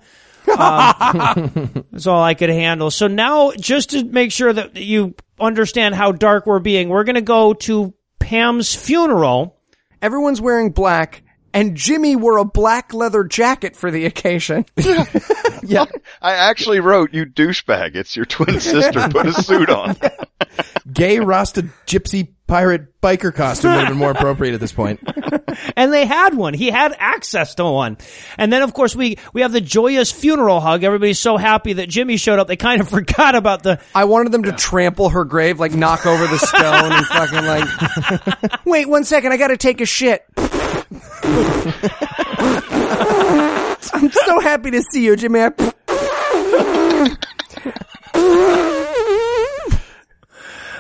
[0.59, 2.91] Um, that's all I could handle.
[2.91, 7.15] So now, just to make sure that you understand how dark we're being, we're going
[7.15, 9.57] to go to Pam's funeral.
[10.03, 11.23] Everyone's wearing black,
[11.53, 14.67] and Jimmy wore a black leather jacket for the occasion.
[15.63, 15.87] Yeah.
[16.23, 17.95] I actually wrote, "You douchebag!
[17.95, 19.09] It's your twin sister.
[19.09, 19.97] Put a suit on."
[20.93, 25.01] Gay Rasta gypsy pirate biker costume would have been more appropriate at this point.
[25.77, 26.55] and they had one.
[26.55, 27.99] He had access to one.
[28.39, 30.83] And then, of course, we we have the joyous funeral hug.
[30.83, 32.49] Everybody's so happy that Jimmy showed up.
[32.49, 33.81] They kind of forgot about the.
[33.95, 38.65] I wanted them to trample her grave, like knock over the stone and fucking like,
[38.65, 40.25] wait one second, I gotta take a shit.
[43.93, 45.41] I'm so happy to see you, Jimmy.
[45.41, 45.51] I-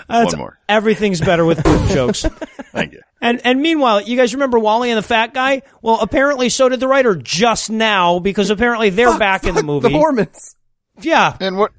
[0.08, 0.58] That's- One more.
[0.68, 2.22] Everything's better with poop jokes.
[2.72, 3.00] Thank you.
[3.20, 5.62] And and meanwhile, you guys remember Wally and the fat guy?
[5.82, 9.88] Well, apparently so did the writer just now because apparently they're back in the movie.
[9.88, 10.56] The Mormons.
[11.00, 11.36] yeah.
[11.40, 11.70] And what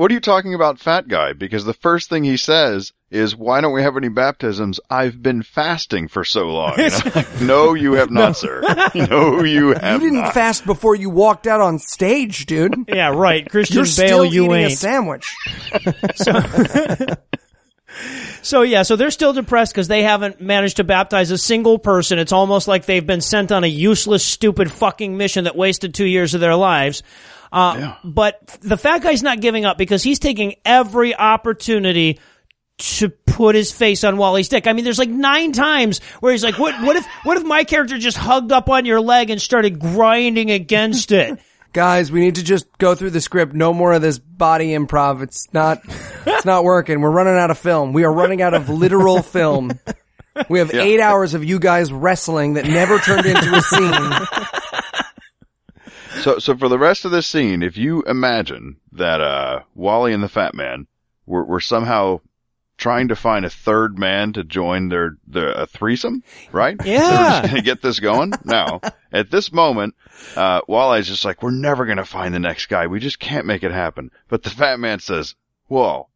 [0.00, 1.34] what are you talking about, fat guy?
[1.34, 4.80] Because the first thing he says is, "Why don't we have any baptisms?
[4.88, 8.62] I've been fasting for so long." And I'm like, no, you have not, sir.
[8.94, 10.32] No, you have You didn't not.
[10.32, 12.74] fast before you walked out on stage, dude.
[12.88, 13.46] Yeah, right.
[13.46, 14.78] Christian You're Bale, still you eating a ain't.
[14.78, 15.36] sandwich.
[18.42, 22.18] So yeah, so they're still depressed because they haven't managed to baptize a single person.
[22.18, 26.06] It's almost like they've been sent on a useless, stupid fucking mission that wasted two
[26.06, 27.02] years of their lives.
[27.52, 32.20] Uh, But the fat guy's not giving up because he's taking every opportunity
[32.78, 34.66] to put his face on Wally's dick.
[34.66, 36.80] I mean, there's like nine times where he's like, "What?
[36.82, 37.06] What if?
[37.24, 41.38] What if my character just hugged up on your leg and started grinding against it?"
[41.72, 43.54] Guys, we need to just go through the script.
[43.54, 45.22] No more of this body improv.
[45.22, 45.78] It's not,
[46.26, 47.00] it's not working.
[47.00, 47.92] We're running out of film.
[47.92, 49.72] We are running out of literal film.
[50.48, 53.92] We have eight hours of you guys wrestling that never turned into a scene.
[56.22, 60.22] So, so for the rest of this scene, if you imagine that uh, Wally and
[60.22, 60.86] the Fat Man
[61.26, 62.20] were, were somehow
[62.76, 66.78] trying to find a third man to join their, their a threesome, right?
[66.78, 67.08] They were Yeah.
[67.42, 68.32] just gonna get this going.
[68.44, 68.80] Now,
[69.12, 69.94] at this moment,
[70.36, 72.86] uh, Wally's just like, we're never gonna find the next guy.
[72.86, 74.10] We just can't make it happen.
[74.28, 75.34] But the fat man says,
[75.68, 76.08] whoa,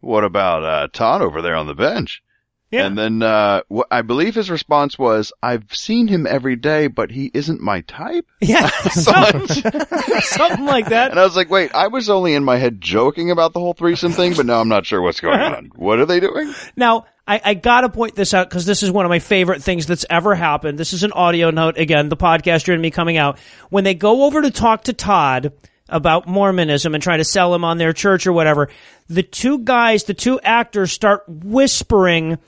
[0.00, 2.22] what about, uh, Todd over there on the bench?
[2.70, 2.86] Yeah.
[2.86, 7.10] And then, uh, wh- I believe his response was, I've seen him every day, but
[7.10, 8.26] he isn't my type.
[8.40, 11.10] Yeah, something, like that.
[11.10, 13.74] And I was like, wait, I was only in my head joking about the whole
[13.74, 15.72] threesome thing, but now I'm not sure what's going on.
[15.76, 16.54] What are they doing?
[16.74, 19.86] Now, I, I gotta point this out because this is one of my favorite things
[19.86, 20.78] that's ever happened.
[20.78, 21.76] This is an audio note.
[21.78, 23.38] Again, the podcast you're and me coming out.
[23.68, 25.52] When they go over to talk to Todd
[25.88, 28.68] about Mormonism and try to sell him on their church or whatever,
[29.08, 32.38] the two guys, the two actors start whispering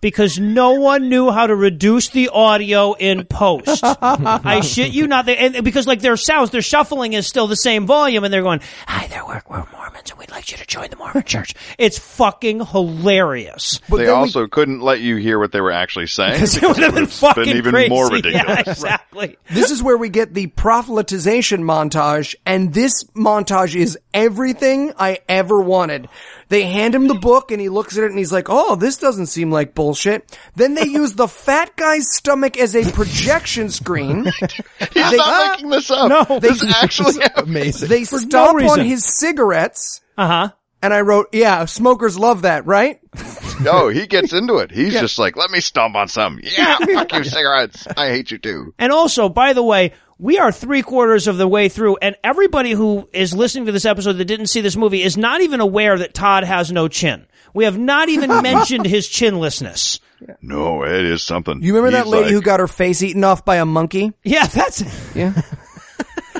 [0.00, 3.80] because no one knew how to reduce the audio in post.
[3.84, 5.26] I shit you not.
[5.26, 8.42] They, and because like their sounds, their shuffling is still the same volume, and they're
[8.42, 11.54] going, "Hi there, we're, we're Mormons, and we'd like you to join the Mormon Church."
[11.78, 13.80] It's fucking hilarious.
[13.88, 16.34] But they then we- also couldn't let you hear what they were actually saying.
[16.34, 17.88] Because It would have been it's fucking even crazy.
[17.88, 18.66] more Yeah, ridiculous.
[18.68, 19.36] exactly.
[19.50, 25.60] This is where we get the proselytization montage, and this montage is everything I ever
[25.60, 26.08] wanted.
[26.48, 28.98] They hand him the book, and he looks at it, and he's like, "Oh, this
[28.98, 34.24] doesn't seem like bullshit." Then they use the fat guy's stomach as a projection screen.
[34.78, 36.28] He's They- not making this up.
[36.28, 36.38] No.
[36.38, 37.48] this actually happened.
[37.48, 37.88] Amazing.
[37.88, 40.48] They stomp on his cigarettes, Uh huh.
[40.82, 43.00] and I wrote, "Yeah, smokers love that, right?"
[43.58, 44.70] No, he gets into it.
[44.70, 46.38] He's just like, let me stomp on some.
[46.42, 47.86] Yeah, fuck you, cigarettes.
[47.96, 48.74] I hate you too.
[48.78, 52.72] And also, by the way, we are three quarters of the way through, and everybody
[52.72, 55.98] who is listening to this episode that didn't see this movie is not even aware
[55.98, 57.26] that Todd has no chin.
[57.52, 60.00] We have not even mentioned his chinlessness.
[60.40, 61.62] No, it is something.
[61.62, 64.12] You remember that lady like, who got her face eaten off by a monkey?
[64.24, 64.82] Yeah, that's
[65.14, 65.34] Yeah.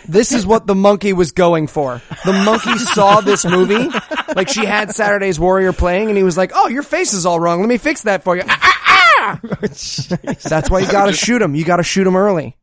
[0.09, 2.01] This is what the monkey was going for.
[2.25, 3.89] The monkey saw this movie,
[4.37, 7.41] like she had Saturday's Warrior playing, and he was like, "Oh, your face is all
[7.41, 7.59] wrong.
[7.61, 9.41] Let me fix that for you." Ah, ah, ah!
[9.51, 11.57] That's why you got to shoot him.
[11.57, 12.57] You got to shoot him early.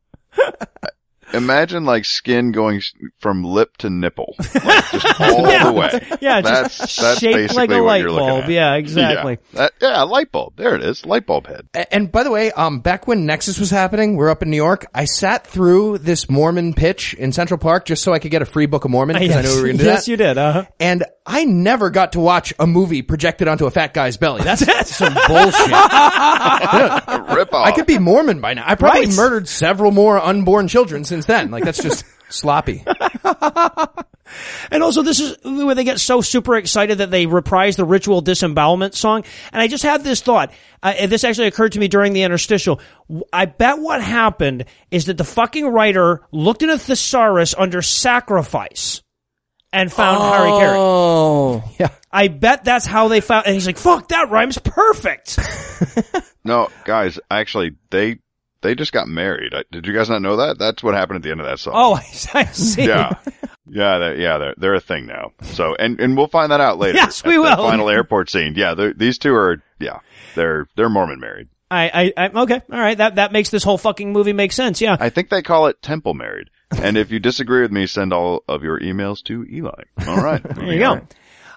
[1.33, 2.81] Imagine like skin going
[3.19, 5.63] from lip to nipple, like just all Yeah.
[5.65, 6.17] the way.
[6.21, 8.49] yeah, that's just that's shaped basically like a light bulb.
[8.49, 9.37] Yeah, exactly.
[9.53, 10.55] Yeah, that, yeah, light bulb.
[10.57, 11.67] There it is, light bulb head.
[11.73, 14.57] A- And by the way, um, back when NECSS was happening, we're up in New
[14.57, 14.85] York.
[14.93, 18.45] I sat through this Mormon pitch in Central Park just so I could get a
[18.45, 20.11] free Book of Mormon because I knew we were going to do yes, that.
[20.11, 20.37] you did.
[20.37, 20.65] Uh huh.
[20.79, 24.43] And I never got to watch a movie projected onto a fat guy's belly.
[24.43, 25.67] That's some bullshit.
[27.37, 27.65] Rip off.
[27.65, 28.63] I could be Mormon by now.
[28.65, 29.15] I probably Right.
[29.15, 31.49] murdered several more unborn children since then.
[31.51, 32.83] Like that's just sloppy.
[34.71, 38.21] And also, this is where they get so super excited that they reprise the ritual
[38.21, 39.23] disembowelment song.
[39.51, 40.51] And I just had this thought.
[40.81, 42.81] Uh, and this actually occurred to me during the interstitial.
[43.07, 47.83] W- I bet what happened is that the fucking writer looked in a thesaurus under
[47.83, 49.02] sacrifice
[49.73, 50.77] and found hara-kiri.
[50.79, 51.89] Oh, yeah.
[52.11, 53.47] I bet that's how they found.
[53.47, 55.37] And he's like, "Fuck, that rhymes perfect."
[56.45, 58.19] No, guys, actually, they
[58.61, 59.53] they just got married.
[59.53, 60.59] I- Did you guys not know that?
[60.59, 61.73] That's what happened at the end of that song.
[61.75, 61.99] oh, I,
[62.33, 62.85] I see.
[62.85, 63.13] yeah,
[63.65, 64.37] yeah, they're, yeah.
[64.39, 65.31] They're they're a thing now.
[65.43, 66.97] So, and and we'll find that out later.
[66.97, 67.69] Yes, we at the will.
[67.69, 68.55] final airport scene.
[68.57, 69.63] Yeah, these two are.
[69.79, 69.99] Yeah,
[70.35, 71.47] they're they're Mormon married.
[71.71, 72.97] I, I, I, okay, all right.
[72.97, 74.81] That that makes this whole fucking movie make sense.
[74.81, 74.97] Yeah.
[74.99, 76.49] I think they call it temple married.
[76.81, 79.83] And if you disagree with me, send all of your emails to Eli.
[80.07, 81.01] All right, There you go.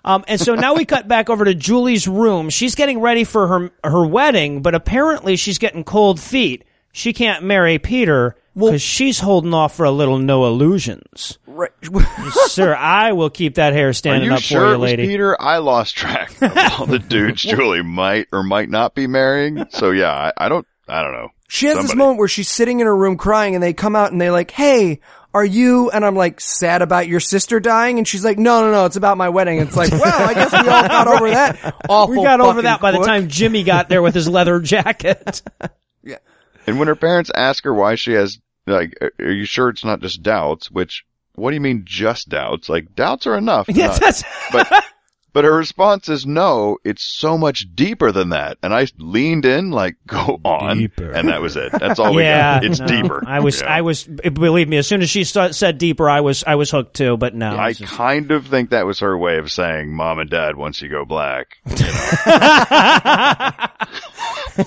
[0.05, 2.49] Um, and so now we cut back over to Julie's room.
[2.49, 6.65] She's getting ready for her her wedding, but apparently she's getting cold feet.
[6.93, 11.39] She can't marry Peter because she's holding off for a little no illusions.
[11.47, 11.73] right.
[12.47, 15.07] Sir, I will keep that hair standing up sure for you, lady.
[15.07, 15.41] Peter?
[15.41, 19.67] I lost track of all the dudes Julie might or might not be marrying.
[19.71, 20.67] So yeah, I, I don't.
[20.89, 21.31] I don't know.
[21.49, 24.13] She has this moment where she's sitting in her room crying and they come out
[24.13, 25.01] and they're like, Hey,
[25.37, 27.99] are you, and I'm like, sad about your sister dying?
[27.99, 29.61] And she's like, no, no, no, it's about my wedding.
[29.61, 31.77] It's like, well, I guess we all got over that.
[31.91, 35.43] Awful We got over that by the time Jimmy got there with his leather jacket.
[36.03, 36.19] Yeah.
[36.69, 40.01] And when her parents ask her why she has, like, are you sure it's not
[40.01, 40.71] just doubts?
[40.71, 41.05] Which,
[41.35, 42.69] what do you mean just doubts?
[42.69, 43.67] Like, doubts are enough.
[43.75, 44.85] Yes, not- that's, but,
[45.37, 48.57] but her response is no, it's so much deeper than that.
[48.63, 50.79] And I leaned in, like, go on.
[50.79, 51.13] Deeper.
[51.13, 51.73] And that was it.
[51.73, 52.55] That's all we yeah.
[52.55, 52.65] got.
[52.65, 52.87] It's no.
[52.87, 53.23] deeper.
[53.27, 53.67] I was, Yeah.
[53.67, 56.71] I was, believe me, as soon as she sta- said deeper, I was, I was
[56.71, 57.55] hooked too, but no.
[57.55, 60.81] I just- kind of think that was her way of saying, mom and dad, once
[60.81, 61.59] you go black.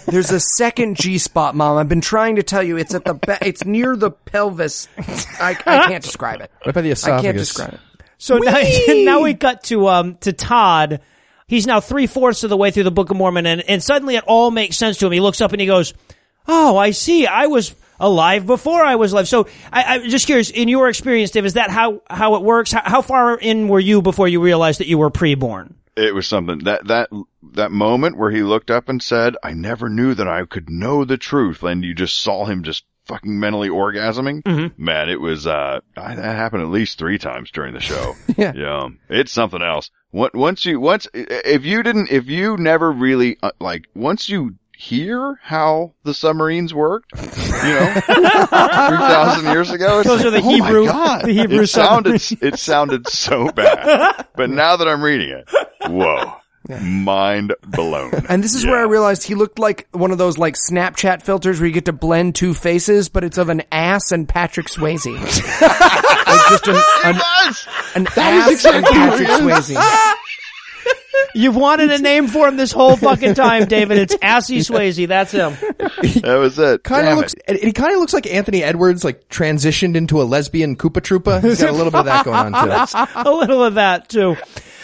[0.06, 1.78] There's a second G spot, mom.
[1.78, 2.78] I've been trying to tell you.
[2.78, 4.88] It's at the ba- it's near the pelvis.
[5.40, 6.52] I, I can't describe it.
[6.64, 7.24] Right by the I esophagus.
[7.24, 7.80] can't describe it.
[8.20, 11.02] So now, now we cut to um to Todd.
[11.48, 14.16] He's now three fourths of the way through the Book of Mormon, and, and suddenly
[14.16, 15.14] it all makes sense to him.
[15.14, 15.96] He looks up and he goes,
[16.48, 17.26] "Oh, I see.
[17.26, 21.32] I was alive before I was alive." So I, I'm just curious, in your experience,
[21.32, 22.72] Dave, is that how how it works?
[22.72, 25.74] How, how far in were you before you realized that you were preborn?
[25.96, 27.10] It was something that that
[27.54, 31.04] that moment where he looked up and said, "I never knew that I could know
[31.04, 34.42] the truth," and you just saw him just fucking mentally orgasming.
[34.44, 34.82] Mm-hmm.
[34.84, 38.16] Man, it was uh I- that happened at least three times during the show.
[38.38, 38.54] Yeah.
[38.56, 39.92] yeah, it's something else.
[40.12, 44.56] What once you once if you didn't if you never really uh, like once you
[44.78, 48.24] hear how the submarines worked, you know, three
[48.98, 51.26] thousand years ago, Those like, are the oh my Hebrew- God.
[51.26, 55.50] the Hebrew it sounded it sounded so bad, but now that I'm reading it,
[55.88, 56.34] whoa,
[56.82, 58.12] mind blown.
[58.30, 61.60] And this is where I realized he looked like one of those like Snapchat filters
[61.60, 65.06] where you get to blend two faces, but it's of an ass and Patrick Swayze.
[65.62, 67.16] like just an, an,
[67.96, 70.16] an ass and Patrick Swayze.
[71.36, 73.98] You've wanted a name for him this whole fucking time, David.
[73.98, 75.08] It's Assy Swayze.
[75.08, 75.54] That's him.
[76.22, 76.84] That was it.
[76.84, 77.44] Kind of looks, it.
[77.48, 81.42] and he kind of looks like Anthony Edwards, like transitioned into a lesbian Koopa Troopa.
[81.42, 83.06] He's got a little bit of that going on too.
[83.16, 84.38] A little of that too.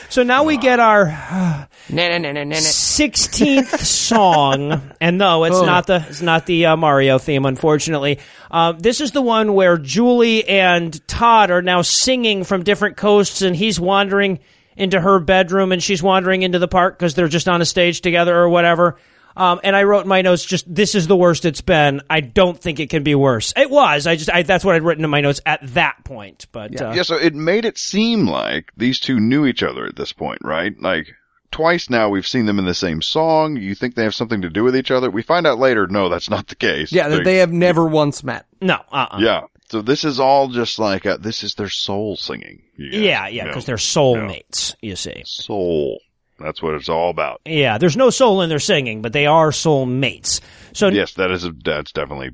[0.09, 1.05] So now we get our
[1.89, 2.55] Na, na, na, na, na, na.
[2.55, 8.19] sixteenth song, and no, it's not the it's not the uh, Mario theme, unfortunately.
[8.49, 13.41] Uh, this is the one where Julie and Todd are now singing from different coasts,
[13.41, 14.39] and he's wandering
[14.75, 18.01] into her bedroom, and she's wandering into the park because they're just on a stage
[18.01, 18.97] together or whatever.
[19.35, 22.01] Um, and I wrote in my notes, just this is the worst it's been.
[22.09, 23.53] I don't think it can be worse.
[23.55, 24.07] It was.
[24.07, 26.47] I just I, that's what I'd written in my notes at that point.
[26.51, 29.95] But uh, Yeah, so it made it seem like these two knew each other at
[29.95, 30.73] this point, right?
[30.79, 31.13] Like
[31.51, 33.57] twice now we've seen them in the same song.
[33.57, 35.09] You think they have something to do with each other?
[35.09, 36.91] We find out later, no, that's not the case.
[36.91, 38.45] Yeah, that they have never once met.
[38.61, 39.41] no, uh, uh Yeah.
[39.69, 42.61] So this is all just like a, this is their soul singing.
[42.77, 42.93] guys.
[42.93, 44.75] yeah, yeah, You know, because they're soulmates.
[44.81, 45.23] You see.
[45.25, 45.99] soul.
[46.39, 47.41] That's what it's all about.
[47.45, 50.41] Yeah, there's no soul in their singing, but they are soul mates.
[50.73, 52.31] So Yes, that is a, that's definitely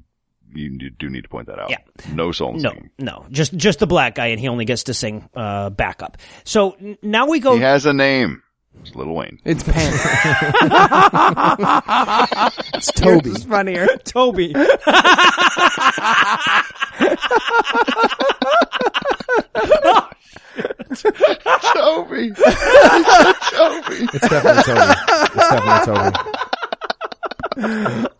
[0.53, 1.69] you, you do need to point that out.
[1.69, 1.77] Yeah.
[2.13, 2.89] No soul no, singing.
[2.97, 6.17] no, just just the black guy, and he only gets to sing uh, backup.
[6.43, 7.55] So n- now we go.
[7.55, 8.41] He has a name.
[8.81, 9.39] It's Little Wayne.
[9.45, 9.93] It's Pan.
[12.73, 13.29] It's Toby.
[13.31, 13.85] It's funnier.
[14.05, 14.55] Toby.
[21.73, 22.31] Toby.
[22.31, 24.07] Toby.
[24.13, 24.93] It's definitely Toby.
[25.33, 26.17] It's definitely Toby.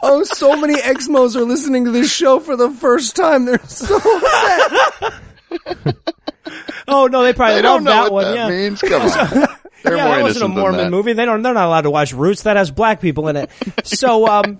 [0.03, 3.45] Oh, so many Exmos are listening to this show for the first time.
[3.45, 5.13] They're so upset.
[6.87, 8.35] Oh no, they probably I love don't know that what one.
[8.35, 8.49] that yeah.
[8.49, 8.81] means.
[8.81, 9.47] Come on.
[9.83, 11.13] They're Yeah, more that wasn't a Mormon movie.
[11.13, 11.41] They don't.
[11.41, 12.43] They're not allowed to watch Roots.
[12.43, 13.49] That has black people in it.
[13.83, 14.59] So um,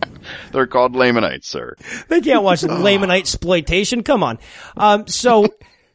[0.52, 1.76] They're called Lamanites, sir.
[2.08, 4.04] They can't watch Lamanite exploitation.
[4.04, 4.40] Come on.
[4.78, 5.48] Um, so,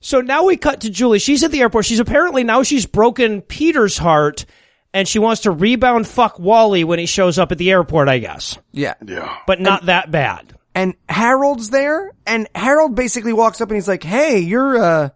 [0.06, 1.18] so now we cut to Julie.
[1.18, 1.84] She's at the airport.
[1.84, 4.46] She's apparently now she's broken Peter's heart
[4.94, 8.18] and she wants to rebound fuck Wally when he shows up at the airport, I
[8.18, 8.56] guess.
[8.72, 8.94] Yeah.
[9.04, 9.36] Yeah.
[9.46, 10.54] But not that bad.
[10.74, 15.08] and Harold's there, and Harold basically walks up and he's like, "Hey, you're uh,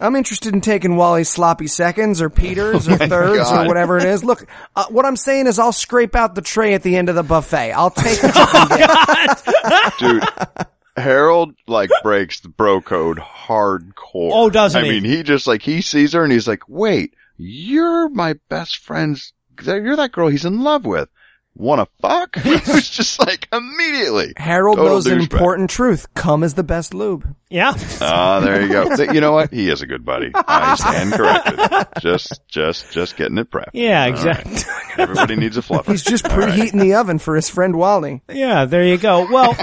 [0.00, 4.24] I'm interested in taking Wally's sloppy seconds or Peter's or thirds or whatever it is.
[4.24, 7.14] Look, uh, what I'm saying is, I'll scrape out the tray at the end of
[7.14, 7.72] the buffet.
[7.72, 9.98] I'll take what you can get.
[9.98, 10.66] Dude,
[10.96, 14.30] Harold like breaks the bro code hardcore.
[14.32, 14.92] Oh, doesn't I he?
[15.00, 19.32] mean, he just like he sees her and he's like, "Wait, you're my best friend's.
[19.64, 21.08] You're that girl he's in love with.
[21.56, 24.32] Want to fuck?" it was just like immediately.
[24.36, 25.32] Harold Total knows an douchebag.
[25.32, 27.26] important truth: cum is the best lube.
[27.50, 27.74] Yeah.
[28.00, 28.94] Ah, there you go.
[28.94, 29.52] So, you know what?
[29.52, 30.30] He is a good buddy.
[30.34, 31.88] I stand corrected.
[32.00, 33.70] Just, just, just getting it prepped.
[33.74, 34.14] Yeah, All right.
[34.46, 34.72] exactly.
[34.96, 35.86] Everybody needs a fluffer.
[35.90, 36.48] He's just All right.
[36.48, 38.22] preheating the oven for his friend Wally.
[38.32, 39.26] Yeah, there you go.
[39.28, 39.56] Well,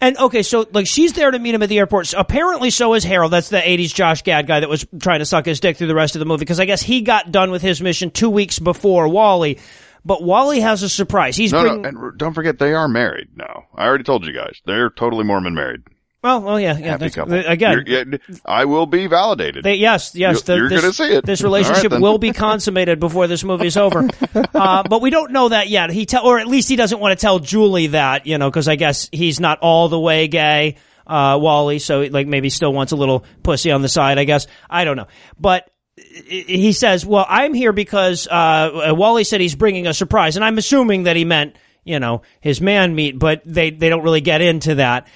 [0.00, 2.06] and okay, so like she's there to meet him at the airport.
[2.08, 3.32] So apparently, so is Harold.
[3.32, 5.94] That's the '80s Josh Gad guy that was trying to suck his dick through the
[5.94, 8.58] rest of the movie because I guess he got done with his mission two weeks
[8.58, 9.58] before Wally.
[10.06, 11.34] But Wally has a surprise.
[11.34, 11.82] He's No, bringing.
[11.82, 13.64] no, and don't forget they are married now.
[13.74, 14.60] I already told you guys.
[14.66, 15.80] They're totally Mormon married.
[16.24, 17.08] Well, well, yeah, yeah.
[17.10, 17.34] Couple.
[17.34, 19.62] Again, You're- I will be validated.
[19.62, 20.40] They, yes, yes.
[20.40, 21.26] The- you're this, gonna see it.
[21.26, 22.00] This relationship then.
[22.00, 24.08] will be consummated before this movie is over.
[24.54, 25.90] Uh, but we don't know that yet.
[25.90, 28.68] He tell, or at least he doesn't want to tell Julie that, you know, because
[28.68, 30.76] I guess he's not all the way gay,
[31.06, 31.80] uh, Wally.
[31.80, 34.18] So like maybe still wants a little pussy on the side.
[34.18, 35.68] I guess I don't know, but.
[35.96, 40.58] He says, "Well, I'm here because uh, Wally said he's bringing a surprise, and I'm
[40.58, 44.40] assuming that he meant, you know, his man meat, but they they don't really get
[44.40, 45.06] into that.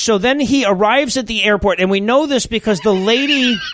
[0.00, 3.56] So then he arrives at the airport, and we know this because the lady."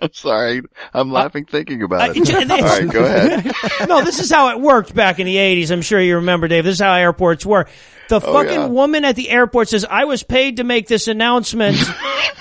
[0.00, 0.62] I'm sorry.
[0.92, 2.28] I'm laughing thinking about Uh, it.
[2.28, 3.52] it's- All right, go ahead.
[3.88, 5.70] no, this is how it worked back in the 80s.
[5.70, 6.64] I'm sure you remember, Dave.
[6.64, 7.68] This is how airports were.
[8.08, 8.66] The fucking yeah.
[8.66, 11.76] woman at the airport says, I was paid to make this announcement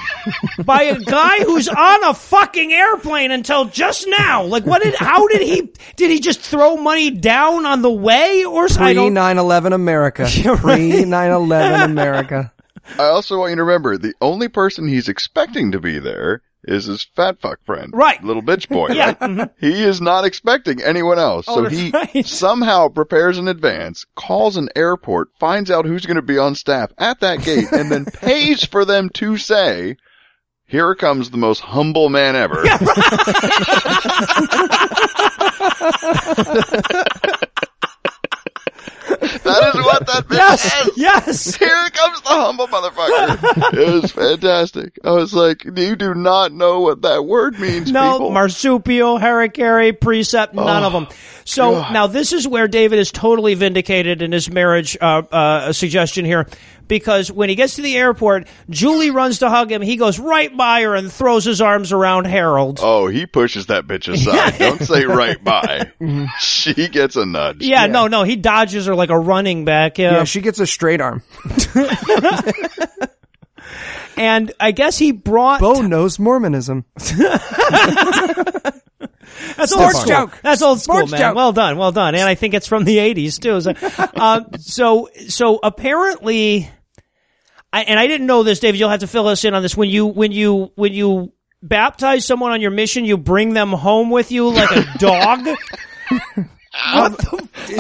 [0.66, 4.44] by a guy who's on a fucking airplane until just now.
[4.44, 8.44] Like, what did, how did he, did he just throw money down on the way
[8.44, 8.88] or something?
[8.88, 10.24] I Pre 9/11 America.
[10.24, 12.52] Pre 9/11 America.
[12.98, 16.86] I also want you to remember the only person he's expecting to be there is
[16.86, 17.92] his fat fuck friend.
[17.94, 18.24] Right.
[18.24, 19.14] Little bitch boy, Yeah.
[19.14, 19.40] Mm-hmm.
[19.40, 19.50] right?
[19.60, 21.46] He is not expecting anyone else.
[21.48, 22.26] Oh, so he right.
[22.26, 26.92] somehow prepares in advance, calls an airport, finds out who's going to be on staff
[26.98, 29.98] at that gate, and then pays for them to say,
[30.68, 32.64] here comes the most humble man ever.
[39.60, 40.90] That is what that Yes, says.
[40.96, 41.56] yes.
[41.56, 43.74] Here comes the humble motherfucker.
[43.74, 44.98] it was fantastic.
[45.04, 48.32] I was like, you do not know what that word means, No, people.
[48.32, 51.08] marsupio, hara-kiri, precept, none of them.
[51.46, 51.94] So God.
[51.94, 56.48] now this is where David is totally vindicated in his marriage uh, uh, suggestion here,
[56.92, 59.82] because when he gets to the airport, Julie runs to hug him.
[59.82, 62.82] He goes right by her and throws his arms around Harold.
[62.84, 64.56] oh, he pushes that bitch aside.
[64.60, 65.90] Don't say right by.
[66.38, 67.62] she gets a nudge.
[67.62, 70.00] yeah, no, no, he dodges her like a running back.
[70.00, 71.24] Yeah, Yeah, she gets a straight arm.
[74.18, 76.84] and I guess he brought Bo knows Mormonism.
[79.56, 80.06] That's Sports old school.
[80.06, 80.40] joke.
[80.42, 81.20] That's old school, Sports man.
[81.22, 81.36] joke.
[81.36, 82.16] Well done, well done.
[82.16, 83.62] And I think it's from the '80s too.
[83.62, 83.74] So,
[84.16, 86.70] uh, so, so apparently,
[87.74, 88.80] I, and I didn't know this, David.
[88.80, 89.76] You'll have to fill us in on this.
[89.78, 91.32] When you, when you, when you
[91.64, 95.48] baptize someone on your mission, you bring them home with you like a dog.
[96.74, 97.10] I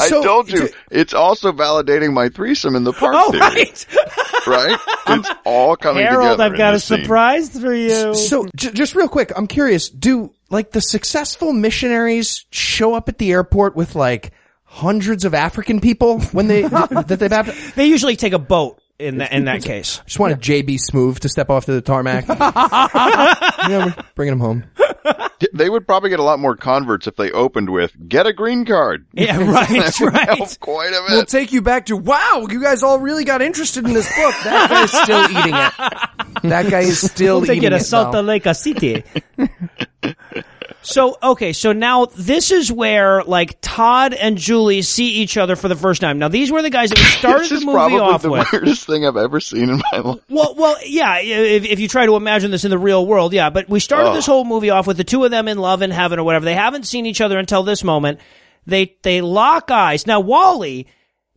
[0.07, 0.69] So- told you.
[0.89, 3.87] It's also validating my threesome in the park oh, theory, right,
[4.47, 4.79] right?
[5.07, 6.23] It's all coming Harold.
[6.37, 6.43] together.
[6.43, 7.01] I've in got a this scene.
[7.03, 8.13] surprise for you.
[8.13, 9.89] So, j- just real quick, I'm curious.
[9.89, 14.31] Do like the successful missionaries show up at the airport with like
[14.65, 17.73] hundreds of African people when they that they baptize?
[17.73, 20.01] They usually take a boat in that in that case.
[20.05, 22.27] Just wanted JB Smoove to step off to the tarmac.
[22.29, 24.63] yeah, we're bringing him home.
[25.53, 28.63] They would probably get a lot more converts if they opened with "Get a green
[28.65, 30.37] card." Yeah, right, That would right.
[30.37, 31.29] help quite a We'll bit.
[31.29, 34.35] take you back to, wow, you guys all really got interested in this book.
[34.43, 36.49] That guy is still eating it.
[36.49, 37.83] That guy is still We'll take eating you to it.
[37.83, 38.13] Salt.
[38.23, 39.03] Lake City.
[40.83, 45.67] so okay, so now this is where like Todd and Julie see each other for
[45.67, 46.17] the first time.
[46.19, 48.51] Now these were the guys that we started the movie probably off the with.
[48.51, 50.19] weirdest thing I've ever seen in my life.
[50.29, 51.19] Well, well, yeah.
[51.19, 53.49] If, if you try to imagine this in the real world, yeah.
[53.49, 54.13] But we started Oh.
[54.13, 56.45] this whole movie off with the two of them in love in heaven or whatever.
[56.45, 58.19] They haven't seen each other until this moment.
[58.65, 60.05] They they lock eyes.
[60.07, 60.87] Now Wally,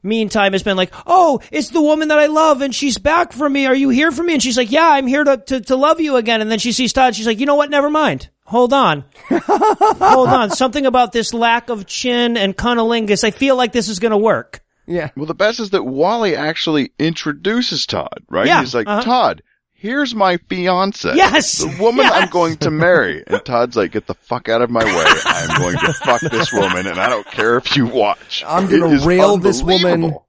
[0.04, 3.48] meantime, has been like, "Oh, it's the woman that I love, and she's back for
[3.48, 3.66] me.
[3.66, 6.00] Are you here for me?" And she's like, "Yeah, I'm here to to, to love
[6.00, 7.14] you again." And then she sees Todd.
[7.14, 7.70] She's like, "You know what?
[7.70, 9.04] Never mind." Hold on.
[9.30, 10.50] Hold on.
[10.50, 13.24] Something about this lack of chin and cunnilingus.
[13.24, 14.60] I feel like this is going to work.
[14.86, 15.10] Yeah.
[15.16, 18.46] Well, the best is that Wally actually introduces Todd, right?
[18.46, 19.02] Yeah, He's like, uh-huh.
[19.02, 19.42] Todd,
[19.84, 21.14] here's my fiance.
[21.14, 22.14] Yes, The woman yes.
[22.14, 23.22] I'm going to marry.
[23.26, 25.04] And Todd's like, get the fuck out of my way.
[25.26, 28.42] I'm going to fuck this woman and I don't care if you watch.
[28.46, 30.23] I'm gonna rail this woman unbelievable.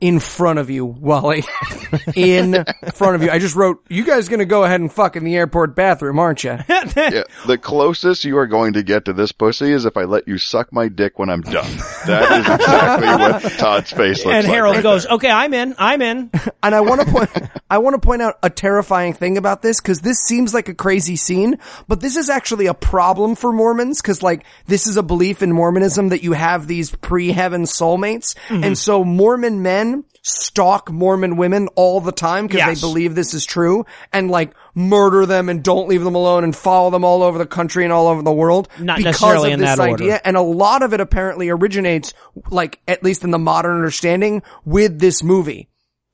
[0.00, 1.44] In front of you, Wally.
[2.14, 2.64] in
[2.94, 3.30] front of you.
[3.30, 6.44] I just wrote, you guys gonna go ahead and fuck in the airport bathroom, aren't
[6.44, 6.58] you?
[6.98, 10.26] Yeah, the closest you are going to get to this pussy is if I let
[10.26, 11.70] you suck my dick when I'm done.
[12.06, 14.44] That is exactly what Todd's face looks And like.
[14.44, 15.12] And Harold right goes, there.
[15.14, 15.74] "Okay, I'm in.
[15.78, 16.30] I'm in."
[16.60, 17.30] And I want to point,
[17.70, 20.74] I want to point out a terrifying thing about this because this seems like a
[20.74, 25.02] crazy scene, but this is actually a problem for Mormons because like this is a
[25.04, 28.34] belief in Mormonism that you have these pre-heaven soulmates.
[28.48, 28.64] Mm-hmm.
[28.64, 29.87] And so Mormon men
[30.28, 32.80] stalk Mormon women all the time because Yes.
[32.80, 36.54] they believe this is true and like murder them and don't leave them alone and
[36.54, 39.54] follow them all over the country and all over the world Not because necessarily of
[39.54, 40.04] in this that order.
[40.04, 40.20] idea.
[40.24, 42.12] And a lot of it apparently originates
[42.50, 45.68] like at least in the modern understanding with this movie.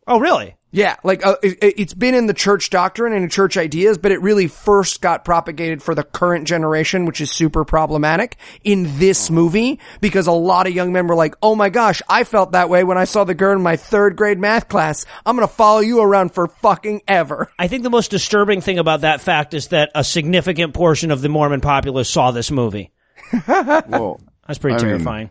[0.06, 0.54] Oh, really?
[0.74, 4.10] Yeah, like uh, it, it's been in the church doctrine and in church ideas, but
[4.10, 9.30] it really first got propagated for the current generation, which is super problematic in this
[9.30, 12.68] movie because a lot of young men were like, "Oh my gosh, I felt that
[12.68, 15.06] way when I saw the girl in my third grade math class.
[15.24, 19.02] I'm gonna follow you around for fucking ever." I think the most disturbing thing about
[19.02, 22.90] that fact is that a significant portion of the Mormon populace saw this movie.
[23.46, 24.18] Whoa.
[24.48, 25.30] That's pretty I mean, terrifying.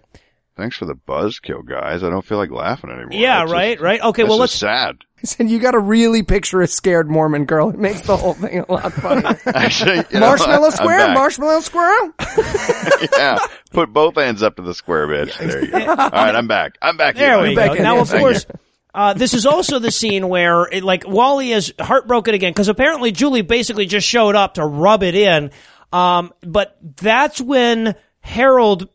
[0.63, 2.05] Thanks for the buzzkill, guys.
[2.05, 3.09] I don't feel like laughing anymore.
[3.11, 4.01] Yeah, That's just- right, right.
[4.01, 4.95] Okay, well, is let's- sad.
[5.19, 7.69] He said, "You got to really picture a scared Mormon girl.
[7.69, 12.11] It makes the whole thing a lot funnier." Actually, you know, Marshmallow square, marshmallow squirrel.
[13.17, 13.37] yeah.
[13.71, 15.37] Put both hands up to the square, bitch.
[15.37, 15.79] There you go.
[15.79, 16.77] All right, I'm back.
[16.81, 17.15] I'm back.
[17.15, 17.49] There here.
[17.49, 17.83] we back go.
[17.83, 18.45] Now, of course,
[18.93, 23.11] uh, this is also the scene where, it, like, Wally is heartbroken again because apparently
[23.13, 25.51] Julie basically just showed up to rub it in.
[25.93, 28.89] Um, but that's when Harold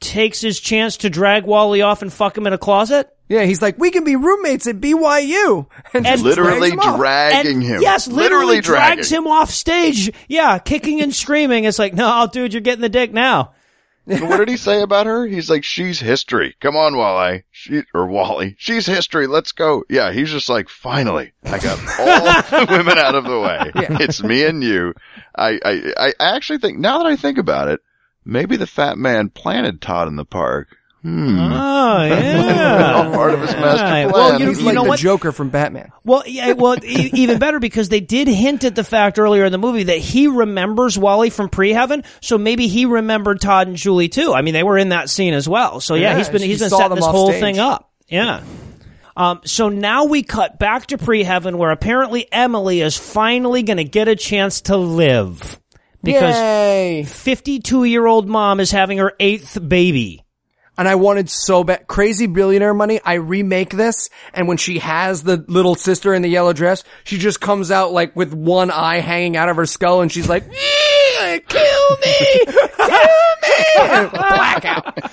[0.00, 3.08] takes his chance to drag Wally off and fuck him in a closet.
[3.28, 7.62] Yeah, he's like, "We can be roommates at BYU." And, just Literally him dragging And-
[7.62, 7.82] him.
[7.82, 9.26] Yes, literally, drags dragging.
[9.26, 10.10] him off stage.
[10.28, 11.64] Yeah, kicking and screaming.
[11.64, 13.52] It's like, no, dude, you're getting the dick now.
[14.06, 15.26] And what did he say about her?
[15.26, 16.56] He's like, she's history.
[16.60, 17.44] Come on, Wally.
[17.50, 18.54] She, or Wally.
[18.58, 19.26] She's history.
[19.26, 19.84] Let's go.
[19.90, 23.70] Yeah, he's just like, finally, I got all the women out of the way.
[24.00, 24.94] It's me and you.
[25.36, 27.80] I, I, I actually think, now that I think about it,
[28.28, 30.68] maybe the fat man planted Todd in the park.
[31.02, 31.38] Hmm.
[31.38, 34.08] Oh yeah, All part of his master Right.
[34.08, 34.12] plan.
[34.12, 34.98] Well, you, He's you like know the what?
[34.98, 35.92] Joker from Batman.
[36.04, 39.52] Well, yeah, well, e- even better because they did hint at the fact earlier in
[39.52, 44.08] the movie that he remembers Wally from pre-heaven, so maybe he remembered Todd and Julie
[44.08, 44.34] too.
[44.34, 45.80] I mean, they were in that scene as well.
[45.80, 47.40] So yeah, Yeah, he's been she he's been saw setting them this off whole stage.
[47.42, 47.90] thing up.
[48.08, 48.42] Yeah.
[49.16, 53.84] Um, so now we cut back to pre-heaven where apparently Emily is finally going to
[53.84, 55.60] get a chance to live
[56.02, 57.04] because Yay!
[57.04, 60.24] 52 year old mom is having her eighth baby.
[60.76, 61.88] And I wanted so bad.
[61.88, 63.00] Crazy billionaire money.
[63.04, 67.18] I remake this, and when she has the little sister in the yellow dress, she
[67.18, 70.44] just comes out like with one eye hanging out of her skull, and she's like,
[70.48, 72.40] "Kill me, kill me!"
[74.10, 75.12] Blackout.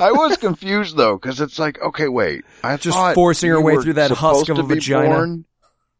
[0.00, 3.94] I was confused though, because it's like, okay, wait, I Just forcing her way through
[3.94, 5.08] that husk of a vagina.
[5.08, 5.44] born,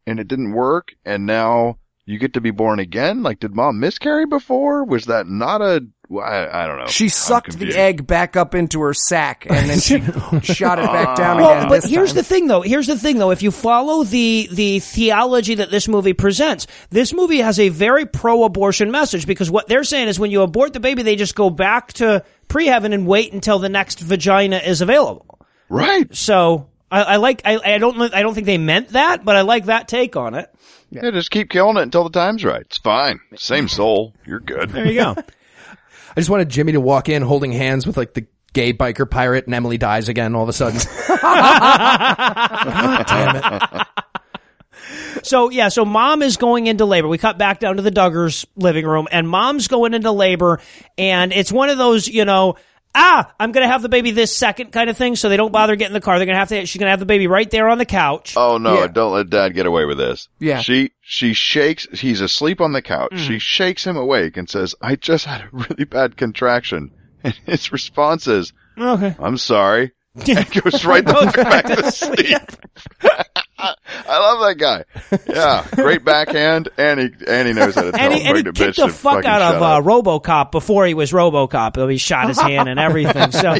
[0.06, 3.22] and it didn't work, and now you get to be born again.
[3.22, 4.84] Like, did mom miscarry before?
[4.84, 5.86] Was that not a?
[6.10, 6.86] well, I, I don't know.
[6.86, 10.00] She I'm sucked the egg back up into her sack, and then she
[10.42, 11.68] shot it back down Well, again.
[11.70, 12.16] but this here's time.
[12.16, 12.60] the thing, though.
[12.60, 13.30] Here's the thing, though.
[13.30, 18.04] If you follow the the theology that this movie presents, this movie has a very
[18.04, 21.48] pro-abortion message because what they're saying is when you abort the baby, they just go
[21.48, 25.40] back to pre-heaven and wait until the next vagina is available.
[25.70, 26.14] right.
[26.14, 27.42] So I, I like.
[27.44, 28.14] I, I don't.
[28.14, 30.48] I don't think they meant that, but I like that take on it.
[30.90, 32.60] Yeah, just keep killing it until the time's right.
[32.60, 33.18] It's fine.
[33.34, 34.14] Same soul.
[34.24, 34.70] You're good.
[34.70, 35.16] There you go.
[36.16, 39.46] I just wanted Jimmy to walk in holding hands with like the gay biker pirate
[39.46, 40.78] and Emily dies again all of a sudden.
[43.08, 43.86] Damn it.
[45.24, 47.08] So yeah, so mom is going into labor.
[47.08, 50.60] We cut back down to the Duggars living room and mom's going into labor
[50.96, 52.54] and it's one of those, you know,
[52.94, 55.52] ah, I'm going to have the baby this second kind of thing so they don't
[55.52, 56.18] bother getting in the car.
[56.18, 57.84] They're going to have to she's going to have the baby right there on the
[57.86, 58.34] couch.
[58.36, 58.74] Oh no!
[58.80, 58.86] Yeah.
[58.86, 60.28] Don't let Dad get away with this.
[60.38, 60.60] Yeah.
[60.60, 61.86] She she shakes.
[61.92, 63.12] He's asleep on the couch.
[63.12, 63.18] Mm.
[63.26, 66.90] She shakes him awake and says, "I just had a really bad contraction."
[67.24, 69.16] And his response is, Okay.
[69.18, 69.92] "I'm sorry."
[70.28, 72.38] and goes right the fuck back to sleep.
[73.56, 74.84] I love that guy.
[75.26, 78.36] Yeah, great backhand, and he and he knows how to tell And a he, and
[78.36, 79.80] he pregnant kicked bitch the fuck out of shut uh.
[79.82, 81.90] RoboCop before he was RoboCop.
[81.90, 83.32] He shot his hand and everything.
[83.32, 83.58] So He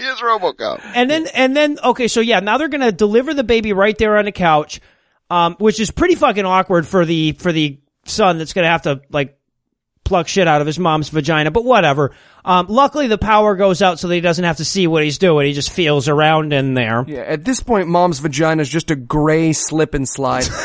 [0.00, 0.80] is RoboCop.
[0.94, 4.16] and then and then okay, so yeah, now they're gonna deliver the baby right there
[4.16, 4.80] on the couch,
[5.30, 9.02] um, which is pretty fucking awkward for the for the son that's gonna have to
[9.10, 9.37] like
[10.08, 11.50] pluck shit out of his mom's vagina.
[11.50, 12.10] But whatever.
[12.44, 15.18] Um, luckily the power goes out so that he doesn't have to see what he's
[15.18, 15.46] doing.
[15.46, 17.04] He just feels around in there.
[17.06, 20.46] Yeah, at this point, mom's vagina is just a gray slip and slide.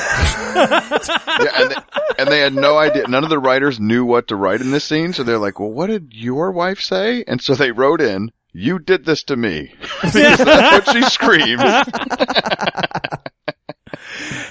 [0.56, 1.76] Yeah, and they,
[2.20, 3.08] and they had no idea.
[3.08, 5.72] None of the writers knew what to write in this scene, so they're like, "Well,
[5.72, 9.74] what did your wife say?" And so they wrote in, "You did this to me,"
[10.04, 11.60] because that's what she screamed.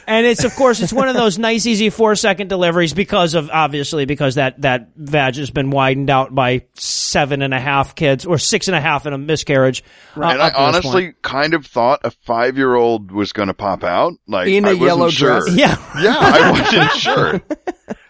[0.06, 3.50] And it's of course it's one of those nice easy four second deliveries because of
[3.50, 8.26] obviously because that that vag has been widened out by seven and a half kids
[8.26, 9.84] or six and a half in a miscarriage.
[10.16, 10.74] uh, and I up point.
[10.74, 14.64] honestly kind of thought a five year old was going to pop out, like In
[14.64, 15.40] a I wasn't yellow sure.
[15.40, 15.54] dress?
[15.56, 15.76] Yeah.
[16.02, 17.40] yeah, I wasn't sure.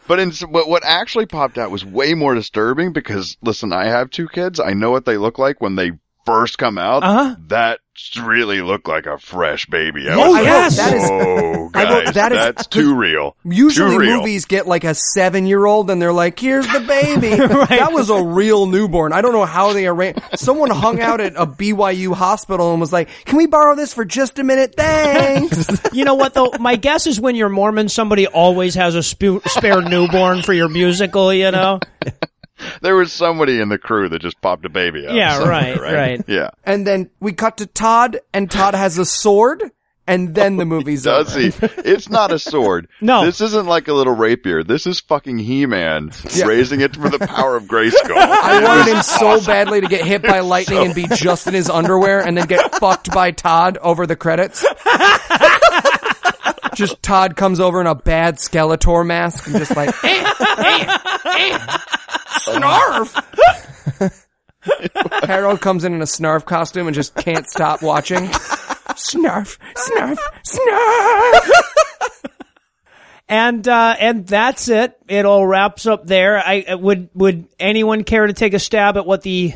[0.08, 4.10] But in, what, what actually popped out was way more disturbing because, listen, I have
[4.10, 4.58] two kids.
[4.60, 5.92] I know what they look like when they
[6.24, 7.02] first come out.
[7.02, 7.36] Uh-huh.
[7.48, 7.80] That
[8.22, 10.08] really looked like a fresh baby.
[10.08, 10.76] I Oh, was like, yes.
[10.76, 13.36] That is- Whoa, I guys, wrote- that is- that's too real.
[13.44, 14.16] Usually too real.
[14.18, 17.30] movies get like a seven year old and they're like, here's the baby.
[17.82, 19.12] That was a real newborn.
[19.12, 20.20] I don't know how they arranged.
[20.36, 24.04] Someone hung out at a BYU hospital and was like, can we borrow this for
[24.04, 24.74] just a minute?
[24.76, 25.68] Thanks.
[25.92, 26.50] You know what though?
[26.58, 30.70] My guess is when you're Mormon, somebody always has a spu- spare newborn for your
[30.70, 31.32] musical.
[31.34, 31.80] You know?
[32.80, 35.14] There was somebody in the crew that just popped a baby out.
[35.14, 36.24] Yeah, somewhere, right, right.
[36.26, 36.50] Yeah.
[36.64, 39.70] and then we cut to Todd and Todd has a sword
[40.06, 41.66] and then the oh, movie's Does over.
[41.66, 41.80] he?
[41.88, 42.88] It's not a sword.
[43.00, 43.24] No.
[43.24, 44.62] This isn't like a little rapier.
[44.62, 46.12] This is fucking He-Man
[46.44, 48.16] raising it for the power of Grayskull.
[48.16, 51.68] I wanted him so badly to get hit by lightning and be just in his
[51.68, 54.64] underwear and then get fucked by Todd over the credits.
[56.74, 61.58] Just Todd comes over in a bad Skeletor mask and just like, eh, eh, eh,
[62.46, 64.26] snarf.
[65.26, 68.26] Harold comes in in a snarf costume and just can't stop watching.
[68.94, 71.50] Snarf, snarf, snarf.
[73.28, 74.94] And uh, and that's it.
[75.08, 76.38] It all wraps up there.
[76.38, 79.54] I uh, would would anyone care to take a stab at what the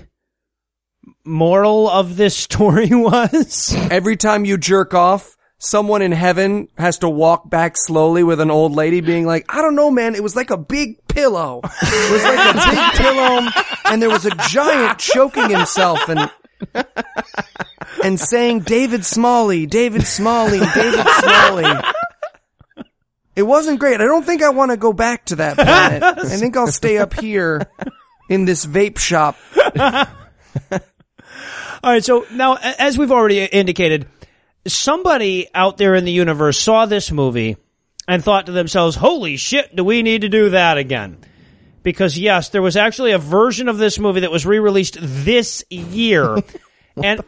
[1.27, 3.75] moral of this story was?
[3.91, 8.51] Every time you jerk off, someone in heaven has to walk back slowly with an
[8.51, 10.15] old lady being like, I don't know, man.
[10.15, 11.61] It was like a big pillow.
[11.65, 13.49] It was like a big pillow
[13.87, 16.31] and there was a giant choking himself and,
[18.05, 21.83] and saying David Smalley, David Smalley, David Smalley.
[23.35, 24.01] It wasn't great.
[24.01, 26.03] I don't think I want to go back to that planet.
[26.03, 27.63] I think I'll stay up here
[28.31, 29.37] in this vape shop.
[31.83, 34.09] All right, so now, as we've already indicated,
[34.67, 37.57] somebody out there in the universe saw this movie
[38.09, 41.19] and thought to themselves, holy shit, do we need to do that again?
[41.83, 46.39] Because yes, there was actually a version of this movie that was re-released this year.
[47.03, 47.21] and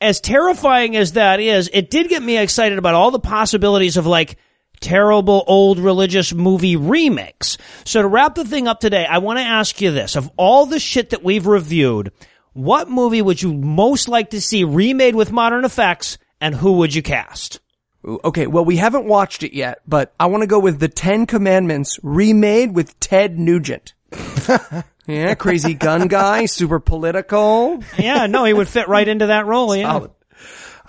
[0.00, 4.06] as terrifying as that is, it did get me excited about all the possibilities of
[4.06, 4.36] like,
[4.82, 7.56] terrible old religious movie remakes.
[7.84, 10.16] So to wrap the thing up today, I want to ask you this.
[10.16, 12.12] Of all the shit that we've reviewed,
[12.52, 16.94] what movie would you most like to see remade with modern effects and who would
[16.94, 17.60] you cast?
[18.04, 21.24] Okay, well, we haven't watched it yet, but I want to go with the Ten
[21.24, 23.94] Commandments remade with Ted Nugent.
[25.06, 27.80] yeah, crazy gun guy, super political.
[27.96, 29.74] Yeah, no, he would fit right into that role.
[29.76, 29.92] Yeah.
[29.92, 30.10] Solid.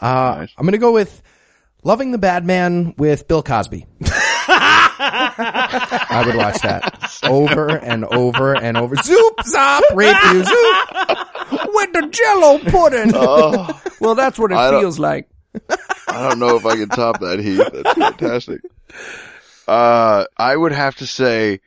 [0.02, 1.22] Uh, I'm gonna go with
[1.84, 3.86] Loving the Bad Man with Bill Cosby.
[4.46, 8.96] I would watch that over and over and over.
[8.96, 10.48] Zoop, zop, rape you, zoop.
[11.74, 13.12] with the jello pudding.
[14.02, 15.30] well, that's what it I feels like.
[16.08, 17.70] I don't know if I can top that, Heath.
[17.72, 18.62] That's fantastic.
[19.68, 21.62] Uh, I would have to say,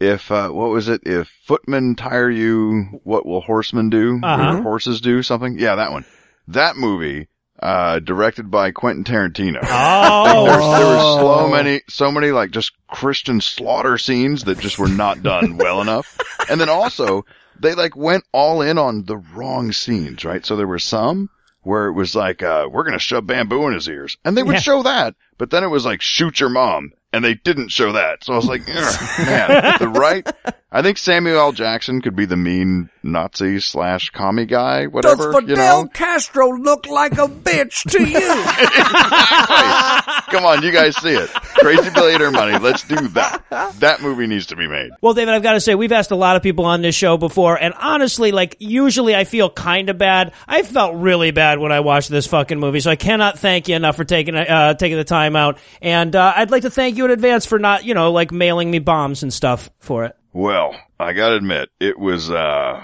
[0.00, 1.02] if uh, what was it?
[1.06, 4.20] If footmen tire you, what will horsemen do?
[4.22, 4.58] Uh-huh.
[4.58, 5.58] Or horses do something?
[5.58, 6.04] Yeah, that one.
[6.48, 7.28] That movie,
[7.60, 9.60] uh, directed by Quentin Tarantino.
[9.62, 14.88] Oh, there were so many, so many like just Christian slaughter scenes that just were
[14.88, 16.18] not done well enough.
[16.50, 17.24] And then also,
[17.60, 20.44] they like went all in on the wrong scenes, right?
[20.44, 21.30] So there were some
[21.66, 24.16] where it was like, uh, we're gonna shove bamboo in his ears.
[24.24, 24.60] And they would Yeah.
[24.60, 26.92] show that, but then it was like, shoot your mom.
[27.12, 28.24] And they didn't show that.
[28.24, 30.24] So I was like, man, the right,
[30.70, 31.52] I think Samuel L.
[31.52, 35.16] Jackson could be the mean Nazi slash commie guy, whatever.
[35.16, 35.90] Does whatever, Fidel you know?
[35.92, 38.20] Castro look like a bitch to you?
[40.30, 41.30] Come on, you guys see it.
[41.30, 42.58] Crazy Billionaire Money.
[42.58, 43.44] Let's do that.
[43.78, 44.90] That movie needs to be made.
[45.00, 47.16] Well, David, I've got to say, we've asked a lot of people on this show
[47.16, 50.32] before, and honestly, like, usually I feel kind of bad.
[50.46, 53.76] I felt really bad when I watched this fucking movie, so I cannot thank you
[53.76, 55.58] enough for taking, uh, taking the time out.
[55.80, 58.70] And, uh, I'd like to thank you in advance for not, you know, like mailing
[58.70, 60.16] me bombs and stuff for it.
[60.32, 62.80] Well, I gotta admit, it was, uh,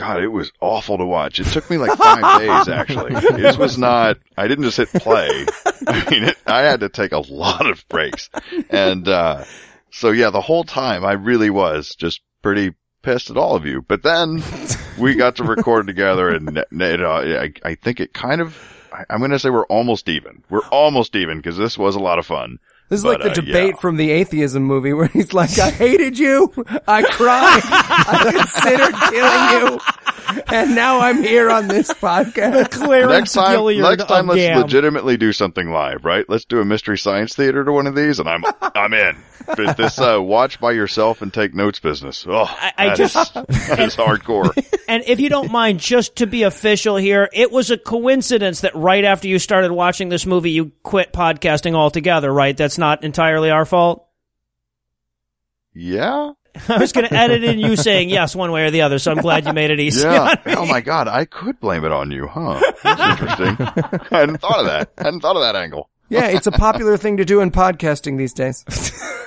[0.00, 1.38] God, it was awful to watch.
[1.40, 3.12] It took me like five days, actually.
[3.14, 5.46] It was not, I didn't just hit play.
[5.86, 8.30] I mean, it, I had to take a lot of breaks.
[8.70, 9.44] And, uh,
[9.90, 13.82] so yeah, the whole time I really was just pretty pissed at all of you.
[13.82, 14.42] But then
[14.98, 18.56] we got to record together and, it, uh, I, I think it kind of,
[18.92, 20.42] I- I'm gonna say we're almost even.
[20.48, 22.58] We're almost even because this was a lot of fun.
[22.90, 23.80] This is But, like the uh, debate yeah.
[23.80, 26.52] from the atheism movie where he's like, I hated you,
[26.88, 29.80] I cried, I considered killing you,
[30.52, 32.70] and now I'm here on this podcast.
[32.70, 34.60] Clarence next time, Gilliard next time, of let's Gam.
[34.60, 36.24] legitimately do something live, right?
[36.28, 39.16] Let's do a mystery science theater to one of these, and I'm I'm in.
[39.46, 42.24] But this uh, watch by yourself and take notes business.
[42.28, 44.50] Oh, I- I that just- is- that is hardcore.
[44.90, 48.74] And if you don't mind, just to be official here, it was a coincidence that
[48.74, 52.56] right after you started watching this movie, you quit podcasting altogether, right?
[52.56, 54.08] That's not entirely our fault.
[55.72, 56.32] Yeah,
[56.68, 59.10] I was going to edit in you saying yes one way or the other, so
[59.12, 60.02] I'm glad you made it easy.
[60.02, 60.34] yeah.
[60.46, 62.60] Oh my god, I could blame it on you, huh?
[62.82, 63.56] That's interesting.
[64.10, 64.92] I hadn't thought of that.
[64.98, 65.88] I hadn't thought of that angle.
[66.08, 68.64] Yeah, it's a popular thing to do in podcasting these days.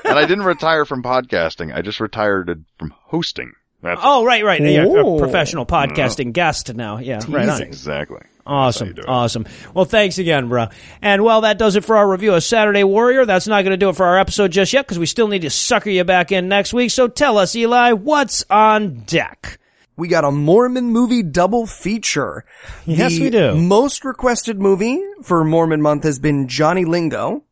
[0.04, 1.74] And I didn't retire from podcasting.
[1.74, 3.54] I just retired from hosting.
[3.84, 4.62] That's Oh, right, right.
[4.62, 6.98] Yeah, a professional podcasting guest now.
[6.98, 7.62] Yeah, right on.
[7.62, 8.22] exactly.
[8.46, 8.96] Awesome.
[9.08, 9.46] Awesome.
[9.74, 10.68] Well, thanks again, bro.
[11.02, 13.26] And well, that does it for our review of Saturday Warrior.
[13.26, 15.44] That's not going to do it for our episode just yet because we still need
[15.44, 16.92] to sucker you back in next week.
[16.92, 19.60] So tell us, Eli, what's on deck?
[19.96, 22.44] We got a Mormon movie double feature.
[22.86, 23.56] Yes, The we do.
[23.56, 27.44] Most requested movie for Mormon month has been Johnny Lingo.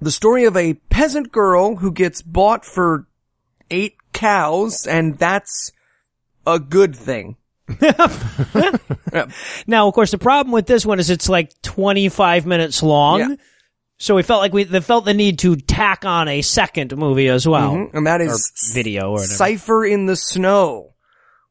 [0.00, 3.06] The story of a peasant girl who gets bought for
[3.70, 5.72] eight cows, and that's
[6.46, 7.36] a good thing.
[9.66, 13.20] Now, of course, the problem with this one is it's like 25 minutes long.
[13.20, 13.36] Yeah.
[13.98, 17.28] So we felt like we they felt the need to tack on a second movie
[17.28, 17.72] as well.
[17.72, 17.96] Mm-hmm.
[17.96, 19.28] And that is Video or whatever.
[19.28, 20.94] Cipher in the Snow,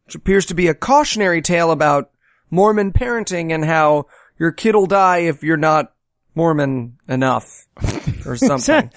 [0.06, 2.12] which appears to be a cautionary tale about
[2.50, 4.06] Mormon parenting and how
[4.40, 5.94] your kid'll die if you're not
[6.36, 7.66] Mormon enough
[8.26, 8.92] or something.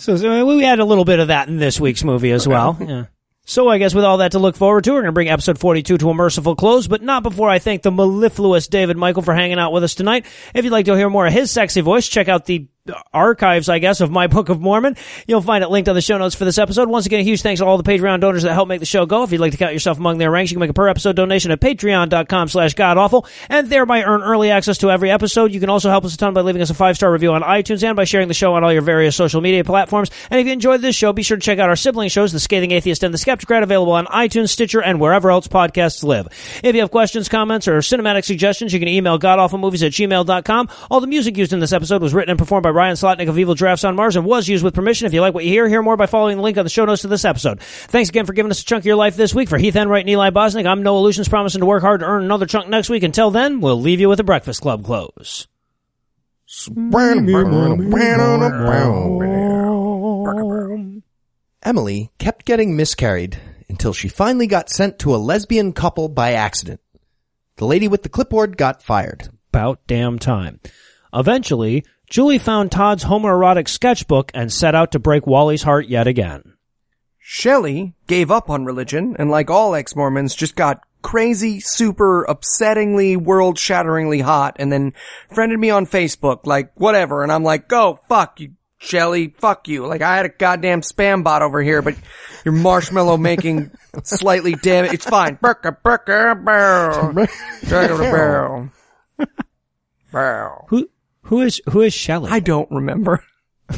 [0.00, 2.78] So, so we had a little bit of that in this week's movie as well.
[2.80, 3.06] Yeah.
[3.44, 5.58] So I guess with all that to look forward to, we're going to bring episode
[5.58, 9.34] 42 to a merciful close, but not before I thank the mellifluous David Michael for
[9.34, 10.24] hanging out with us tonight.
[10.54, 12.68] If you'd like to hear more of his sexy voice, check out the
[13.12, 14.96] archives, I guess, of my Book of Mormon.
[15.26, 16.88] You'll find it linked on the show notes for this episode.
[16.88, 19.06] Once again, a huge thanks to all the Patreon donors that help make the show
[19.06, 19.22] go.
[19.22, 21.16] If you'd like to count yourself among their ranks, you can make a per episode
[21.16, 25.52] donation at patreon.com slash godawful and thereby earn early access to every episode.
[25.52, 27.82] You can also help us a ton by leaving us a five-star review on iTunes
[27.82, 30.10] and by sharing the show on all your various social media platforms.
[30.30, 32.40] And if you enjoyed this show, be sure to check out our sibling shows, The
[32.40, 36.28] Scathing Atheist and The Skeptocrat, available on iTunes, Stitcher, and wherever else podcasts live.
[36.62, 40.68] If you have questions, comments, or cinematic suggestions, you can email godawfulmovies at gmail.com.
[40.90, 43.38] All the music used in this episode was written and performed by Ryan Slotnick of
[43.38, 45.06] Evil Drafts on Mars and was used with permission.
[45.06, 46.84] If you like what you hear, hear more by following the link on the show
[46.84, 47.60] notes to this episode.
[47.60, 49.48] Thanks again for giving us a chunk of your life this week.
[49.48, 52.24] For Heath Enwright and Eli Bosnick, I'm Noah Lugeons, promising to work hard to earn
[52.24, 53.02] another chunk next week.
[53.02, 55.46] Until then, we'll leave you with a Breakfast Club close.
[61.62, 63.38] Emily kept getting miscarried
[63.68, 66.80] until she finally got sent to a lesbian couple by accident.
[67.56, 69.28] The lady with the clipboard got fired.
[69.50, 70.60] About damn time.
[71.12, 76.54] Eventually, Julie found Todd's homoerotic sketchbook and set out to break Wally's heart yet again.
[77.20, 84.18] Shelley gave up on religion and like all ex-Mormons just got crazy, super upsettingly, world-shatteringly
[84.18, 84.92] hot and then
[85.32, 87.22] friended me on Facebook, like whatever.
[87.22, 89.86] And I'm like, go fuck you, Shelley, fuck you.
[89.86, 91.94] Like I had a goddamn spam bot over here, but
[92.44, 93.70] your marshmallow making
[94.02, 95.38] slightly damn it's fine.
[95.40, 97.28] Burka, burka, barrel.
[100.10, 100.66] Barrel.
[100.70, 100.88] Who,
[101.30, 102.30] who is, who is Shelley?
[102.30, 103.24] I don't remember.
[103.70, 103.74] I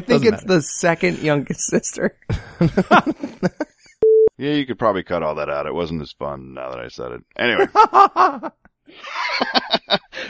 [0.00, 2.16] think it's the second youngest sister.
[4.38, 5.66] Yeah, you could probably cut all that out.
[5.66, 7.22] It wasn't as fun now that I said it.
[7.36, 7.66] Anyway.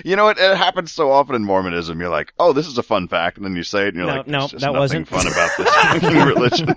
[0.05, 0.37] you know what?
[0.37, 2.01] It happens so often in Mormonism.
[2.01, 3.37] You're like, oh, this is a fun fact.
[3.37, 5.29] And then you say it and you're No, like, no, just that nothing wasn't." fun
[5.29, 6.75] about this fucking religion.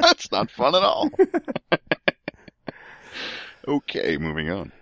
[0.00, 1.10] That's not fun at all.
[3.66, 4.70] okay, moving on.